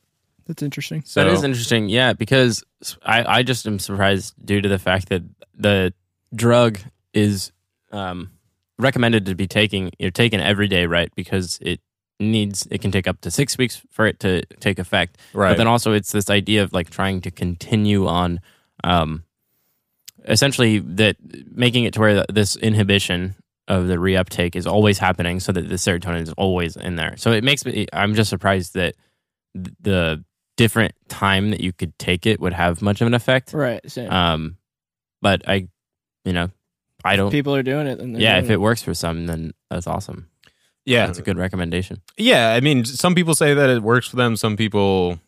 [0.48, 1.04] That's interesting.
[1.06, 1.90] so that is interesting.
[1.90, 2.64] Yeah, because
[3.04, 5.94] I, I just am surprised due to the fact that the
[6.34, 6.80] drug
[7.14, 7.52] is
[7.92, 8.32] um,
[8.80, 11.12] recommended to be taking you're taken every day, right?
[11.16, 11.82] Because it
[12.20, 15.18] needs it can take up to six weeks for it to take effect.
[15.34, 18.40] right But then also it's this idea of like trying to continue on,
[18.84, 19.24] um,
[20.26, 21.18] essentially that
[21.52, 23.36] making it to where this inhibition
[23.68, 27.18] of the reuptake is always happening, so that the serotonin is always in there.
[27.18, 27.86] So it makes me.
[27.92, 28.96] I'm just surprised that
[29.54, 30.24] the
[30.58, 33.54] different time that you could take it would have much of an effect.
[33.54, 33.80] Right.
[33.90, 34.12] Same.
[34.12, 34.58] Um,
[35.22, 35.68] but I,
[36.26, 36.50] you know,
[37.06, 37.32] I don't.
[37.32, 38.00] People are doing it.
[38.00, 40.28] And yeah, doing if it works for some, then that's awesome.
[40.86, 42.02] yeah That's a good recommendation.
[42.18, 45.20] yeah i mean some people say that it works for them some people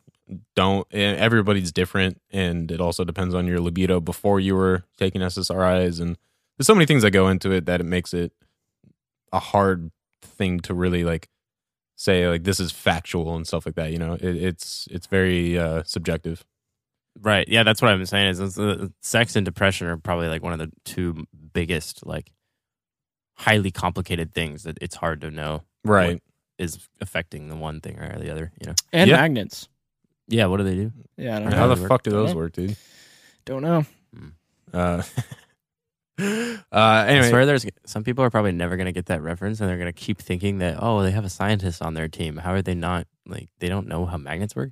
[0.56, 5.22] don't and everybody's different and it also depends on your libido before you were taking
[5.22, 6.18] ssris and
[6.57, 8.31] there's so many things that go into it that it makes it
[9.34, 9.91] a hard
[10.22, 11.27] thing to really like
[12.01, 15.59] say like this is factual and stuff like that you know it, it's it's very
[15.59, 16.45] uh subjective
[17.21, 17.45] Right.
[17.49, 18.27] Yeah, that's what I'm saying.
[18.30, 22.31] Is, is uh, sex and depression are probably like one of the two biggest, like,
[23.35, 26.21] highly complicated things that it's hard to know right
[26.57, 28.51] is affecting the one thing or the other.
[28.61, 28.76] You know.
[28.93, 29.17] and Yeah.
[29.17, 29.67] magnets.
[30.30, 30.45] Yeah.
[30.45, 30.93] What do they do?
[31.17, 31.38] Yeah.
[31.38, 31.76] I don't Yeah, how know.
[31.76, 32.77] the they fuck do those work dude
[33.43, 33.85] Don't know.
[34.73, 35.01] uh
[36.20, 39.70] uh I swear, there's some people are probably never going to get that reference, and
[39.70, 42.38] they're going to keep thinking that oh, they have a scientist on their team.
[42.38, 44.72] How are they not like they don't know how magnets work?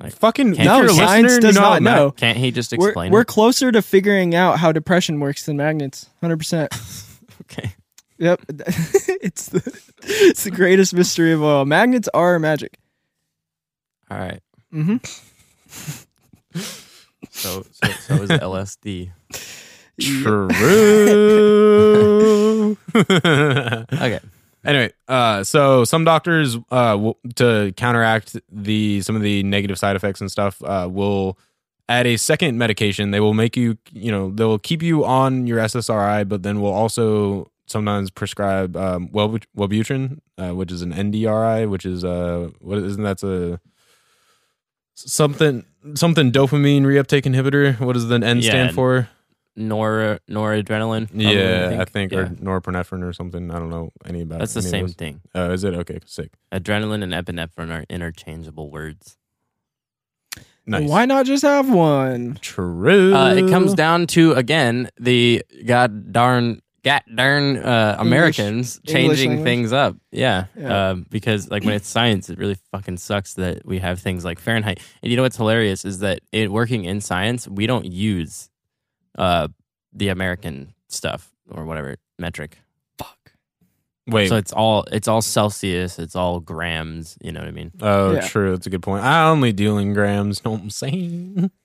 [0.00, 2.10] Like, fucking No, if you're a science does you know not ma- know.
[2.10, 3.12] Can't he just We're, explain?
[3.12, 6.08] we're closer to figuring out how depression works than magnets.
[6.20, 6.72] Hundred percent.
[7.42, 7.74] okay.
[8.18, 8.40] Yep.
[8.48, 11.64] it's the it's the greatest mystery of all.
[11.64, 12.78] Magnets are magic.
[14.10, 14.40] All right.
[14.72, 14.96] Mm-hmm.
[17.30, 19.10] So so, so is LSD.
[20.00, 20.48] True.
[22.94, 24.20] Okay.
[24.64, 30.20] Anyway, uh, so some doctors, uh, to counteract the some of the negative side effects
[30.20, 31.38] and stuff, uh, will
[31.88, 33.10] add a second medication.
[33.10, 36.72] They will make you, you know, they'll keep you on your SSRI, but then will
[36.72, 43.02] also sometimes prescribe um, Wellbutrin, uh, which is an NDRI, which is uh, what isn't
[43.02, 43.60] that's a
[44.94, 45.64] something
[45.94, 47.78] something dopamine reuptake inhibitor.
[47.80, 49.08] What does the N Yeah, stand for?
[49.56, 51.08] Nor noradrenaline.
[51.08, 52.18] probably, yeah, I think, Yeah.
[52.20, 53.50] or norepinephrine or something.
[53.50, 54.40] I don't know any about.
[54.40, 55.20] That's the any same thing.
[55.34, 56.00] Oh, is it okay?
[56.06, 56.32] Sick.
[56.52, 59.16] Adrenaline and epinephrine are interchangeable words.
[60.66, 60.88] Nice.
[60.88, 62.38] Why not just have one?
[62.40, 63.14] True.
[63.14, 69.30] Uh, it comes down to again the god darn god darn uh, Americans English changing
[69.30, 69.44] language?
[69.44, 69.96] things up.
[70.10, 70.90] Yeah, Yeah.
[70.90, 74.38] Um, because like when it's science, it really fucking sucks that we have things like
[74.38, 74.80] Fahrenheit.
[75.02, 78.48] And you know what's hilarious is that it working in science, we don't use
[79.18, 79.48] uh,
[79.92, 82.58] the American stuff or whatever metric.
[82.98, 83.32] Fuck.
[84.06, 84.28] Wait.
[84.28, 87.16] So it's all it's all Celsius, it's all grams.
[87.22, 87.72] You know what I mean?
[87.80, 88.20] oh, Yeah.
[88.26, 88.52] true.
[88.52, 89.04] That's a good point.
[89.04, 90.44] I only deal in grams.
[90.44, 91.50] Know what I'm saying?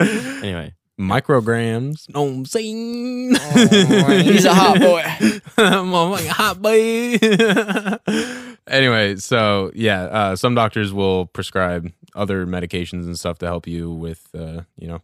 [0.00, 2.12] Anyway, Micrograms.
[2.14, 3.34] Know what I'm saying?
[4.24, 5.02] He's a hot boy.
[5.58, 7.18] I'm a fucking hot boy.
[8.72, 13.90] anyway, so yeah, uh, some doctors will prescribe other medications and stuff to help you
[13.90, 15.02] with, uh, you know,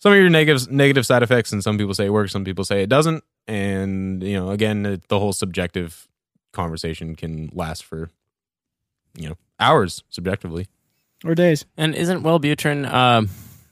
[0.00, 1.52] some of your negative negative side effects.
[1.52, 3.24] And some people say it works, some people say it doesn't.
[3.46, 6.06] And you know, again, it, the whole subjective
[6.52, 8.10] conversation can last for,
[9.16, 10.66] you know, hours subjectively.
[11.24, 11.64] Or days.
[11.76, 13.28] and isn't Wellbutrin um,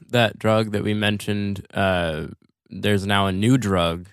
[0.09, 1.65] that drug that we mentioned?
[1.73, 2.29] Uh,
[2.71, 4.09] there's now a new drug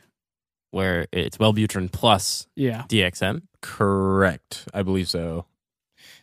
[0.69, 2.83] where it's Wellbutrin plus Yeah.
[2.87, 3.41] DXM.
[3.61, 5.45] Correct, I believe so.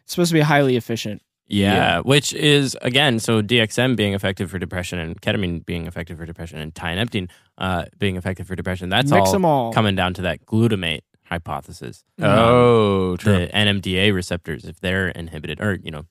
[0.05, 1.23] It's supposed to be highly efficient.
[1.51, 6.25] Yeah, which is again so DXM being effective for depression and ketamine being effective for
[6.25, 7.29] depression and tianeptine
[7.59, 8.89] uh, being effective for depression.
[8.89, 9.73] That's Mix all, them all.
[9.73, 12.05] coming down to that glutamate hypothesis.
[12.21, 13.33] Oh, true.
[13.33, 16.05] the NMDA receptors, if they're inhibited or you know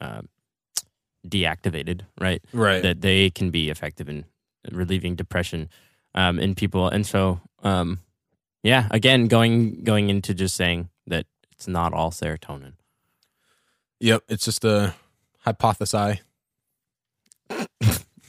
[0.00, 0.28] um,
[1.26, 2.42] deactivated, right?
[2.52, 2.82] right.
[2.82, 4.24] that they can be effective in
[4.70, 5.68] relieving depression
[6.14, 6.88] um, in people.
[6.88, 8.00] And so, um,
[8.62, 12.72] yeah, again, going going into just saying that it's not all serotonin.
[14.00, 14.94] Yep, it's just a
[15.46, 16.20] hypothesi.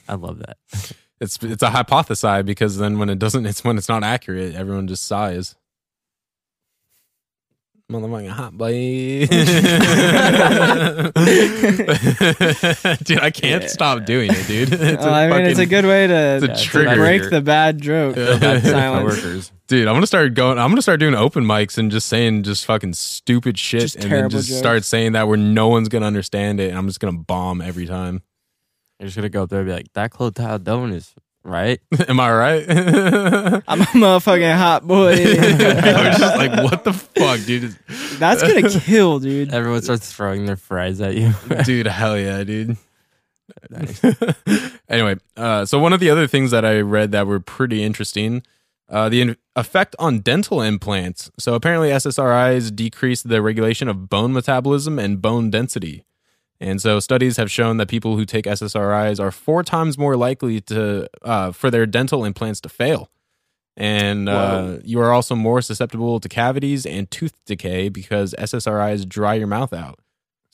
[0.09, 0.57] I love that.
[1.19, 4.55] It's it's a hypothesi because then when it doesn't, it's when it's not accurate.
[4.55, 5.55] Everyone just sighs.
[7.89, 9.25] Motherfucking hot boy.
[13.03, 13.67] dude, I can't Yeah.
[13.69, 14.73] stop doing it, dude.
[14.81, 17.41] It's Well, uh, I mean, it's a good way to, it's a to break the
[17.41, 18.15] bad joke.
[18.15, 19.15] the bad silence.
[19.21, 19.51] Coworkers.
[19.67, 19.87] dude.
[19.87, 20.59] I'm gonna start going.
[20.59, 24.11] I'm gonna start doing open mics and just saying just fucking stupid shit, Just and
[24.11, 24.59] then just jokes.
[24.59, 27.85] start saying that where no one's gonna understand it, and I'm just gonna bomb every
[27.85, 28.21] time.
[28.99, 32.31] You're just gonna go up there and be like, "That clotadone is right." Am I
[32.31, 32.65] right?
[32.69, 35.13] I'm a motherfucking hot boy.
[35.13, 37.75] I was just like, what the fuck, dude?
[38.19, 39.53] That's gonna kill, dude.
[39.53, 41.33] Everyone starts throwing their fries at you.
[41.65, 42.77] dude hell yeah dude
[44.89, 48.43] anyway uh, so one of the other things that i read that were pretty interesting
[48.89, 54.33] uh, the in- effect on dental implants so apparently ssris decrease the regulation of bone
[54.33, 56.03] metabolism and bone density
[56.59, 60.61] and so studies have shown that people who take ssris are four times more likely
[60.61, 63.09] to uh, for their dental implants to fail
[63.79, 69.33] and uh, you are also more susceptible to cavities and tooth decay because ssris dry
[69.35, 69.99] your mouth out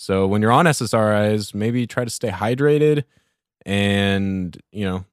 [0.03, 3.05] so when you're on SSRIs, maybe try to stay hydrated
[3.65, 5.05] and, you know,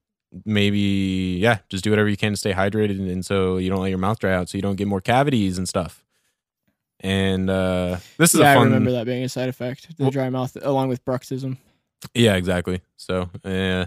[0.45, 2.99] maybe, yeah, just do whatever you can to stay hydrated.
[2.99, 5.59] And so you don't let your mouth dry out so you don't get more cavities
[5.59, 6.05] and stuff.
[7.03, 8.63] And uh, this is Yeah, a I fun.
[8.63, 9.97] I remember that being a side effect.
[9.97, 11.57] The Well- dry mouth, along with bruxism.
[12.15, 12.81] Yeah, exactly.
[12.97, 13.87] So, yeah.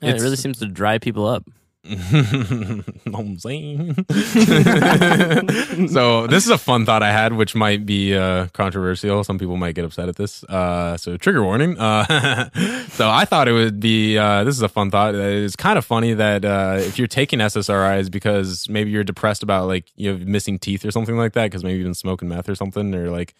[0.00, 1.48] Yeah, it really seems to dry people up.
[3.14, 3.94] I'm saying?
[5.88, 9.22] so this is a fun thought I had, which might be uh, controversial.
[9.22, 10.44] Some people might get upset at this.
[10.44, 11.78] Uh, so trigger warning.
[11.78, 12.48] Uh,
[12.88, 14.16] so I thought it would be.
[14.16, 15.14] Uh, this is a fun thought.
[15.14, 19.66] It's kind of funny that uh, if you're taking SSRIs because maybe you're depressed about
[19.66, 22.48] like you have missing teeth or something like that, because maybe you've been smoking meth
[22.48, 23.34] or something, or like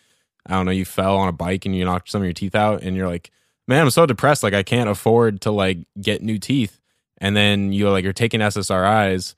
[0.45, 2.55] I don't know, you fell on a bike and you knocked some of your teeth
[2.55, 3.31] out, and you're like,
[3.67, 4.43] man, I'm so depressed.
[4.43, 6.79] Like I can't afford to like get new teeth
[7.25, 9.35] and then you're like you're taking SSRIs,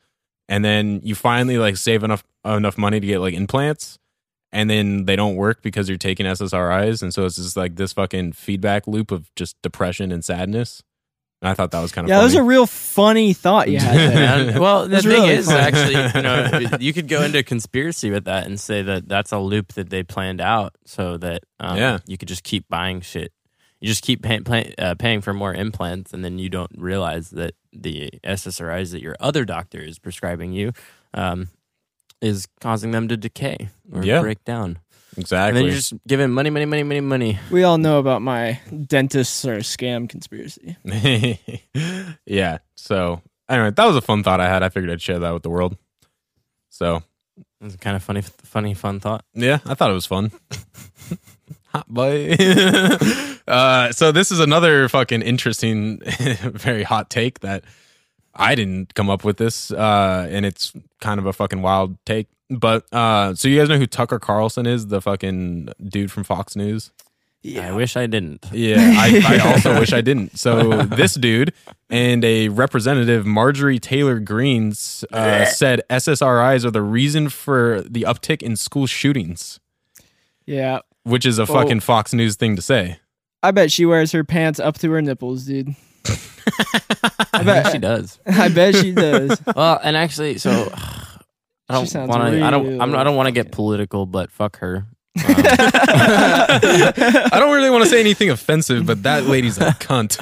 [0.48, 3.98] and then you finally like save enough enough money to get like implants,
[4.52, 7.92] and then they don't work because you're taking SSRIs, and so it's just like this
[7.92, 10.82] fucking feedback loop of just depression and sadness.
[11.42, 13.78] And I thought that was kind of Yeah, that was a real funny thought you
[13.78, 13.94] had
[14.48, 14.60] there.
[14.66, 15.56] Well, the thing really is, fun.
[15.60, 19.38] actually, you know, you could go into conspiracy with that and say that that's a
[19.38, 21.98] loop that they planned out so that um, Yeah.
[22.06, 23.32] you could just keep buying shit.
[23.80, 27.28] You just keep pay, pay, uh, paying for more implants, and then you don't realize
[27.32, 30.72] that the SSRIs that your other doctor is prescribing you
[31.14, 31.48] um,
[32.20, 34.20] is causing them to decay or Yeah.
[34.20, 34.78] break down.
[35.18, 35.18] Exactly.
[35.18, 35.54] And exactly.
[35.54, 37.38] then you're just give him money, money, money, money, money.
[37.50, 40.76] we all know about my dentists are a scam conspiracy.
[42.26, 42.58] yeah.
[42.74, 44.62] So anyway, that was a fun thought I had.
[44.62, 45.76] I figured I'd share that with the world.
[46.68, 47.02] So
[47.62, 49.24] It's kind of funny, funny, fun thought.
[49.32, 50.32] yeah, I thought it was fun.
[51.76, 52.32] Hot boy.
[53.48, 56.00] uh, so this is another fucking interesting,
[56.40, 57.64] very hot take that
[58.34, 62.28] I didn't come up with this, uh, and it's kind of a fucking wild take.
[62.50, 66.54] But uh, so you guys know who Tucker Carlson is, the fucking dude from Fox
[66.54, 66.92] News?
[67.42, 67.68] Yeah.
[67.68, 68.44] I wish I didn't.
[68.52, 70.36] Yeah, I, I also wish I didn't.
[70.36, 71.52] So this dude
[71.88, 78.42] and a representative, Marjorie Taylor Greens, uh, said SSRIs are the reason for the uptick
[78.42, 79.60] in school shootings,
[80.44, 80.80] Yeah.
[81.06, 82.98] Which is a Well- fucking Fox News thing to say.
[83.42, 85.74] I bet she wears her pants up to her nipples, dude.
[87.32, 88.18] I bet- she does.
[88.26, 89.40] I bet she does.
[89.56, 90.70] Well, and actually, so
[91.68, 92.42] I don't want to.
[92.44, 92.80] I don't.
[92.80, 94.86] I'm, I don't want to get political, but fuck her.
[95.16, 95.34] Um,
[96.08, 100.18] I don't really want to say anything offensive, but that lady's a cunt.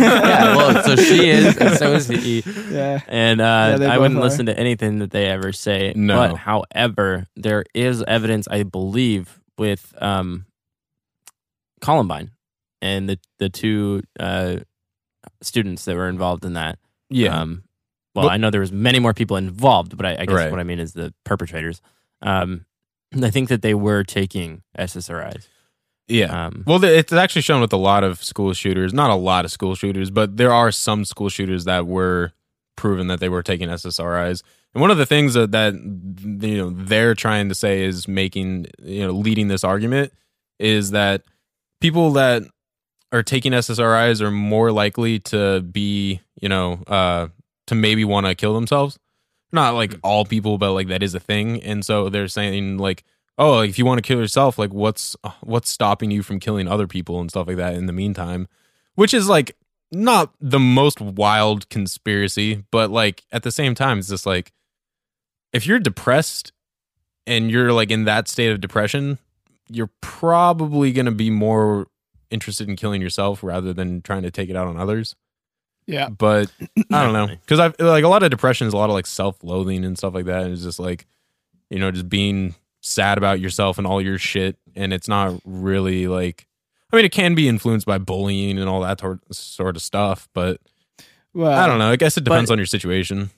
[0.00, 2.42] yeah, well, so she is, and so is he.
[2.70, 3.00] Yeah.
[3.08, 4.22] And uh, Yeah, I wouldn't are.
[4.22, 5.92] listen to anything that they ever say.
[5.96, 6.16] No.
[6.16, 10.46] But however, there is evidence, I believe, with um,
[11.80, 12.30] Columbine
[12.82, 14.56] and the the two uh,
[15.42, 16.78] students that were involved in that.
[17.10, 17.64] yeah, Um,
[18.14, 20.50] well, But- I know there was many more people involved, but I, I guess Right.
[20.50, 21.80] what I mean is the perpetrators.
[22.22, 22.64] Um,
[23.22, 25.46] I think that they were taking SSRIs.
[26.08, 26.46] yeah.
[26.46, 28.92] Um, Well, it's actually shown with a lot of school shooters.
[28.94, 32.32] Not a lot of school shooters, but there are some school shooters that were
[32.76, 34.42] proven that they were taking SSRIs.
[34.76, 38.66] And one of the things that, that you know they're trying to say is making
[38.82, 40.12] you know leading this argument
[40.58, 41.22] is that
[41.80, 42.42] people that
[43.10, 47.28] are taking SSRIs are more likely to be you know uh,
[47.68, 48.98] to maybe want to kill themselves.
[49.50, 51.62] Not like all people, but like that is a thing.
[51.62, 53.02] And so they're saying like
[53.38, 56.86] oh, if you want to kill yourself, like what's what's stopping you from killing other
[56.86, 58.46] people and stuff like that in the meantime,
[58.94, 59.56] which is like
[59.90, 64.52] not the most wild conspiracy, but like at the same time, it's just like
[65.52, 66.52] if you're depressed
[67.26, 69.18] and you're like in that state of depression,
[69.68, 71.86] you're probably going to be more
[72.30, 75.16] interested in killing yourself rather than trying to take it out on others.
[75.86, 76.08] Yeah.
[76.08, 76.50] But
[76.92, 79.06] I don't know because I've like a lot of depression is a lot of like
[79.06, 80.42] self-loathing and stuff like that.
[80.44, 81.06] And it's just like
[81.70, 86.06] you know just being sad about yourself and all your shit, and it's not really
[86.08, 86.46] like.
[86.92, 90.28] I mean, it can be influenced by bullying and all that tor- sort of stuff,
[90.32, 90.60] but
[91.34, 91.90] Well, I don't know.
[91.90, 93.30] I guess it depends but- on your situation.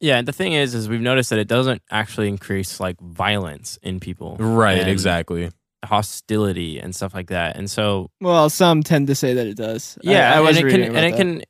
[0.00, 4.00] Yeah, the thing is, is we've noticed that it doesn't actually increase like violence in
[4.00, 5.50] people, Right, exactly.
[5.84, 7.56] hostility and stuff like that.
[7.56, 9.98] And so, Well, some tend to say that it does.
[10.02, 11.42] Yeah, I, was and it can reading and it about can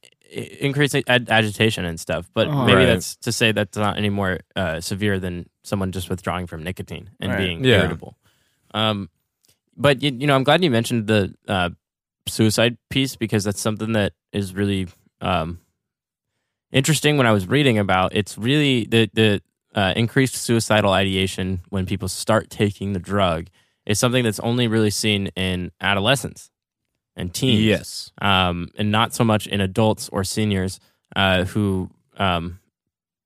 [0.60, 2.28] increase ag- agitation and stuff.
[2.34, 2.66] But Uh-huh.
[2.66, 2.86] maybe Right.
[2.86, 7.10] that's to say that's not any more uh, severe than someone just withdrawing from nicotine
[7.20, 7.38] and Right.
[7.38, 7.78] being Yeah.
[7.80, 8.16] irritable.
[8.74, 9.08] Um,
[9.76, 11.70] but you, you know, I'm glad you mentioned the uh,
[12.28, 14.88] suicide piece because that's something that is really
[15.22, 15.60] um,
[16.72, 17.16] interesting.
[17.16, 19.42] When I was reading about, it's really the the
[19.74, 23.48] uh, increased suicidal ideation when people start taking the drug
[23.84, 26.50] is something that's only really seen in adolescents
[27.14, 28.10] and teens Yes.
[28.20, 30.80] um, and not so much in adults or seniors
[31.14, 32.58] uh, who um,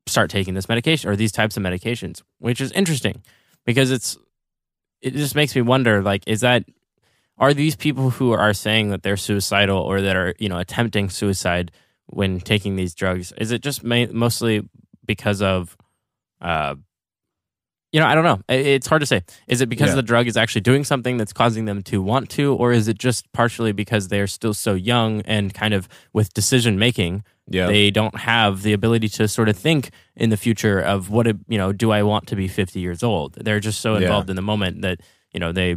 [0.06, 3.22] start taking this medication or these types of medications, which is interesting
[3.64, 4.18] because it's
[5.00, 6.64] it just makes me wonder like is that
[7.38, 11.08] are these people who are saying that they're suicidal or that are you know attempting
[11.08, 11.70] suicide
[12.12, 14.68] when taking these drugs is it just ma- mostly
[15.06, 15.76] because of
[16.40, 16.74] uh,
[17.92, 18.40] you know, I don't know.
[18.48, 19.22] It's hard to say.
[19.48, 19.94] Is it because Yeah.
[19.96, 22.96] the drug is actually doing something that's causing them to want to, or is it
[22.98, 27.66] just partially because they're still so young and kind of with decision making, Yeah.
[27.66, 31.36] they don't have the ability to sort of think in the future of what, it,
[31.48, 33.34] you know, do I want to be 50 years old?
[33.34, 34.02] They're just so Yeah.
[34.02, 35.00] involved in the moment that,
[35.32, 35.74] you know, they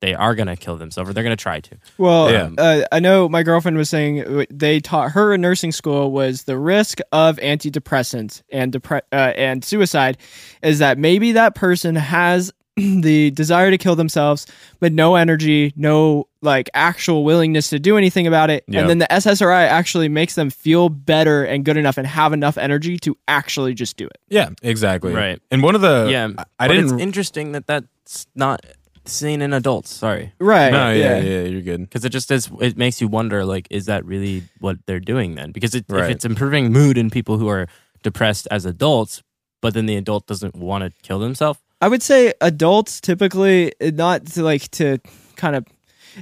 [0.00, 1.76] they are going to kill themselves or they're going to try to.
[1.98, 2.50] Well, Yeah.
[2.58, 6.44] uh, I know my girlfriend was saying uh, they taught her in nursing school was
[6.44, 10.18] the risk of antidepressants and depre- uh, and suicide
[10.62, 14.46] is that maybe that person has the desire to kill themselves,
[14.78, 18.80] but no energy, no like actual willingness to do anything about it, Yeah.
[18.80, 22.56] and then the SSRI actually makes them feel better and good enough and have enough
[22.56, 24.16] energy to actually just do it.
[24.30, 25.12] yeah, exactly.
[25.12, 25.38] Right.
[25.50, 26.28] And one of the yeah.
[26.38, 28.64] I, I but didn't It's interesting that that's not
[29.10, 29.90] seen in adults.
[29.90, 30.70] Sorry, right.
[30.72, 31.80] no, yeah, yeah, you're good.
[31.80, 32.50] because it just is.
[32.60, 35.52] It makes you wonder, like, is that really what they're doing then?
[35.52, 37.66] Because it, if it's improving mood in people who are
[38.02, 39.22] depressed as adults,
[39.60, 41.60] but then the adult doesn't want to kill themselves.
[41.80, 44.98] I would say adults typically uh, not to like to
[45.36, 45.64] kind of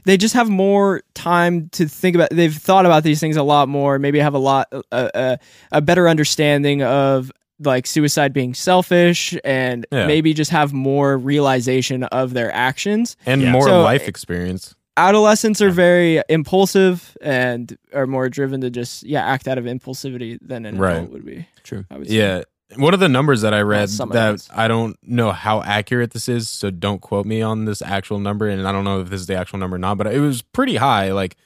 [0.05, 3.69] they just have more time to think about they've thought about these things a lot
[3.69, 5.37] more maybe have a lot uh, uh,
[5.73, 10.07] a better understanding of like suicide being selfish and Yeah.
[10.07, 13.51] maybe just have more realization of their actions And Yeah.
[13.53, 14.75] more So- life experience.
[14.97, 20.39] adolescents are very impulsive and are more driven to just yeah act out of impulsivity
[20.43, 20.97] than an Right.
[20.97, 21.85] adult would be True.
[21.91, 22.15] I would say.
[22.17, 22.43] Yeah.
[22.77, 24.49] One of the numbers that I read some that adults.
[24.55, 28.47] I don't know how accurate this is, so don't quote me on this actual number,
[28.47, 30.43] and I don't know if this is the actual number or not, but it was
[30.43, 31.37] pretty high, like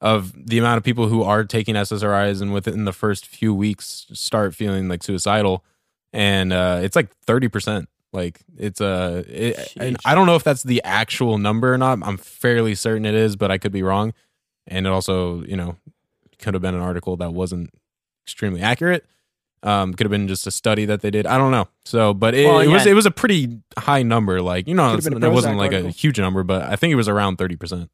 [0.00, 4.06] of the amount of people who are taking SSRIs and within the first few weeks
[4.12, 5.64] start feeling like suicidal,
[6.12, 7.88] and uh, it's like thirty percent.
[8.12, 11.98] Like it's a, it, and I don't know if that's the actual number or not.
[12.02, 14.14] I'm fairly certain it is, but I could be wrong.
[14.66, 15.76] And it also, you know,
[16.40, 17.70] could have been an article that wasn't
[18.26, 19.04] extremely accurate.
[19.62, 21.26] Um, could have been just a study that they did.
[21.26, 21.68] I don't know.
[21.84, 24.40] So, but it, Well, it was it was a pretty high number.
[24.42, 26.62] Like you know, Could have it's- been a it wasn't like a huge number, but
[26.62, 27.90] I think it was around thirty percent.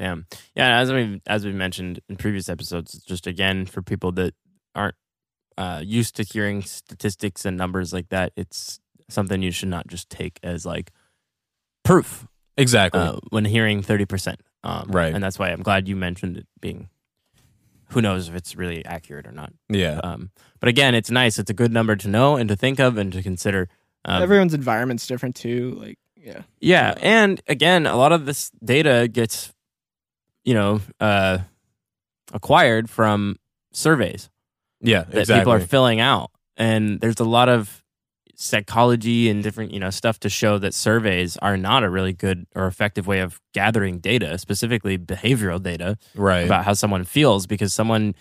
[0.00, 0.26] Damn.
[0.56, 4.34] Yeah, as we as we mentioned in previous episodes, just again for people that
[4.74, 4.94] aren't
[5.58, 10.08] uh, used to hearing statistics and numbers like that, it's something you should not just
[10.08, 10.90] take as like
[11.84, 12.98] proof Exactly.
[13.00, 14.40] uh, when hearing thirty percent.
[14.64, 15.14] Um, Right.
[15.14, 16.88] and that's why I'm glad you mentioned it being.
[17.90, 19.52] Who knows if it's really accurate or not?
[19.68, 19.98] yeah.
[20.02, 21.38] Um, but again, it's nice.
[21.38, 23.68] It's a good number to know and to think of and to consider.
[24.06, 29.08] Um, everyone's environment's different too like yeah Yeah, and again, a lot of this data
[29.12, 29.52] gets,
[30.44, 31.38] you know, uh,
[32.32, 33.36] acquired from
[33.72, 34.30] surveys
[34.80, 35.02] yeah.
[35.02, 35.40] that Exactly.
[35.40, 37.82] people are filling out, and there's a lot of
[38.34, 42.46] psychology and different, you know, stuff to show that surveys are not a really good
[42.54, 46.46] or effective way of gathering data, specifically behavioral data right.
[46.46, 48.14] about how someone feels, because someone,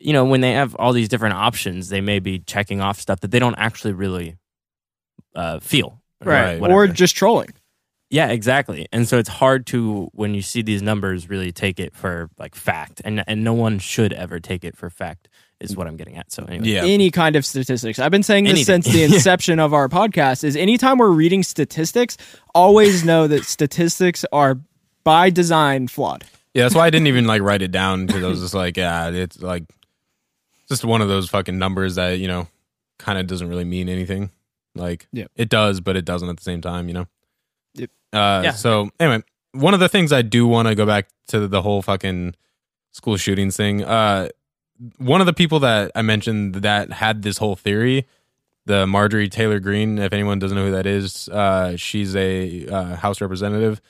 [0.00, 3.20] you know, when they have all these different options, they may be checking off stuff
[3.20, 4.36] that they don't actually really
[5.36, 6.88] uh, feel, right, or whatever.
[6.88, 7.50] just trolling
[8.10, 8.88] Yeah, exactly.
[8.92, 12.54] And so it's hard to when you see these numbers really take it for like
[12.56, 15.28] fact, and and no one should ever take it for fact.
[15.60, 16.32] Is what I'm getting at.
[16.32, 16.84] So anyway, yeah.
[16.84, 17.98] any kind of statistics.
[17.98, 18.82] I've been saying this Anything.
[18.82, 22.16] since the inception of our podcast is anytime we're reading statistics,
[22.54, 24.58] always know that statistics are
[25.04, 26.24] by design flawed.
[26.54, 28.78] Yeah, that's why I didn't even like write it down because I was just like,
[28.78, 29.64] yeah, it's like
[30.68, 32.48] just one of those fucking numbers that you know
[32.98, 34.30] kind of doesn't really mean anything.
[34.74, 35.30] Like, Yep.
[35.36, 36.88] it does, but it doesn't at the same time.
[36.88, 37.06] You know.
[38.12, 38.50] Uh, Yeah.
[38.52, 39.22] So anyway,
[39.52, 42.34] one of the things I do want to go back to the whole fucking
[42.92, 43.84] school shootings thing.
[43.84, 44.28] Uh,
[44.98, 48.06] one of the people that I mentioned that had this whole theory,
[48.66, 49.98] the Marjorie Taylor Greene.
[49.98, 53.80] If anyone doesn't know who that is, uh, she's a uh, House representative.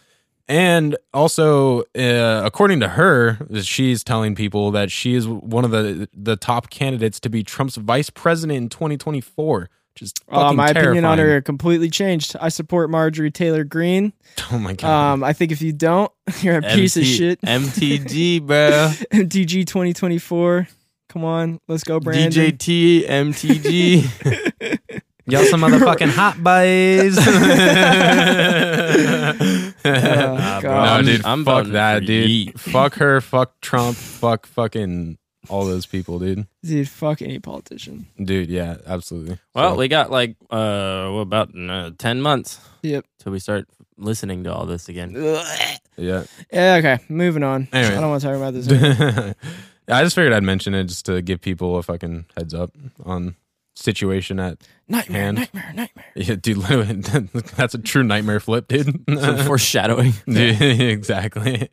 [0.48, 6.08] And also, uh, according to her, she's telling people that she is one of the
[6.12, 9.70] the top candidates to be Trump's vice president in 2024.
[9.94, 12.36] Which is Uh, fucking my opinion on her completely changed.
[12.40, 14.12] I support Marjorie Taylor Greene.
[14.52, 15.12] Oh my god!
[15.14, 16.10] Um, I think if you don't,
[16.40, 17.40] you're a piece of shit.
[17.42, 18.90] MTG, bro.
[19.12, 20.68] MTG 2024.
[21.08, 22.30] Come on, let's go, Brandon.
[22.52, 24.80] DJT, MTG.
[25.26, 27.16] Y'all some motherfucking hot boys.
[29.82, 30.84] Oh, bro.
[30.84, 32.28] no, dude, I'm fuck that, dude.
[32.28, 32.58] Yeet.
[32.58, 33.20] Fuck her.
[33.20, 33.96] Fuck Trump.
[33.96, 35.18] fuck fucking
[35.48, 36.46] all those people, dude.
[36.62, 38.06] Dude, fuck any politician.
[38.22, 39.38] Dude, yeah, absolutely.
[39.54, 43.04] well, So- we got like uh what, about uh, ten months Yep.
[43.18, 45.14] till we start listening to all this again.
[45.96, 46.24] yeah.
[46.52, 47.68] Yeah, okay, moving on.
[47.72, 47.96] Anyway.
[47.96, 48.68] I don't want to talk about this.
[49.88, 52.70] I just figured I'd mention it just to give people a fucking heads up
[53.04, 53.34] on
[53.74, 54.58] situation at
[54.88, 55.36] nightmare, Hand.
[55.38, 56.04] nightmare, nightmare.
[56.14, 56.58] yeah, dude.
[56.58, 59.02] Literally, that's a true nightmare flip, dude.
[59.08, 60.12] Some foreshadowing.
[60.26, 61.70] Dude, exactly.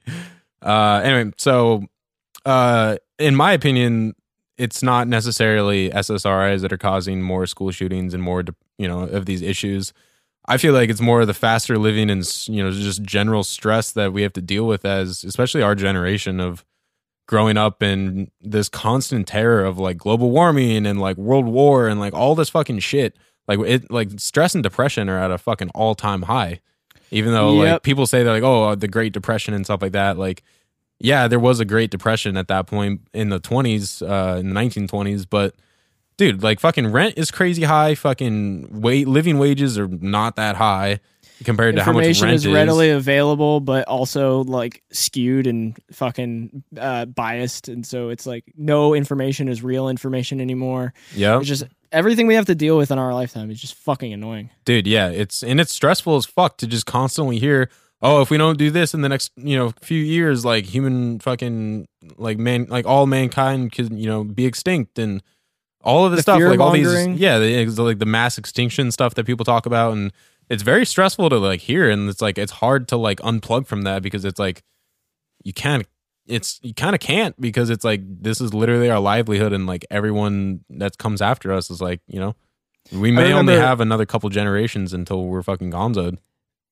[0.62, 1.86] Uh, anyway, so
[2.48, 4.16] uh, in my opinion,
[4.58, 8.44] it's not necessarily SSRIs that are causing more school shootings and more,
[8.78, 9.92] you know, of these issues.
[10.46, 13.92] I feel like it's more of the faster living and you know just general stress
[13.92, 16.64] that we have to deal with as, especially our generation of
[17.28, 22.00] growing up in this constant terror of like global warming and like world war and
[22.00, 23.18] like all this fucking shit.
[23.50, 26.62] Like it, like stress and depression are at a fucking all time high.
[27.12, 30.18] Even though like people say they're like, oh, the Great Depression and stuff like that.
[30.18, 30.44] Like,
[31.00, 34.54] yeah, there was a Great Depression at that point in the twenties, uh, in the
[34.54, 35.56] nineteen twenties, but
[36.18, 37.96] dude, like fucking rent is crazy high.
[37.96, 41.00] Fucking wait, living wages are not that high
[41.44, 46.64] compared to how much Information rent is readily available, but also like skewed and fucking
[46.80, 50.94] uh, biased, and so it's like no information is real information anymore.
[51.14, 54.12] Yeah, It's just everything we have to deal with in our lifetime is just fucking
[54.12, 54.50] annoying.
[54.66, 57.70] dude yeah it's and it's stressful as fuck to just constantly hear
[58.02, 61.20] oh if we don't do this in the next you know few years like human
[61.20, 61.88] fucking
[62.18, 65.22] like man like all mankind could you know be extinct and
[65.84, 69.16] all of this The stuff like all these yeah the, like the mass extinction stuff
[69.16, 70.12] that people talk about and
[70.50, 73.84] it's very stressful to like hear and it's like it's hard to like unplug from
[73.84, 74.64] that because it's like
[75.44, 75.86] you can't
[76.26, 79.86] it's you kind of can't because it's like this is literally our livelihood and like
[79.90, 82.36] everyone that comes after us is like you know
[82.92, 86.18] we may only have another couple generations until we're fucking gonzoed.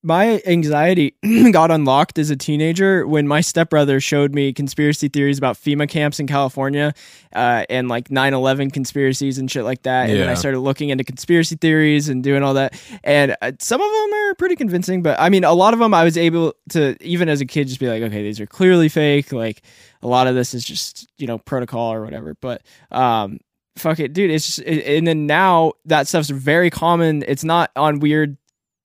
[0.02, 1.16] My anxiety
[1.52, 6.20] got unlocked as a teenager when my stepbrother showed me conspiracy theories about FEMA camps
[6.20, 6.94] in California
[7.34, 10.08] uh, and like 9/11 conspiracies and shit like that.
[10.08, 12.80] And then I started looking into conspiracy theories and doing all that.
[13.02, 15.92] And uh, some of them are pretty convincing, but I mean, a lot of them
[15.92, 18.88] I was able to even as a kid just be like, okay, these are clearly
[18.88, 19.32] fake.
[19.32, 19.62] Like
[20.02, 22.36] a lot of this is just you know protocol or whatever.
[22.40, 22.62] But
[22.92, 23.40] um,
[23.76, 24.30] fuck it, dude.
[24.30, 27.24] It's just, and then now that stuff's very common.
[27.26, 28.36] It's not on weird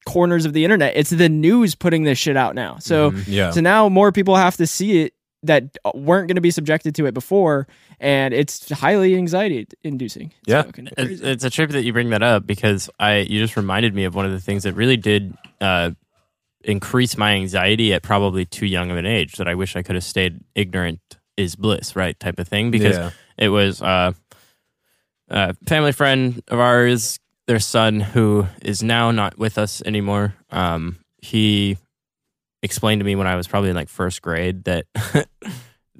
[0.05, 0.95] corners of the internet.
[0.95, 2.77] It's the news putting this shit out now.
[2.79, 3.51] So Yeah.
[3.51, 5.13] so now more people have to see it
[5.43, 7.67] that weren't going to be subjected to it before,
[7.99, 10.27] and it's highly anxiety inducing.
[10.27, 10.63] It's Yeah.
[10.97, 14.03] It's, it's a trip that you bring that up because I you just reminded me
[14.03, 15.91] of one of the things that really did uh,
[16.63, 19.95] increase my anxiety at probably too young of an age that I wish I could
[19.95, 20.99] have stayed ignorant
[21.37, 22.19] is bliss, right?
[22.19, 23.09] Type of thing because Yeah.
[23.37, 24.11] it was uh,
[25.29, 27.19] a family friend of ours,
[27.51, 30.33] their son who is now not with us anymore.
[30.51, 31.77] Um, he
[32.63, 34.85] explained to me when I was probably in like first grade that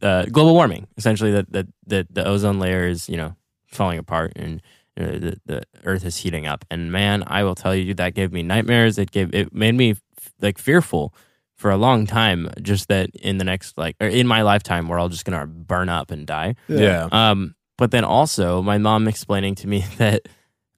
[0.01, 3.35] uh, global warming, essentially that, that that the ozone layer is you know
[3.67, 4.61] falling apart and
[4.95, 6.63] you know, the the Earth is heating up.
[6.71, 8.97] And man, I will tell you that gave me nightmares.
[8.97, 9.97] It gave it made me
[10.39, 11.13] like fearful
[11.57, 12.49] for a long time.
[12.61, 15.89] Just that in the next like or in my lifetime, we're all just gonna burn
[15.89, 16.55] up and die.
[16.69, 17.09] Yeah.
[17.11, 20.29] Um, but then also my mom explaining to me that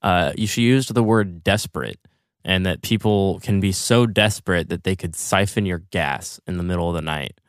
[0.04, 2.00] uh, she used the word desperate
[2.46, 6.64] and that people can be so desperate that they could siphon your gas in the
[6.64, 7.40] middle of the night.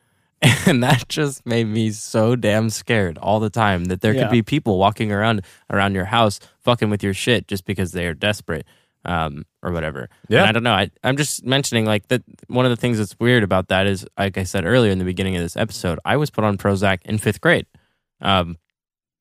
[0.67, 4.23] And that just made me so damn scared all the time that there Yeah.
[4.23, 8.05] could be people walking around around your house fucking with your shit just because they
[8.07, 8.65] are desperate
[9.05, 10.09] um, or whatever.
[10.29, 10.39] Yeah.
[10.41, 10.73] And I don't know.
[10.73, 12.23] I, I'm just mentioning like that.
[12.47, 15.05] One of the things that's weird about that is, like I said earlier in the
[15.05, 17.65] beginning of this episode, I was put on Prozac in fifth grade
[18.21, 18.57] um,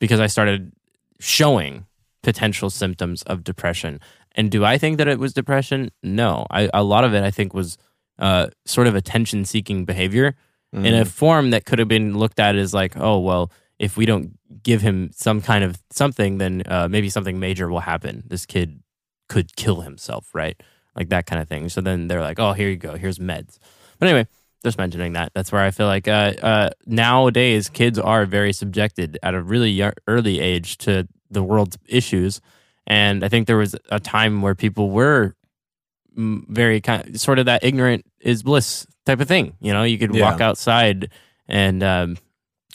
[0.00, 0.72] because I started
[1.20, 1.86] showing
[2.24, 4.00] potential symptoms of depression.
[4.32, 5.92] And do I think that it was depression?
[6.02, 6.46] No.
[6.50, 7.78] I, a lot of it, I think, was
[8.18, 10.34] uh, sort of attention seeking behavior
[10.72, 14.06] in a form that could have been looked at as like, oh, well, if we
[14.06, 18.24] don't give him some kind of something, then uh, maybe something major will happen.
[18.26, 18.80] This kid
[19.28, 20.60] could kill himself, right?
[20.96, 21.68] Like that kind of thing.
[21.68, 22.96] So then they're like, oh, here you go.
[22.96, 23.58] Here's meds.
[24.00, 24.26] But anyway,
[24.64, 25.30] just mentioning that.
[25.32, 29.80] That's where I feel like uh, uh, nowadays kids are very subjected at a really
[29.80, 32.40] y- early age to the world's issues.
[32.86, 35.34] And I think there was a time where people were
[36.16, 39.54] very kind sort of that ignorant is bliss type of thing.
[39.60, 40.22] You know, you could Yeah.
[40.30, 41.10] walk outside
[41.48, 42.16] and, um,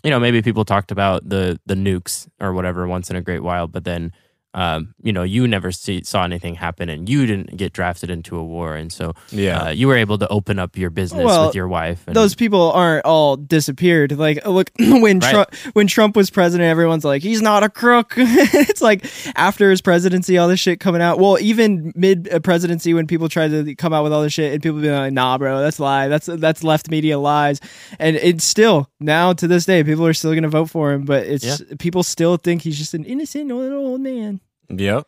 [0.03, 3.43] you know, maybe people talked about the the nukes or whatever once in a great
[3.43, 4.11] while, but then,
[4.53, 8.35] um, you know, you never see, saw anything happen, and you didn't get drafted into
[8.37, 9.65] a war, and so Yeah.
[9.65, 12.03] uh, you were able to open up your business Well, with your wife.
[12.07, 14.17] And, Those people aren't all disappeared.
[14.17, 15.31] Like, look, when Right.
[15.31, 18.13] Trump when Trump was president, everyone's like, he's not a crook.
[18.17, 19.05] it's like
[19.35, 21.19] after his presidency, all this shit coming out.
[21.19, 24.53] Well, even mid uh, presidency, when people tried to come out with all this shit,
[24.53, 26.07] and people be like, nah, bro, that's lie.
[26.07, 27.59] That's that's left media lies.
[27.99, 31.05] And it's still now to this day, people are still gonna vote for him.
[31.05, 34.38] But it's people still think he's just an innocent little old man.
[34.69, 35.07] Yep.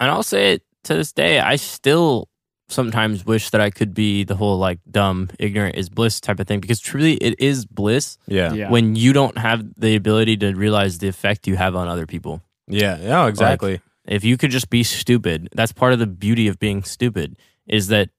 [0.00, 2.28] and I'll say it to this day, I still
[2.68, 6.46] sometimes wish that I could be the whole like dumb, ignorant is bliss type of
[6.48, 8.52] thing because truly it is bliss Yeah.
[8.52, 8.70] Yeah.
[8.70, 12.42] when you don't have the ability to realize the effect you have on other people.
[12.66, 12.98] Yeah.
[13.00, 13.26] Yeah.
[13.28, 13.80] Exactly.
[14.06, 17.86] If you could just be stupid, that's part of the beauty of being stupid is
[17.88, 18.10] that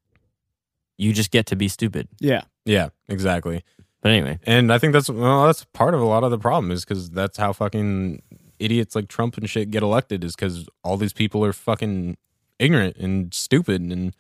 [0.97, 2.07] you just get to be stupid.
[2.19, 2.41] Yeah.
[2.65, 2.89] yeah.
[3.09, 3.63] Exactly.
[4.01, 6.71] But anyway, And I think that's well, that's part of a lot of the problem
[6.71, 8.21] is because that's how fucking
[8.59, 12.17] idiots like Trump and shit get elected is because all these people are fucking
[12.59, 14.15] ignorant and stupid and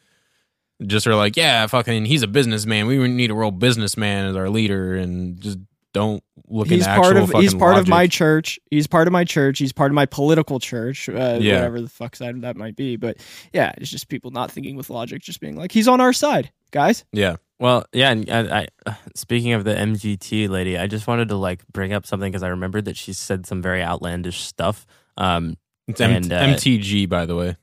[0.85, 2.85] just are like, yeah, fucking, he's a businessman.
[2.85, 5.57] We need a real businessman as our leader, and just
[5.93, 8.59] don't look he's part of he's part of my church.
[8.69, 9.57] He's part of my church.
[9.57, 11.55] He's part of my political church uh, Yeah.
[11.55, 12.97] whatever the fuck side that might be.
[12.97, 13.17] But
[13.53, 16.51] yeah it's just people not thinking with logic just being like he's on our side
[16.69, 17.03] guys.
[17.11, 21.35] Yeah, Well, yeah, and I, I speaking of the MGT lady, I just wanted to
[21.35, 24.85] like bring up something because I remembered that she said some very outlandish stuff.
[25.17, 25.57] Um,
[25.87, 27.55] it's M- And, uh, MTG by the way.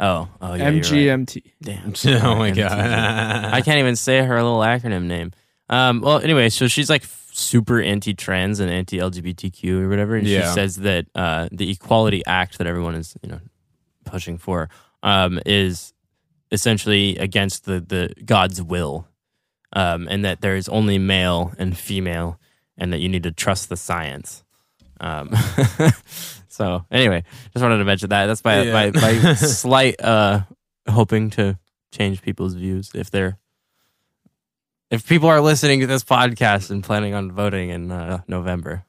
[0.00, 1.26] oh, oh, yeah, you're right.
[1.26, 1.88] mgmt Damn.
[2.24, 2.56] oh my MTG.
[2.56, 2.80] god,
[3.54, 5.30] I can't even say her little acronym name.
[5.68, 10.48] Um, well, anyway, so she's like f- super anti-trans and anti-LGBTQ or whatever, and Yeah.
[10.48, 13.40] she says that uh, the Equality Act that everyone is you know
[14.04, 14.68] pushing for
[15.02, 15.92] um, is
[16.50, 19.06] essentially against the the God's will,
[19.72, 22.38] um, and that there is only male and female,
[22.78, 24.42] and that you need to trust the science.
[25.00, 25.34] Um,
[26.48, 28.26] so anyway, just wanted to mention that.
[28.26, 28.72] That's my Yeah.
[28.72, 28.90] my,
[29.22, 30.40] my slight uh,
[30.88, 31.58] hoping to
[31.92, 33.38] change people's views if they're
[34.90, 38.84] if people are listening to this podcast and planning on voting in uh, November.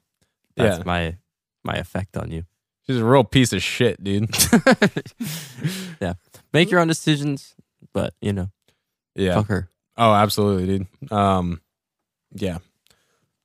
[0.56, 0.84] That's Yeah.
[0.86, 1.18] my
[1.64, 2.44] my effect on you.
[2.86, 4.30] She's a real piece of shit, dude.
[6.02, 6.14] yeah,
[6.54, 7.56] make your own decisions,
[7.94, 8.50] but you know,
[9.16, 9.36] Yeah.
[9.36, 9.70] fuck her.
[9.98, 11.12] Oh, absolutely, dude.
[11.12, 11.62] Um,
[12.34, 12.60] yeah.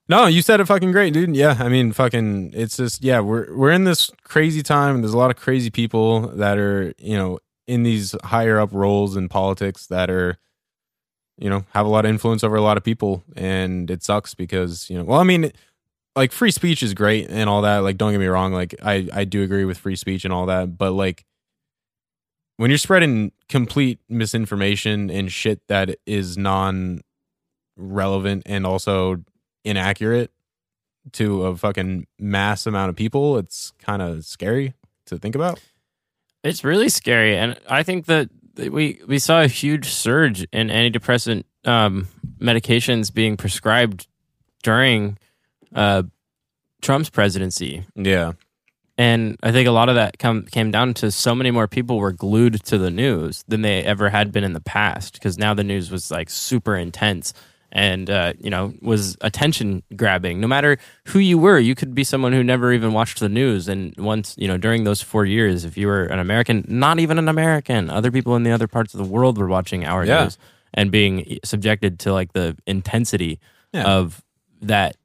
[0.08, 1.34] No, you said it fucking great, dude.
[1.34, 4.96] Yeah, I mean, fucking, it's just yeah, we're we're in this crazy time.
[4.96, 8.70] And there's a lot of crazy people that are you know in these higher up
[8.72, 10.36] roles in politics that are
[11.38, 14.34] you know have a lot of influence over a lot of people, and it sucks
[14.34, 15.52] because you know, well, I mean,
[16.16, 17.78] like free speech is great and all that.
[17.78, 20.46] Like, don't get me wrong, like I I do agree with free speech and all
[20.46, 21.24] that, but like
[22.56, 27.00] when you're spreading complete misinformation and shit that is non
[27.76, 29.22] relevant and also
[29.64, 30.30] inaccurate
[31.12, 34.74] to a fucking mass amount of people, it's kind of scary
[35.06, 35.60] to think about.
[36.44, 41.44] It's really scary, and I think that we we saw a huge surge in antidepressant
[41.64, 42.08] um,
[42.40, 44.08] medications being prescribed
[44.62, 45.18] during
[45.74, 46.02] uh,
[46.80, 47.86] Trump's presidency.
[47.94, 48.32] Yeah.
[48.98, 51.98] And I think a lot of that come, came down to so many more people
[51.98, 55.54] were glued to the news than they ever had been in the past because now
[55.54, 57.32] the news was like super intense
[57.74, 60.40] and uh, you know was attention grabbing.
[60.40, 63.66] No matter who you were, you could be someone who never even watched the news.
[63.66, 67.18] And once you know during those four years, if you were an American, not even
[67.18, 70.24] an American, other people in the other parts of the world were watching our Yeah.
[70.24, 70.36] news
[70.74, 73.40] and being subjected to like the intensity
[73.72, 73.84] Yeah.
[73.84, 74.22] of
[74.60, 74.96] that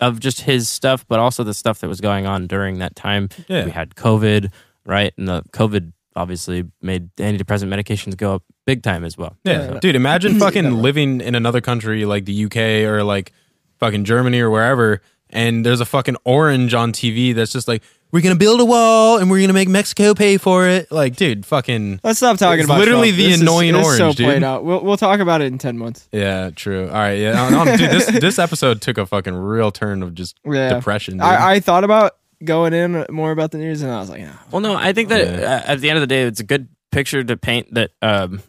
[0.00, 3.28] of just his stuff, but also the stuff that was going on during that time.
[3.48, 3.64] Yeah.
[3.64, 4.50] We had COVID,
[4.84, 5.12] right?
[5.16, 9.36] And the COVID obviously made antidepressant medications go up big time as well.
[9.44, 9.72] Yeah.
[9.72, 9.78] Yeah.
[9.80, 13.32] Dude, imagine fucking living in another country like the UK or like
[13.78, 15.00] fucking Germany or wherever,
[15.30, 18.64] and there's a fucking orange on TV that's just like, we're going to build a
[18.64, 20.90] wall and we're going to make Mexico pay for it.
[20.90, 22.00] Like, dude, fucking.
[22.02, 23.18] Let's stop talking It's about literally Trump.
[23.18, 24.26] the This annoying is orange, so dude.
[24.26, 24.64] played out.
[24.64, 26.08] We'll we'll talk about it in ten months.
[26.12, 26.86] Yeah, true.
[26.88, 27.18] All right.
[27.18, 27.48] Yeah.
[27.50, 30.74] No, no, dude, this, this episode took a fucking real turn of just Yeah.
[30.74, 31.14] depression.
[31.14, 31.22] Dude.
[31.22, 34.32] I, I thought about going in more about the news, and I was like, nah.
[34.50, 35.62] Well, no, I think that Yeah.
[35.66, 38.42] uh, at the end of the day, it's a good picture to paint that um,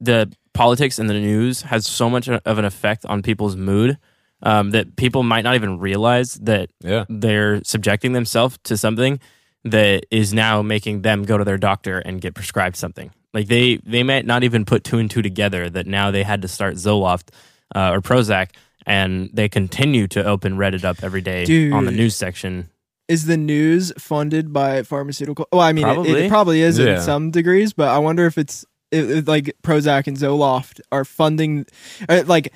[0.00, 3.96] the politics and the news has so much of an effect on people's mood
[4.42, 7.04] um, that people might not even realize that yeah.
[7.08, 9.20] they're subjecting themselves to something
[9.64, 13.10] that is now making them go to their doctor and get prescribed something.
[13.34, 16.42] Like they they might not even put two and two together that now they had
[16.42, 17.30] to start Zoloft
[17.74, 18.50] uh, or Prozac,
[18.86, 22.70] and they continue to open Reddit up every day on the news section.
[23.08, 25.48] Is the news funded by pharmaceutical?
[25.50, 26.28] Well, I mean, it- It, Probably.
[26.28, 26.96] probably is Yeah.
[26.96, 31.04] in some degrees, but I wonder if it's if, if, like Prozac and Zoloft are
[31.04, 31.66] funding,
[32.08, 32.52] uh, like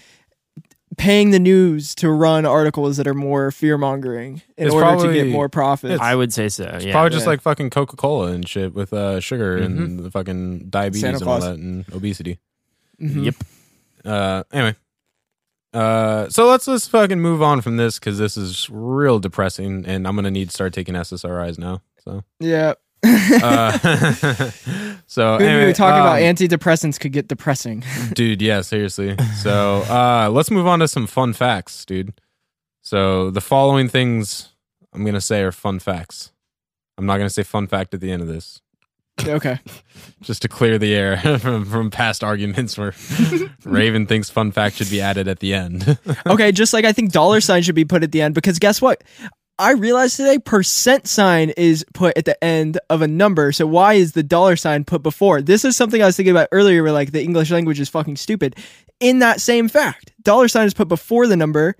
[0.98, 4.92] paying the news to run articles that are more fear mongering in It's order to
[4.96, 6.00] probably- get more profits.
[6.00, 6.78] I would say so.
[6.80, 6.92] Yeah.
[6.92, 7.30] Probably just Yeah.
[7.30, 11.26] like fucking Coca Cola and shit with uh, sugar and the fucking diabetes Santa and
[11.28, 11.48] all Claus.
[11.50, 12.38] that and obesity.
[13.00, 13.24] Mhm.
[13.24, 13.34] Yep.
[14.04, 14.74] Uh, anyway,
[15.72, 20.06] uh, so let's just fucking move on from this because this is real depressing, and
[20.06, 21.80] I'm gonna need to start taking SSRIs now.
[22.04, 22.74] So, Yeah.
[23.04, 23.78] Uh,
[25.06, 27.84] so Who knew anyway, talking about um, antidepressants could get depressing?
[28.14, 28.42] dude.
[28.42, 29.16] Yeah, seriously.
[29.40, 32.14] So, uh, let's move on to some fun facts, dude.
[32.82, 34.52] So the following things
[34.92, 36.32] I'm gonna say are fun facts.
[36.98, 38.60] I'm not gonna say fun fact at the end of this.
[39.26, 39.58] okay.
[40.22, 42.94] just to clear the air from, from past arguments where
[43.64, 45.98] Raven thinks fun fact should be added at the end.
[46.26, 48.80] Okay, just like I think dollar sign should be put at the end because guess
[48.80, 49.02] what?
[49.58, 53.52] I realized today percent sign is put at the end of a number.
[53.52, 55.42] So why is the dollar sign put before?
[55.42, 58.16] This is something I was thinking about earlier where like the English language is fucking
[58.16, 58.56] stupid.
[58.98, 61.76] In that same fact, dollar sign is put before the number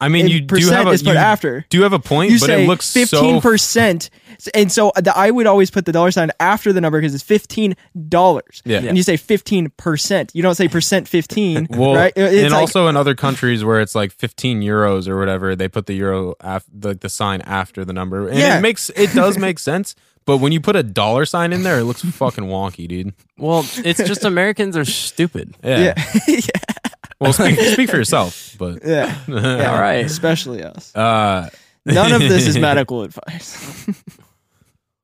[0.00, 1.66] I mean, you do have a is put you after.
[1.70, 4.10] do have a point, You but say it looks fifteen so percent,
[4.54, 7.14] and so uh, the, I would always put the dollar sign after the number because
[7.14, 7.74] it's fifteen
[8.08, 8.62] dollars.
[8.64, 8.78] Yeah.
[8.78, 10.30] and you say fifteen percent.
[10.34, 12.12] You don't say percent fifteen, well, right?
[12.14, 15.66] It's and like- also in other countries where it's like 15 euros or whatever, they
[15.68, 18.58] put the euro after the, the sign after the number, and Yeah.
[18.58, 19.96] it makes it does make sense.
[20.26, 23.14] But when you put a dollar sign in there, it looks fucking wonky, dude.
[23.38, 25.54] Well, it's just Americans are stupid.
[25.64, 25.94] Yeah.
[26.28, 26.38] yeah,
[27.20, 29.72] Well, speak, speak for yourself, but yeah, yeah.
[29.72, 30.04] All right.
[30.04, 30.94] especially us.
[30.94, 31.48] uh,
[31.84, 33.86] None of this is medical advice.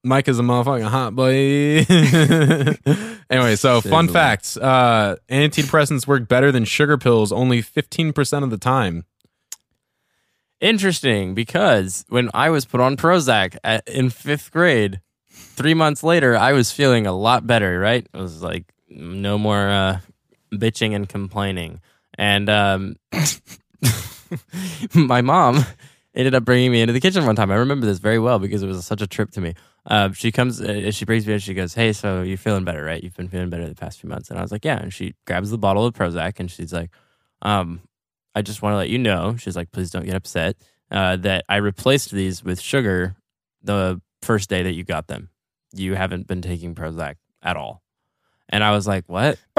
[0.07, 1.33] Mike is a motherfucking hot boy.
[3.31, 4.57] anyway, so fun facts.
[4.59, 9.07] Uh, antidepressants work better than sugar pills only 15% of the time.
[10.61, 15.01] Interesting, because when I was put on Prozac at, in fifth grade,
[15.31, 17.79] three months later, I was feeling a lot better.
[17.81, 19.99] Right, I was like, no more uh,
[20.53, 21.81] bitching and complaining,
[22.19, 22.97] and um,
[24.95, 25.65] my mom
[26.15, 27.51] ended up bringing me into the kitchen one time.
[27.51, 29.55] I remember this very well because it was such a trip to me.
[29.87, 31.39] Uh, she comes, uh, she brings me in.
[31.39, 33.03] She goes, "Hey, so you're feeling better, right?
[33.03, 35.15] You've been feeling better the past few months." And I was like, "Yeah." And she
[35.27, 36.91] grabs the bottle of Prozac and she's like,
[37.43, 37.81] um,
[38.35, 40.57] "I just want to let you know." She's like, "Please don't get upset
[40.91, 43.17] uh, that I replaced these with sugar
[43.63, 45.29] the first day that you got them.
[45.75, 47.84] You haven't been taking Prozac at all."
[48.51, 49.39] And I was like, "What?"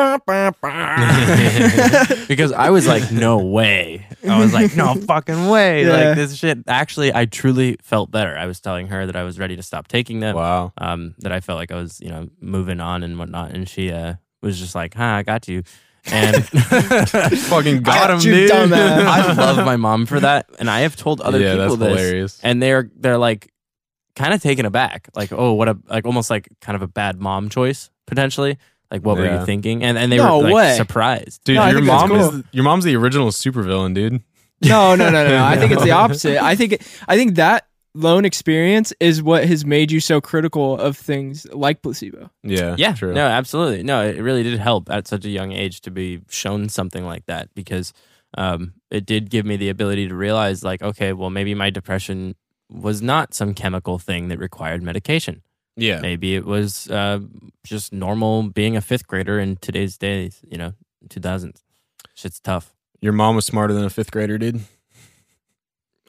[2.28, 4.06] because I was like, no way.
[4.28, 5.86] I was like, no fucking way.
[5.86, 5.92] Yeah.
[5.92, 6.60] Like this shit.
[6.68, 8.38] Actually, I truly felt better.
[8.38, 10.36] I was telling her that I was ready to stop taking them.
[10.36, 10.74] Wow.
[10.78, 13.52] Um, that I felt like I was, you know, moving on and whatnot.
[13.52, 15.64] And she uh, was just like, huh, I got you.
[16.12, 18.52] And Fucking got him, you dude.
[18.52, 19.06] dumbass.
[19.06, 20.48] I love my mom for that.
[20.60, 22.00] And I have told other yeah, people that's this.
[22.02, 22.40] hilarious.
[22.44, 23.52] And they're they're like
[24.16, 25.10] kind of taken aback.
[25.16, 28.58] Like, oh, what a like almost like kind of a bad mom choice, potentially.
[28.92, 29.40] Like what were Yeah.
[29.40, 29.84] you thinking?
[29.84, 30.76] And and they No were like way.
[30.78, 31.44] surprised.
[31.44, 32.40] Dude, No, I your think that's mom cool.
[32.40, 34.22] is your mom's the original supervillain, dude.
[34.62, 35.44] No, no, no, no, no.
[35.44, 36.42] I think it's the opposite.
[36.42, 40.98] I think I think that lone experience is what has made you so critical of
[40.98, 42.30] things like placebo.
[42.44, 43.14] Yeah, Yeah, true.
[43.14, 43.84] no, absolutely.
[43.84, 47.26] No, it really did help at such a young age to be shown something like
[47.28, 47.94] that because
[48.38, 52.36] um, it did give me the ability to realize, like, okay, well, maybe my depression
[52.70, 55.42] was not some chemical thing that required medication.
[55.78, 57.20] Yeah, Maybe it was uh,
[57.66, 60.74] just normal being a fifth grader in today's days, you know,
[61.10, 61.62] 2000s.
[62.14, 62.74] Shit's tough.
[63.02, 64.62] your mom was smarter than a fifth grader, dude.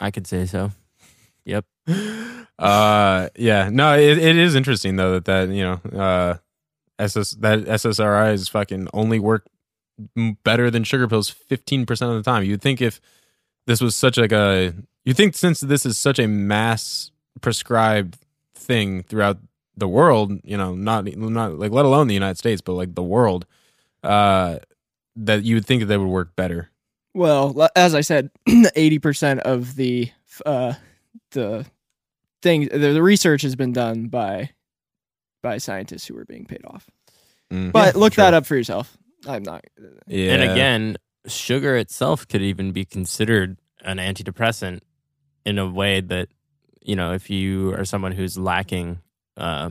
[0.00, 0.72] I could say so.
[1.44, 1.64] Yep.
[2.58, 6.36] Uh, yeah, no, it, it is interesting though that that you know, uh,
[6.98, 9.44] SS that SSRIs fucking only work
[10.42, 12.44] better than sugar pills fifteen percent of the time.
[12.44, 12.98] You'd think if
[13.66, 14.72] this was such like a,
[15.04, 17.10] you think since this is such a mass
[17.42, 18.16] prescribed
[18.54, 19.36] thing throughout
[19.76, 23.02] the world, you know, not not like let alone the United States, but like the
[23.02, 23.46] world,
[24.02, 24.58] uh,
[25.16, 26.70] that you would think that they would work better.
[27.14, 28.30] Well, as I said,
[28.74, 30.10] eighty percent of the
[30.44, 30.74] uh,
[31.32, 31.66] the
[32.42, 34.50] thing, the, the research has been done by
[35.42, 36.86] by scientists who are being paid off.
[37.52, 37.72] Mm.
[37.72, 38.24] But Yeah, look sure.
[38.24, 38.96] that up for yourself.
[39.26, 39.64] I'm not.
[40.06, 40.96] Yeah, And again,
[41.26, 44.80] sugar itself could even be considered an antidepressant
[45.44, 46.28] in a way that,
[46.82, 48.98] you know, if you are someone who's lacking,
[49.36, 49.70] uh,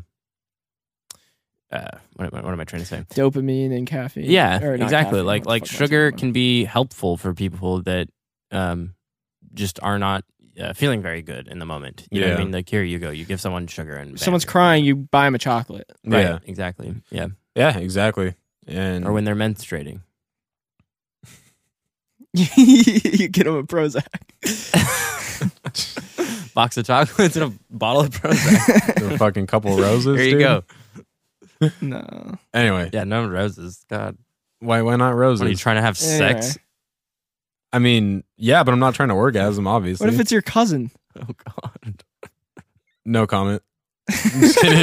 [1.71, 3.03] uh, what, am I- what am I trying to say?
[3.13, 4.25] Dopamine and caffeine.
[4.25, 5.19] Yeah, Or exactly.
[5.19, 8.07] caffeine, Like like fuck am I sugar can be helpful for people that
[8.51, 8.93] um,
[9.53, 10.23] just are not
[10.59, 12.07] uh, feeling very good in the moment.
[12.11, 12.51] You know what I mean?
[12.51, 15.35] Like here you go, you give someone sugar and bam, Someone's crying, you buy them
[15.35, 15.91] a chocolate.
[16.05, 16.95] Right, Yeah, exactly.
[17.09, 18.35] Yeah, yeah, exactly.
[18.67, 19.99] And or when they're menstruating.
[22.33, 24.05] you get them a Prozac.
[26.55, 29.11] Box of chocolates and a bottle of Prozac.
[29.13, 30.17] a fucking couple of roses.
[30.19, 30.63] Here you dude.
[31.61, 31.69] go.
[31.81, 32.37] no.
[32.53, 33.85] Anyway, Yeah, no roses.
[33.89, 34.17] God,
[34.59, 35.41] why why not roses?
[35.41, 36.41] what are you trying to have Anyway.
[36.41, 36.57] sex?
[37.71, 39.67] I mean, yeah, but I'm not trying to orgasm.
[39.67, 40.89] Obviously, What if it's your cousin?
[41.19, 42.03] Oh God.
[43.05, 43.61] no comment.
[44.09, 44.75] Just kidding.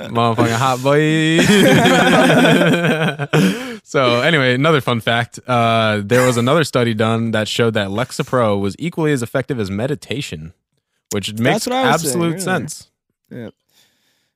[0.00, 1.40] Motherfucking hot boy.
[3.82, 8.60] so anyway, another fun fact: uh, there was another study done that showed that Lexapro
[8.60, 10.52] was equally as effective as meditation,
[11.12, 12.90] which makes what I was saying absolute sense.
[13.30, 13.54] Yep.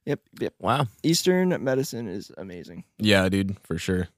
[0.06, 0.20] Yep.
[0.40, 0.54] Yep.
[0.60, 0.86] Wow.
[1.02, 2.84] Eastern medicine is amazing.
[2.98, 4.08] Yeah, dude, for sure.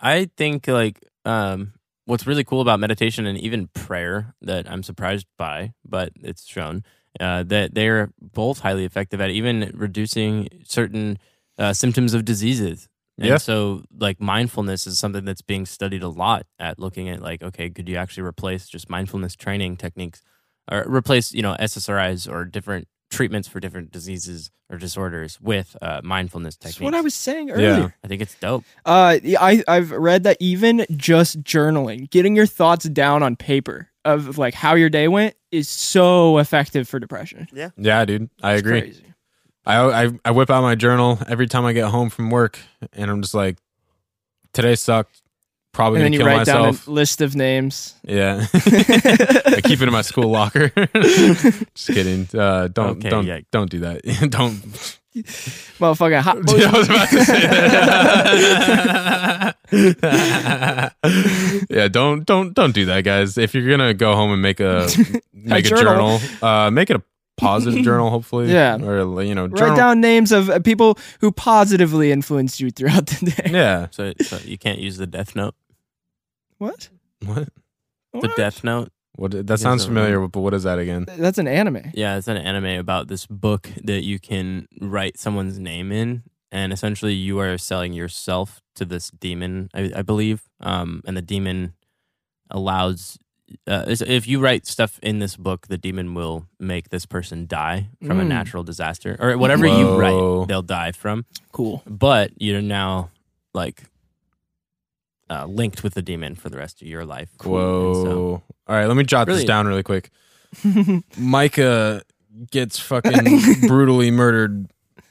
[0.00, 1.72] I think like um,
[2.04, 6.84] what's really cool about meditation and even prayer that I'm surprised by, but it's shown
[7.20, 11.18] uh, that they're both highly effective at even reducing certain
[11.58, 12.88] uh, symptoms of diseases.
[13.18, 13.36] And Yeah.
[13.36, 17.68] so, like mindfulness is something that's being studied a lot at looking at like, okay,
[17.68, 20.22] could you actually replace just mindfulness training techniques,
[20.70, 26.00] or replace you know SSRIs or different treatments for different diseases or disorders with uh,
[26.02, 26.84] mindfulness That's techniques?
[26.84, 27.54] what I was saying Yeah.
[27.54, 27.94] earlier.
[28.02, 28.64] I think it's dope.
[28.86, 34.38] Uh, I I've read that even just journaling, getting your thoughts down on paper of
[34.38, 37.48] like how your day went, is so effective for depression.
[37.52, 38.80] Yeah, Yeah, dude, I It's agree.
[38.82, 39.04] crazy.
[39.64, 42.58] I, I I whip out my journal every time I get home from work,
[42.94, 43.58] and I'm just like,
[44.52, 45.20] today sucked.
[45.72, 46.84] Probably And then gonna you kill write myself.
[46.84, 47.94] down a list of names.
[48.04, 50.68] Yeah, I keep it in my school locker.
[50.94, 52.28] just kidding.
[52.38, 53.40] Uh, don't Okay, don't yeah.
[53.50, 54.02] don't do that.
[54.30, 54.98] don't.
[55.14, 56.58] Motherfucking hot boy.
[56.64, 57.40] I was about to say
[59.72, 61.66] that.
[61.70, 63.36] yeah, don't don't don't do that, guys.
[63.38, 64.88] If you're gonna go home and make a
[65.34, 66.18] make a journal.
[66.18, 67.02] journal, uh, make it a
[67.36, 68.52] positive journal, hopefully.
[68.52, 68.78] Yeah.
[68.82, 73.30] or you know, Write down names of uh, people who positively influenced you throughout the
[73.32, 73.50] day.
[73.50, 73.88] Yeah.
[73.90, 75.54] So, so you can't use the Death Note.
[76.58, 76.88] What?
[77.24, 77.48] What?
[78.12, 78.36] The What?
[78.36, 78.90] Death Note.
[79.16, 79.46] What?
[79.46, 81.04] That sounds so- familiar, but what is that again?
[81.06, 81.90] That's an anime.
[81.94, 86.72] Yeah, it's an anime about this book that you can write someone's name in, and
[86.72, 90.42] essentially you are selling yourself to this demon, I, I believe.
[90.60, 91.74] Um, and the demon
[92.50, 93.18] allows.
[93.66, 97.88] Uh, if you write stuff in this book, the demon will make this person die
[98.06, 98.28] from a Mm.
[98.28, 101.26] natural disaster or whatever you write, they'll die from.
[101.52, 101.82] Cool.
[101.86, 103.10] But you're now
[103.52, 103.82] like
[105.30, 107.30] uh, linked with the demon for the rest of your life.
[107.42, 108.04] Whoa.
[108.04, 110.10] So- All right, let me jot this down really quick.
[111.16, 112.02] Micah
[112.50, 114.66] gets fucking brutally murdered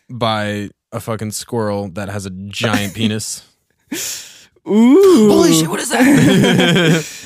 [0.09, 3.47] by a fucking squirrel that has a giant penis.
[4.69, 5.29] Ooh.
[5.31, 5.67] Holy shit!
[5.67, 6.03] What is that?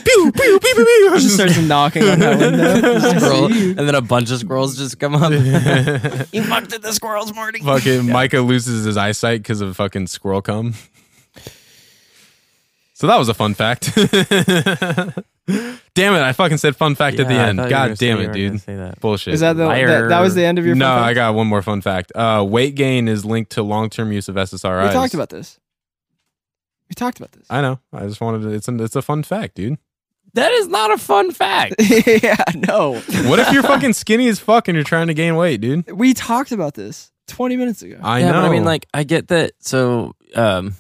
[0.06, 1.10] pew, pew, pew, pew, pew.
[1.16, 3.00] Just starts knocking on that window.
[3.20, 5.34] Squirrel, and then a bunch of squirrels just come up.
[5.34, 7.60] you fucked at the squirrels, Morty.
[7.60, 10.76] fucking Micah loses his eyesight because of fucking squirrel cum.
[12.98, 13.94] So that was a fun fact.
[13.96, 14.16] damn
[16.16, 16.22] it!
[16.22, 17.60] I fucking said fun fact at the Yeah, I end.
[17.60, 18.62] thought you were God gonna say- damn you it, were gonna dude.
[18.62, 19.00] Say that.
[19.02, 19.34] Bullshit.
[19.34, 20.04] Is that the Liar.
[20.04, 20.76] that, that was the end of your?
[20.76, 22.14] no, fun I got one more fun fact.
[22.16, 24.88] Uh, weight gain is linked to long-term use of SSRIs.
[24.88, 25.60] We talked about this.
[26.90, 27.46] We talked about this.
[27.50, 27.80] I know.
[27.92, 28.50] I just wanted to.
[28.52, 29.78] It's a, it's a fun fact, dude.
[30.34, 31.76] That is not a fun fact.
[31.80, 32.94] yeah, no.
[33.26, 35.90] What if you're fucking skinny as fuck and you're trying to gain weight, dude?
[35.92, 37.98] We talked about this 20 minutes ago.
[38.02, 38.42] I yeah, know.
[38.42, 39.52] but I mean, like, I get that.
[39.60, 40.76] So, um,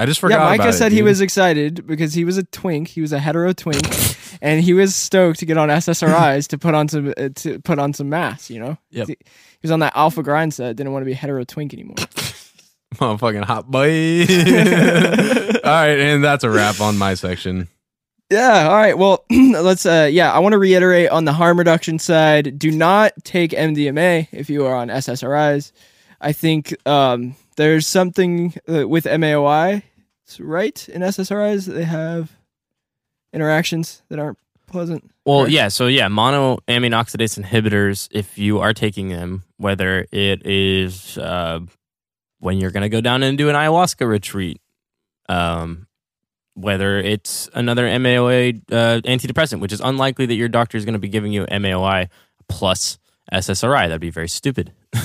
[0.00, 0.38] I just forgot.
[0.40, 2.88] yeah, Micah about it, said he was excited because he was a twink.
[2.88, 3.82] He was a hetero twink,
[4.42, 7.78] and he was stoked to get on SSRIs to put on some uh, to put
[7.78, 8.48] on some mass.
[8.50, 9.06] You know, Yep.
[9.08, 10.74] he, he was on that alpha grind set.
[10.76, 11.96] Didn't want to be a hetero twink anymore.
[12.94, 14.22] motherfucking hot boy.
[15.64, 17.68] All right, and that's a wrap on my section.
[18.30, 18.68] Yeah.
[18.68, 18.96] All right.
[18.96, 19.84] Well, let's.
[19.84, 22.58] Uh, yeah, I want to reiterate on the harm reduction side.
[22.58, 25.72] Do not take MDMA if you are on SSRIs.
[26.20, 29.82] I think um, there's something uh, with MAOI,
[30.38, 30.88] right?
[30.88, 32.30] In SSRIs, they have
[33.32, 35.10] interactions that aren't pleasant.
[35.24, 35.52] well, Correct.
[35.52, 35.68] yeah.
[35.68, 41.60] So, yeah, monoamine oxidase inhibitors, if you are taking them, whether it is uh,
[42.38, 44.60] when you're going to go down and do an ayahuasca retreat,
[45.28, 45.86] um,
[46.54, 50.98] whether it's another MAOA uh, antidepressant, which is unlikely that your doctor is going to
[50.98, 52.08] be giving you MAOI
[52.48, 52.98] plus
[53.32, 53.86] SSRI.
[53.88, 54.72] That'd be very stupid.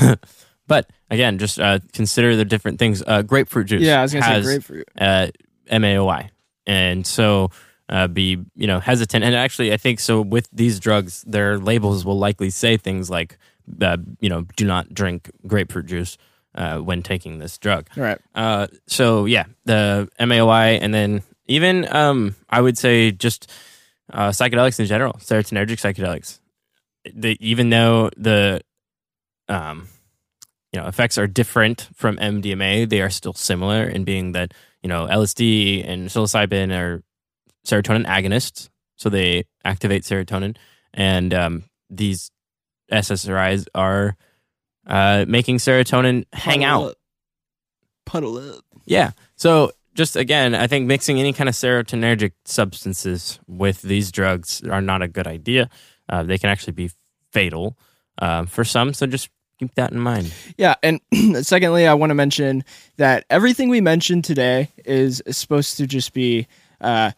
[0.67, 3.03] but again, just uh, consider the different things.
[3.05, 3.81] Uh, grapefruit juice.
[3.81, 4.87] Yeah, I was gonna say has, grapefruit.
[4.97, 5.27] Uh,
[5.71, 6.29] MAOI,
[6.65, 7.51] and so
[7.89, 9.23] uh, be you know hesitant.
[9.23, 13.37] And actually, I think so with these drugs, their labels will likely say things like,
[13.81, 16.17] uh, you know, do not drink grapefruit juice
[16.55, 17.87] uh, when taking this drug.
[17.97, 18.19] All right.
[18.33, 23.51] Uh, so yeah, the MAOI, and then even um, I would say just
[24.11, 26.39] uh, psychedelics in general, serotonergic psychedelics.
[27.13, 28.61] The, even though the
[29.47, 29.87] um,
[30.75, 34.53] you know effects are different from MDMA, they are still similar in being that
[34.83, 37.01] you know LSD and psilocybin are
[37.65, 40.57] serotonin agonists, so they activate serotonin,
[40.93, 42.29] and um, these
[42.91, 44.17] SSRIs are
[44.85, 46.91] uh, making serotonin hang Puddle out.
[46.91, 46.97] up.
[48.05, 48.65] Puddle up.
[48.85, 49.11] Yeah.
[49.37, 54.81] So just again, I think mixing any kind of serotonergic substances with these drugs are
[54.81, 55.69] not a good idea.
[56.09, 56.91] Uh, they can actually be
[57.31, 57.77] fatal
[58.19, 58.93] uh, for some.
[58.93, 59.29] So just
[59.59, 60.33] keep that in mind.
[60.57, 60.99] Yeah, and
[61.41, 62.63] secondly, I want to mention
[62.97, 66.47] that everything we mentioned today is supposed to just be
[66.81, 67.11] uh,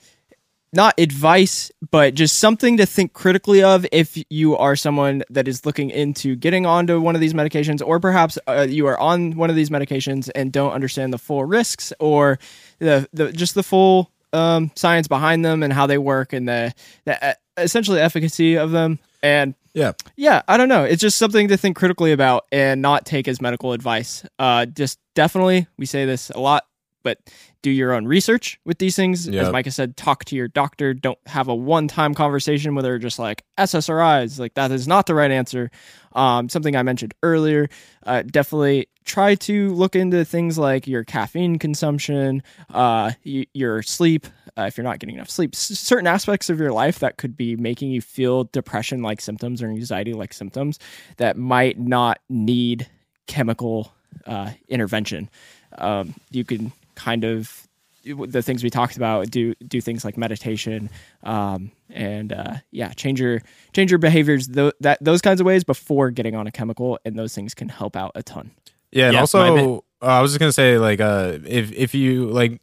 [0.74, 5.66] not advice, but just something to think critically of if you are someone that is
[5.66, 9.50] looking into getting onto one of these medications, or perhaps uh, you are on one
[9.50, 12.38] of these medications and don't understand the full risks or
[12.80, 16.74] the, the just the full um, science behind them and how they work and the,
[17.06, 19.00] the uh, essentially efficacy of them.
[19.24, 19.94] And Yeah.
[20.16, 20.84] yeah, I don't know.
[20.84, 24.26] It's just something to think critically about and not take as medical advice.
[24.40, 26.64] Uh, just definitely, we say this a lot,
[27.04, 27.20] but
[27.68, 29.28] do your own research with these things.
[29.28, 30.94] As Micah said, talk to your doctor.
[30.94, 34.40] Don't have a one-time conversation where they're just like SSRIs.
[34.40, 35.70] Like that is not the right answer.
[36.14, 37.68] Um, something I mentioned earlier.
[38.06, 42.42] Uh, definitely try to look into things like your caffeine consumption,
[42.74, 44.28] uh, y- your sleep.
[44.58, 47.36] Uh, if you're not getting enough sleep, S- certain aspects of your life that could
[47.38, 50.80] be making you feel depression like symptoms or anxiety like symptoms
[51.18, 52.88] that might not need
[53.28, 53.92] chemical
[54.26, 55.30] uh, intervention.
[55.78, 57.68] Um, you can kind of
[58.04, 60.90] the things we talked about do do things like meditation
[61.24, 63.42] um, and uh, yeah change your
[63.74, 67.18] change your behaviors th- that those kinds of ways before getting on a chemical and
[67.18, 68.52] those things can help out a ton.
[68.92, 72.28] Yeah, and Yeah, also uh, I was just gonna say like uh if if you
[72.28, 72.62] like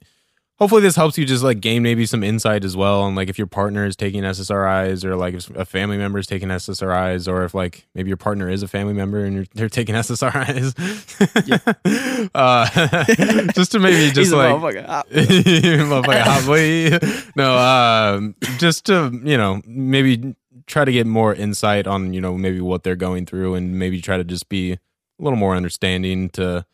[0.64, 3.36] hopefully this helps you just like gain maybe some insight as well on like if
[3.36, 7.44] your partner is taking SSRIs or like if a family member is taking SSRIs or
[7.44, 10.72] if like maybe your partner is a family member and you're, they're taking SSRIs.
[12.34, 14.86] uh, just to maybe just He's like motherfucker.
[15.84, 16.22] Motherfucker,
[17.28, 20.34] hot no, um, just to you know maybe
[20.66, 24.00] try to get more insight on you know maybe what they're going through and maybe
[24.00, 24.78] try to just be a
[25.18, 26.64] little more understanding to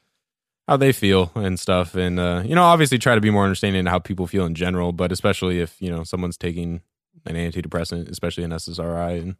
[0.71, 3.87] how they feel and stuff and uh, you know obviously try to be more understanding
[3.87, 6.81] how people feel in general but especially if you know someone's taking
[7.27, 9.37] an antidepressant especially an ssri and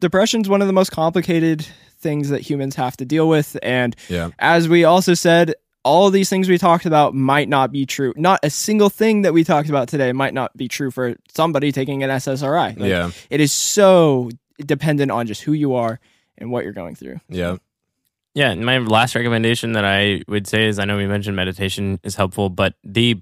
[0.00, 1.66] Depression's one of the most complicated
[1.98, 3.56] things that humans have to deal with.
[3.62, 5.54] And yeah as we also said,
[5.84, 8.12] all these things we talked about might not be true.
[8.14, 11.72] Not a single thing that we talked about today might not be true for somebody
[11.72, 12.78] taking an SSRI.
[12.78, 15.98] Like, yeah It is so dependent on just who you are
[16.36, 17.18] and what you're going through.
[17.28, 17.56] yeah
[18.34, 21.98] Yeah, and my last recommendation that I would say is I know we mentioned meditation
[22.02, 23.20] is helpful, but the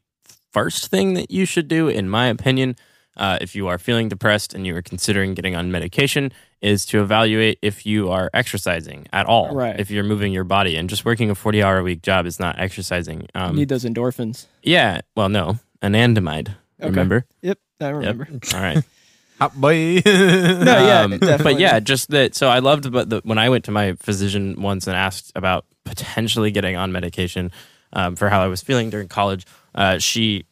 [0.53, 2.77] first thing that you should do, in my opinion,
[3.17, 7.01] uh, if you are feeling depressed and you are considering getting on medication, is to
[7.01, 9.55] evaluate if you are exercising at all.
[9.55, 9.79] Right.
[9.79, 12.39] If you're moving your body and just working a 40 hour a week job is
[12.39, 13.27] not exercising.
[13.35, 14.47] Um, Need those endorphins.
[14.63, 16.49] yeah, well, no, anandamide.
[16.81, 16.91] Okay.
[16.91, 17.25] Remember?
[17.41, 18.29] Yep, I remember.
[18.53, 18.83] All right.
[19.39, 22.35] hot boy No, yeah, Um, but yeah, just that.
[22.35, 25.65] So I loved, but the, when I went to my physician once and asked about
[25.85, 27.53] potentially getting on medication
[27.93, 30.45] um, for how I was feeling during college, uh, she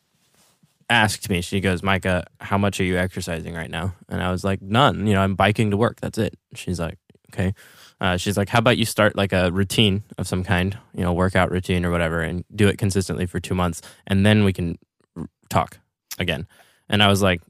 [0.90, 1.40] asked me.
[1.40, 5.06] She goes, "Micah, how much are you exercising right now?" And I was like, "None.
[5.06, 6.00] You know, I'm biking to work.
[6.00, 6.98] That's it." She's like,
[7.32, 7.54] "Okay."
[8.00, 11.12] Uh, she's like, "How about you start like a routine of some kind, you know,
[11.12, 14.78] workout routine or whatever, and do it consistently for two months, and then we can
[15.16, 15.78] r- talk
[16.18, 16.46] again."
[16.88, 17.40] And I was like,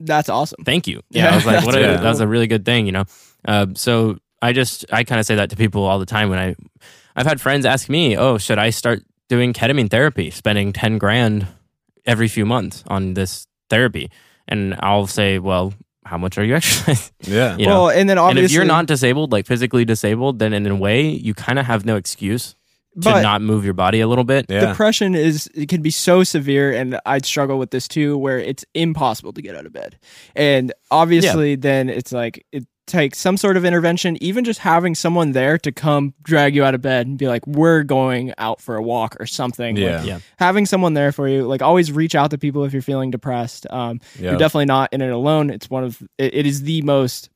[0.00, 0.64] That's awesome.
[0.64, 1.00] thank you.
[1.10, 1.96] Yeah, I was like, what a, Yeah.
[1.96, 3.04] that was a really good thing, you know.
[3.46, 6.38] Uh, so I just I kind of say that to people all the time when
[6.38, 6.54] I
[7.16, 11.46] I've had friends ask me, oh, should I start doing ketamine therapy, spending ten grand
[12.04, 14.10] every few months on this therapy,
[14.48, 15.72] and I'll say, well,
[16.04, 17.14] how much are you exercising?
[17.20, 20.38] yeah You know, well, and then and obviously, if you're not disabled, like physically disabled,
[20.38, 22.54] then in a way you kind of have no excuse
[23.02, 24.46] to not move your body a little bit.
[24.48, 28.38] yeah depression is it can be so severe, and I'd struggle with this too, where
[28.38, 29.98] it's impossible to get out of bed,
[30.36, 35.32] and obviously, then it's like it takes some sort of intervention, even just having someone
[35.32, 38.76] there to come drag you out of bed and be like, "We're going out for
[38.76, 39.76] a walk" or something.
[39.76, 40.02] Like, Yeah.
[40.04, 40.18] Yeah.
[40.38, 43.66] having someone there for you, like always reach out to people if you're feeling depressed.
[43.70, 44.30] Um, Yeah.
[44.30, 45.48] You're definitely not in it alone.
[45.48, 47.30] It's one of it, it is the most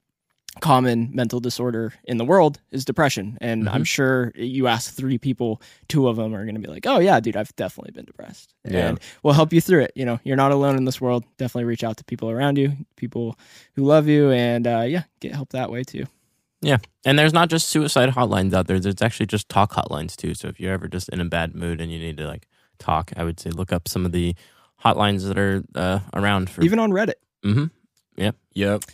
[0.60, 3.74] common mental disorder in the world is depression, and Mm-hmm.
[3.74, 6.98] I'm sure you ask three people, two of them are going to be like, "Oh
[6.98, 8.88] yeah, dude, I've definitely been depressed," Yeah.
[8.88, 9.92] and we'll help you through it.
[9.94, 11.24] You know, you're not alone in this world.
[11.38, 13.38] Definitely reach out to people around you, people
[13.74, 16.04] who love you, and uh, yeah, get help that way too.
[16.60, 16.78] Yeah.
[17.04, 18.80] And there's not just suicide hotlines out there.
[18.80, 20.34] There's actually just talk hotlines too.
[20.34, 22.48] So if you're ever just in a bad mood and you need to like
[22.80, 24.34] talk, I would say look up some of the
[24.84, 27.14] hotlines that are uh, around for Even on Reddit.
[27.44, 27.64] Mm hmm.
[28.16, 28.36] Yep.
[28.54, 28.84] Yep.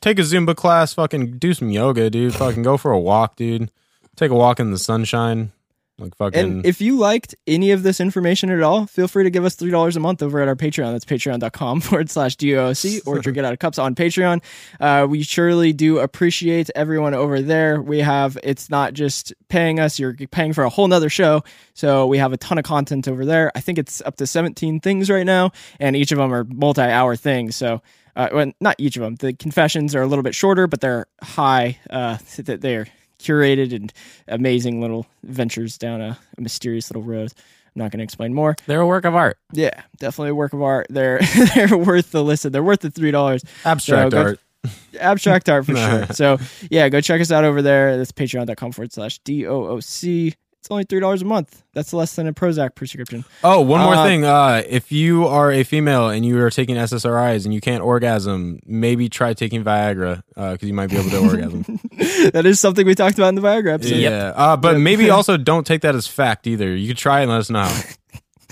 [0.00, 2.34] Take a Zumba class, fucking do some yoga, dude.
[2.34, 3.70] Fucking go for a walk, dude.
[4.16, 5.52] Take a walk in the sunshine.
[5.98, 9.30] Like fucking And if you liked any of this information at all, feel free to
[9.30, 10.92] give us $3 a month over at our Patreon.
[10.92, 14.42] That's patreon.com forward slash DOC or Drinking Out of Cups on Patreon.
[14.80, 17.80] Uh, we surely do appreciate everyone over there.
[17.80, 21.44] We have, it's not just paying us, you're paying for a whole nother show.
[21.74, 23.52] So we have a ton of content over there.
[23.54, 26.82] I think it's up to 17 things right now, and each of them are multi
[26.82, 27.54] hour things.
[27.54, 27.82] So,
[28.16, 29.16] uh, well, not each of them.
[29.16, 31.78] The confessions are a little bit shorter, but they're high.
[31.88, 32.86] Uh, they're
[33.18, 33.92] curated and
[34.28, 37.32] amazing little ventures down a, a mysterious little road.
[37.74, 38.54] I'm not going to explain more.
[38.66, 39.38] They're a work of art.
[39.52, 40.88] Yeah, definitely a work of art.
[40.90, 41.20] They're
[41.54, 42.52] they're worth the listen.
[42.52, 43.44] They're worth the three dollars.
[43.64, 44.40] abstract So art.
[45.00, 46.06] Abstract art for sure.
[46.08, 46.38] So
[46.70, 47.96] yeah, go check us out over there.
[47.96, 50.34] That's patreon.com forward slash D O O C.
[50.62, 51.64] It's only three dollars a month.
[51.74, 53.24] That's less than a Prozac prescription.
[53.42, 54.24] Oh, one more Uh, thing.
[54.24, 58.60] Uh, if you are a female and you are taking SSRIs and you can't orgasm,
[58.64, 61.80] maybe try taking Viagra because you might be able to orgasm.
[62.32, 63.96] that is something we talked about in the Viagra episode.
[63.96, 64.32] Yeah.
[64.36, 64.80] Uh, but Yep.
[64.82, 66.72] maybe also don't take that as fact either.
[66.76, 67.68] You could try and let us know.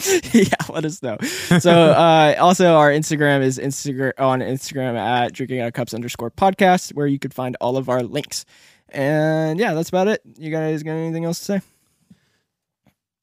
[0.32, 1.16] yeah, let us know.
[1.61, 6.32] So uh, also our Instagram is Instagram on Instagram at drinking out of cups underscore
[6.32, 8.45] podcast, where you could find all of our links.
[8.89, 10.23] And yeah, that's about it.
[10.39, 11.61] You guys got anything else to say?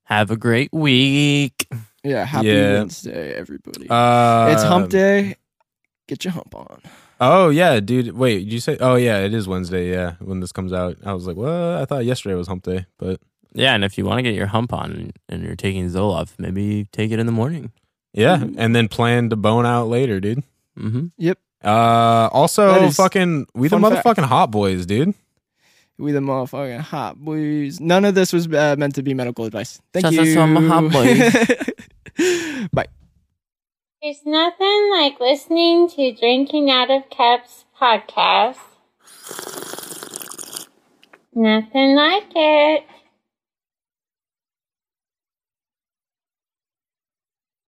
[0.07, 1.67] Have a great week.
[2.03, 2.79] Yeah, happy Yeah.
[2.79, 3.89] Wednesday, everybody.
[3.89, 5.35] Uh, it's hump day.
[6.07, 6.81] Get your hump on.
[7.19, 8.15] Oh yeah, dude.
[8.15, 8.77] Wait, did you say?
[8.79, 9.91] Oh yeah, it is Wednesday.
[9.91, 12.85] Yeah, when this comes out, I was like, well, I thought yesterday was Hump Day,
[12.97, 13.19] but
[13.53, 16.85] Yeah, and if you want to get your hump on and you're taking Zoloft, maybe
[16.93, 17.71] take it in the morning.
[18.13, 20.43] yeah, and then plan to bone out later, dude.
[20.79, 21.07] Mm-hmm.
[21.17, 21.39] Yep.
[21.63, 24.05] Uh, also, fucking, we the fun fact.
[24.05, 25.13] motherfucking hot boys, dude.
[25.99, 27.80] We the motherfucking hot boys.
[27.80, 29.82] None of this was uh, meant to be medical advice.
[29.94, 30.34] Thank Just you.
[30.34, 32.68] Some hot boys.
[32.72, 32.88] Bye.
[34.02, 38.57] There's nothing like listening to Drinking Out of Cups podcast.
[41.34, 42.84] Nothing like it.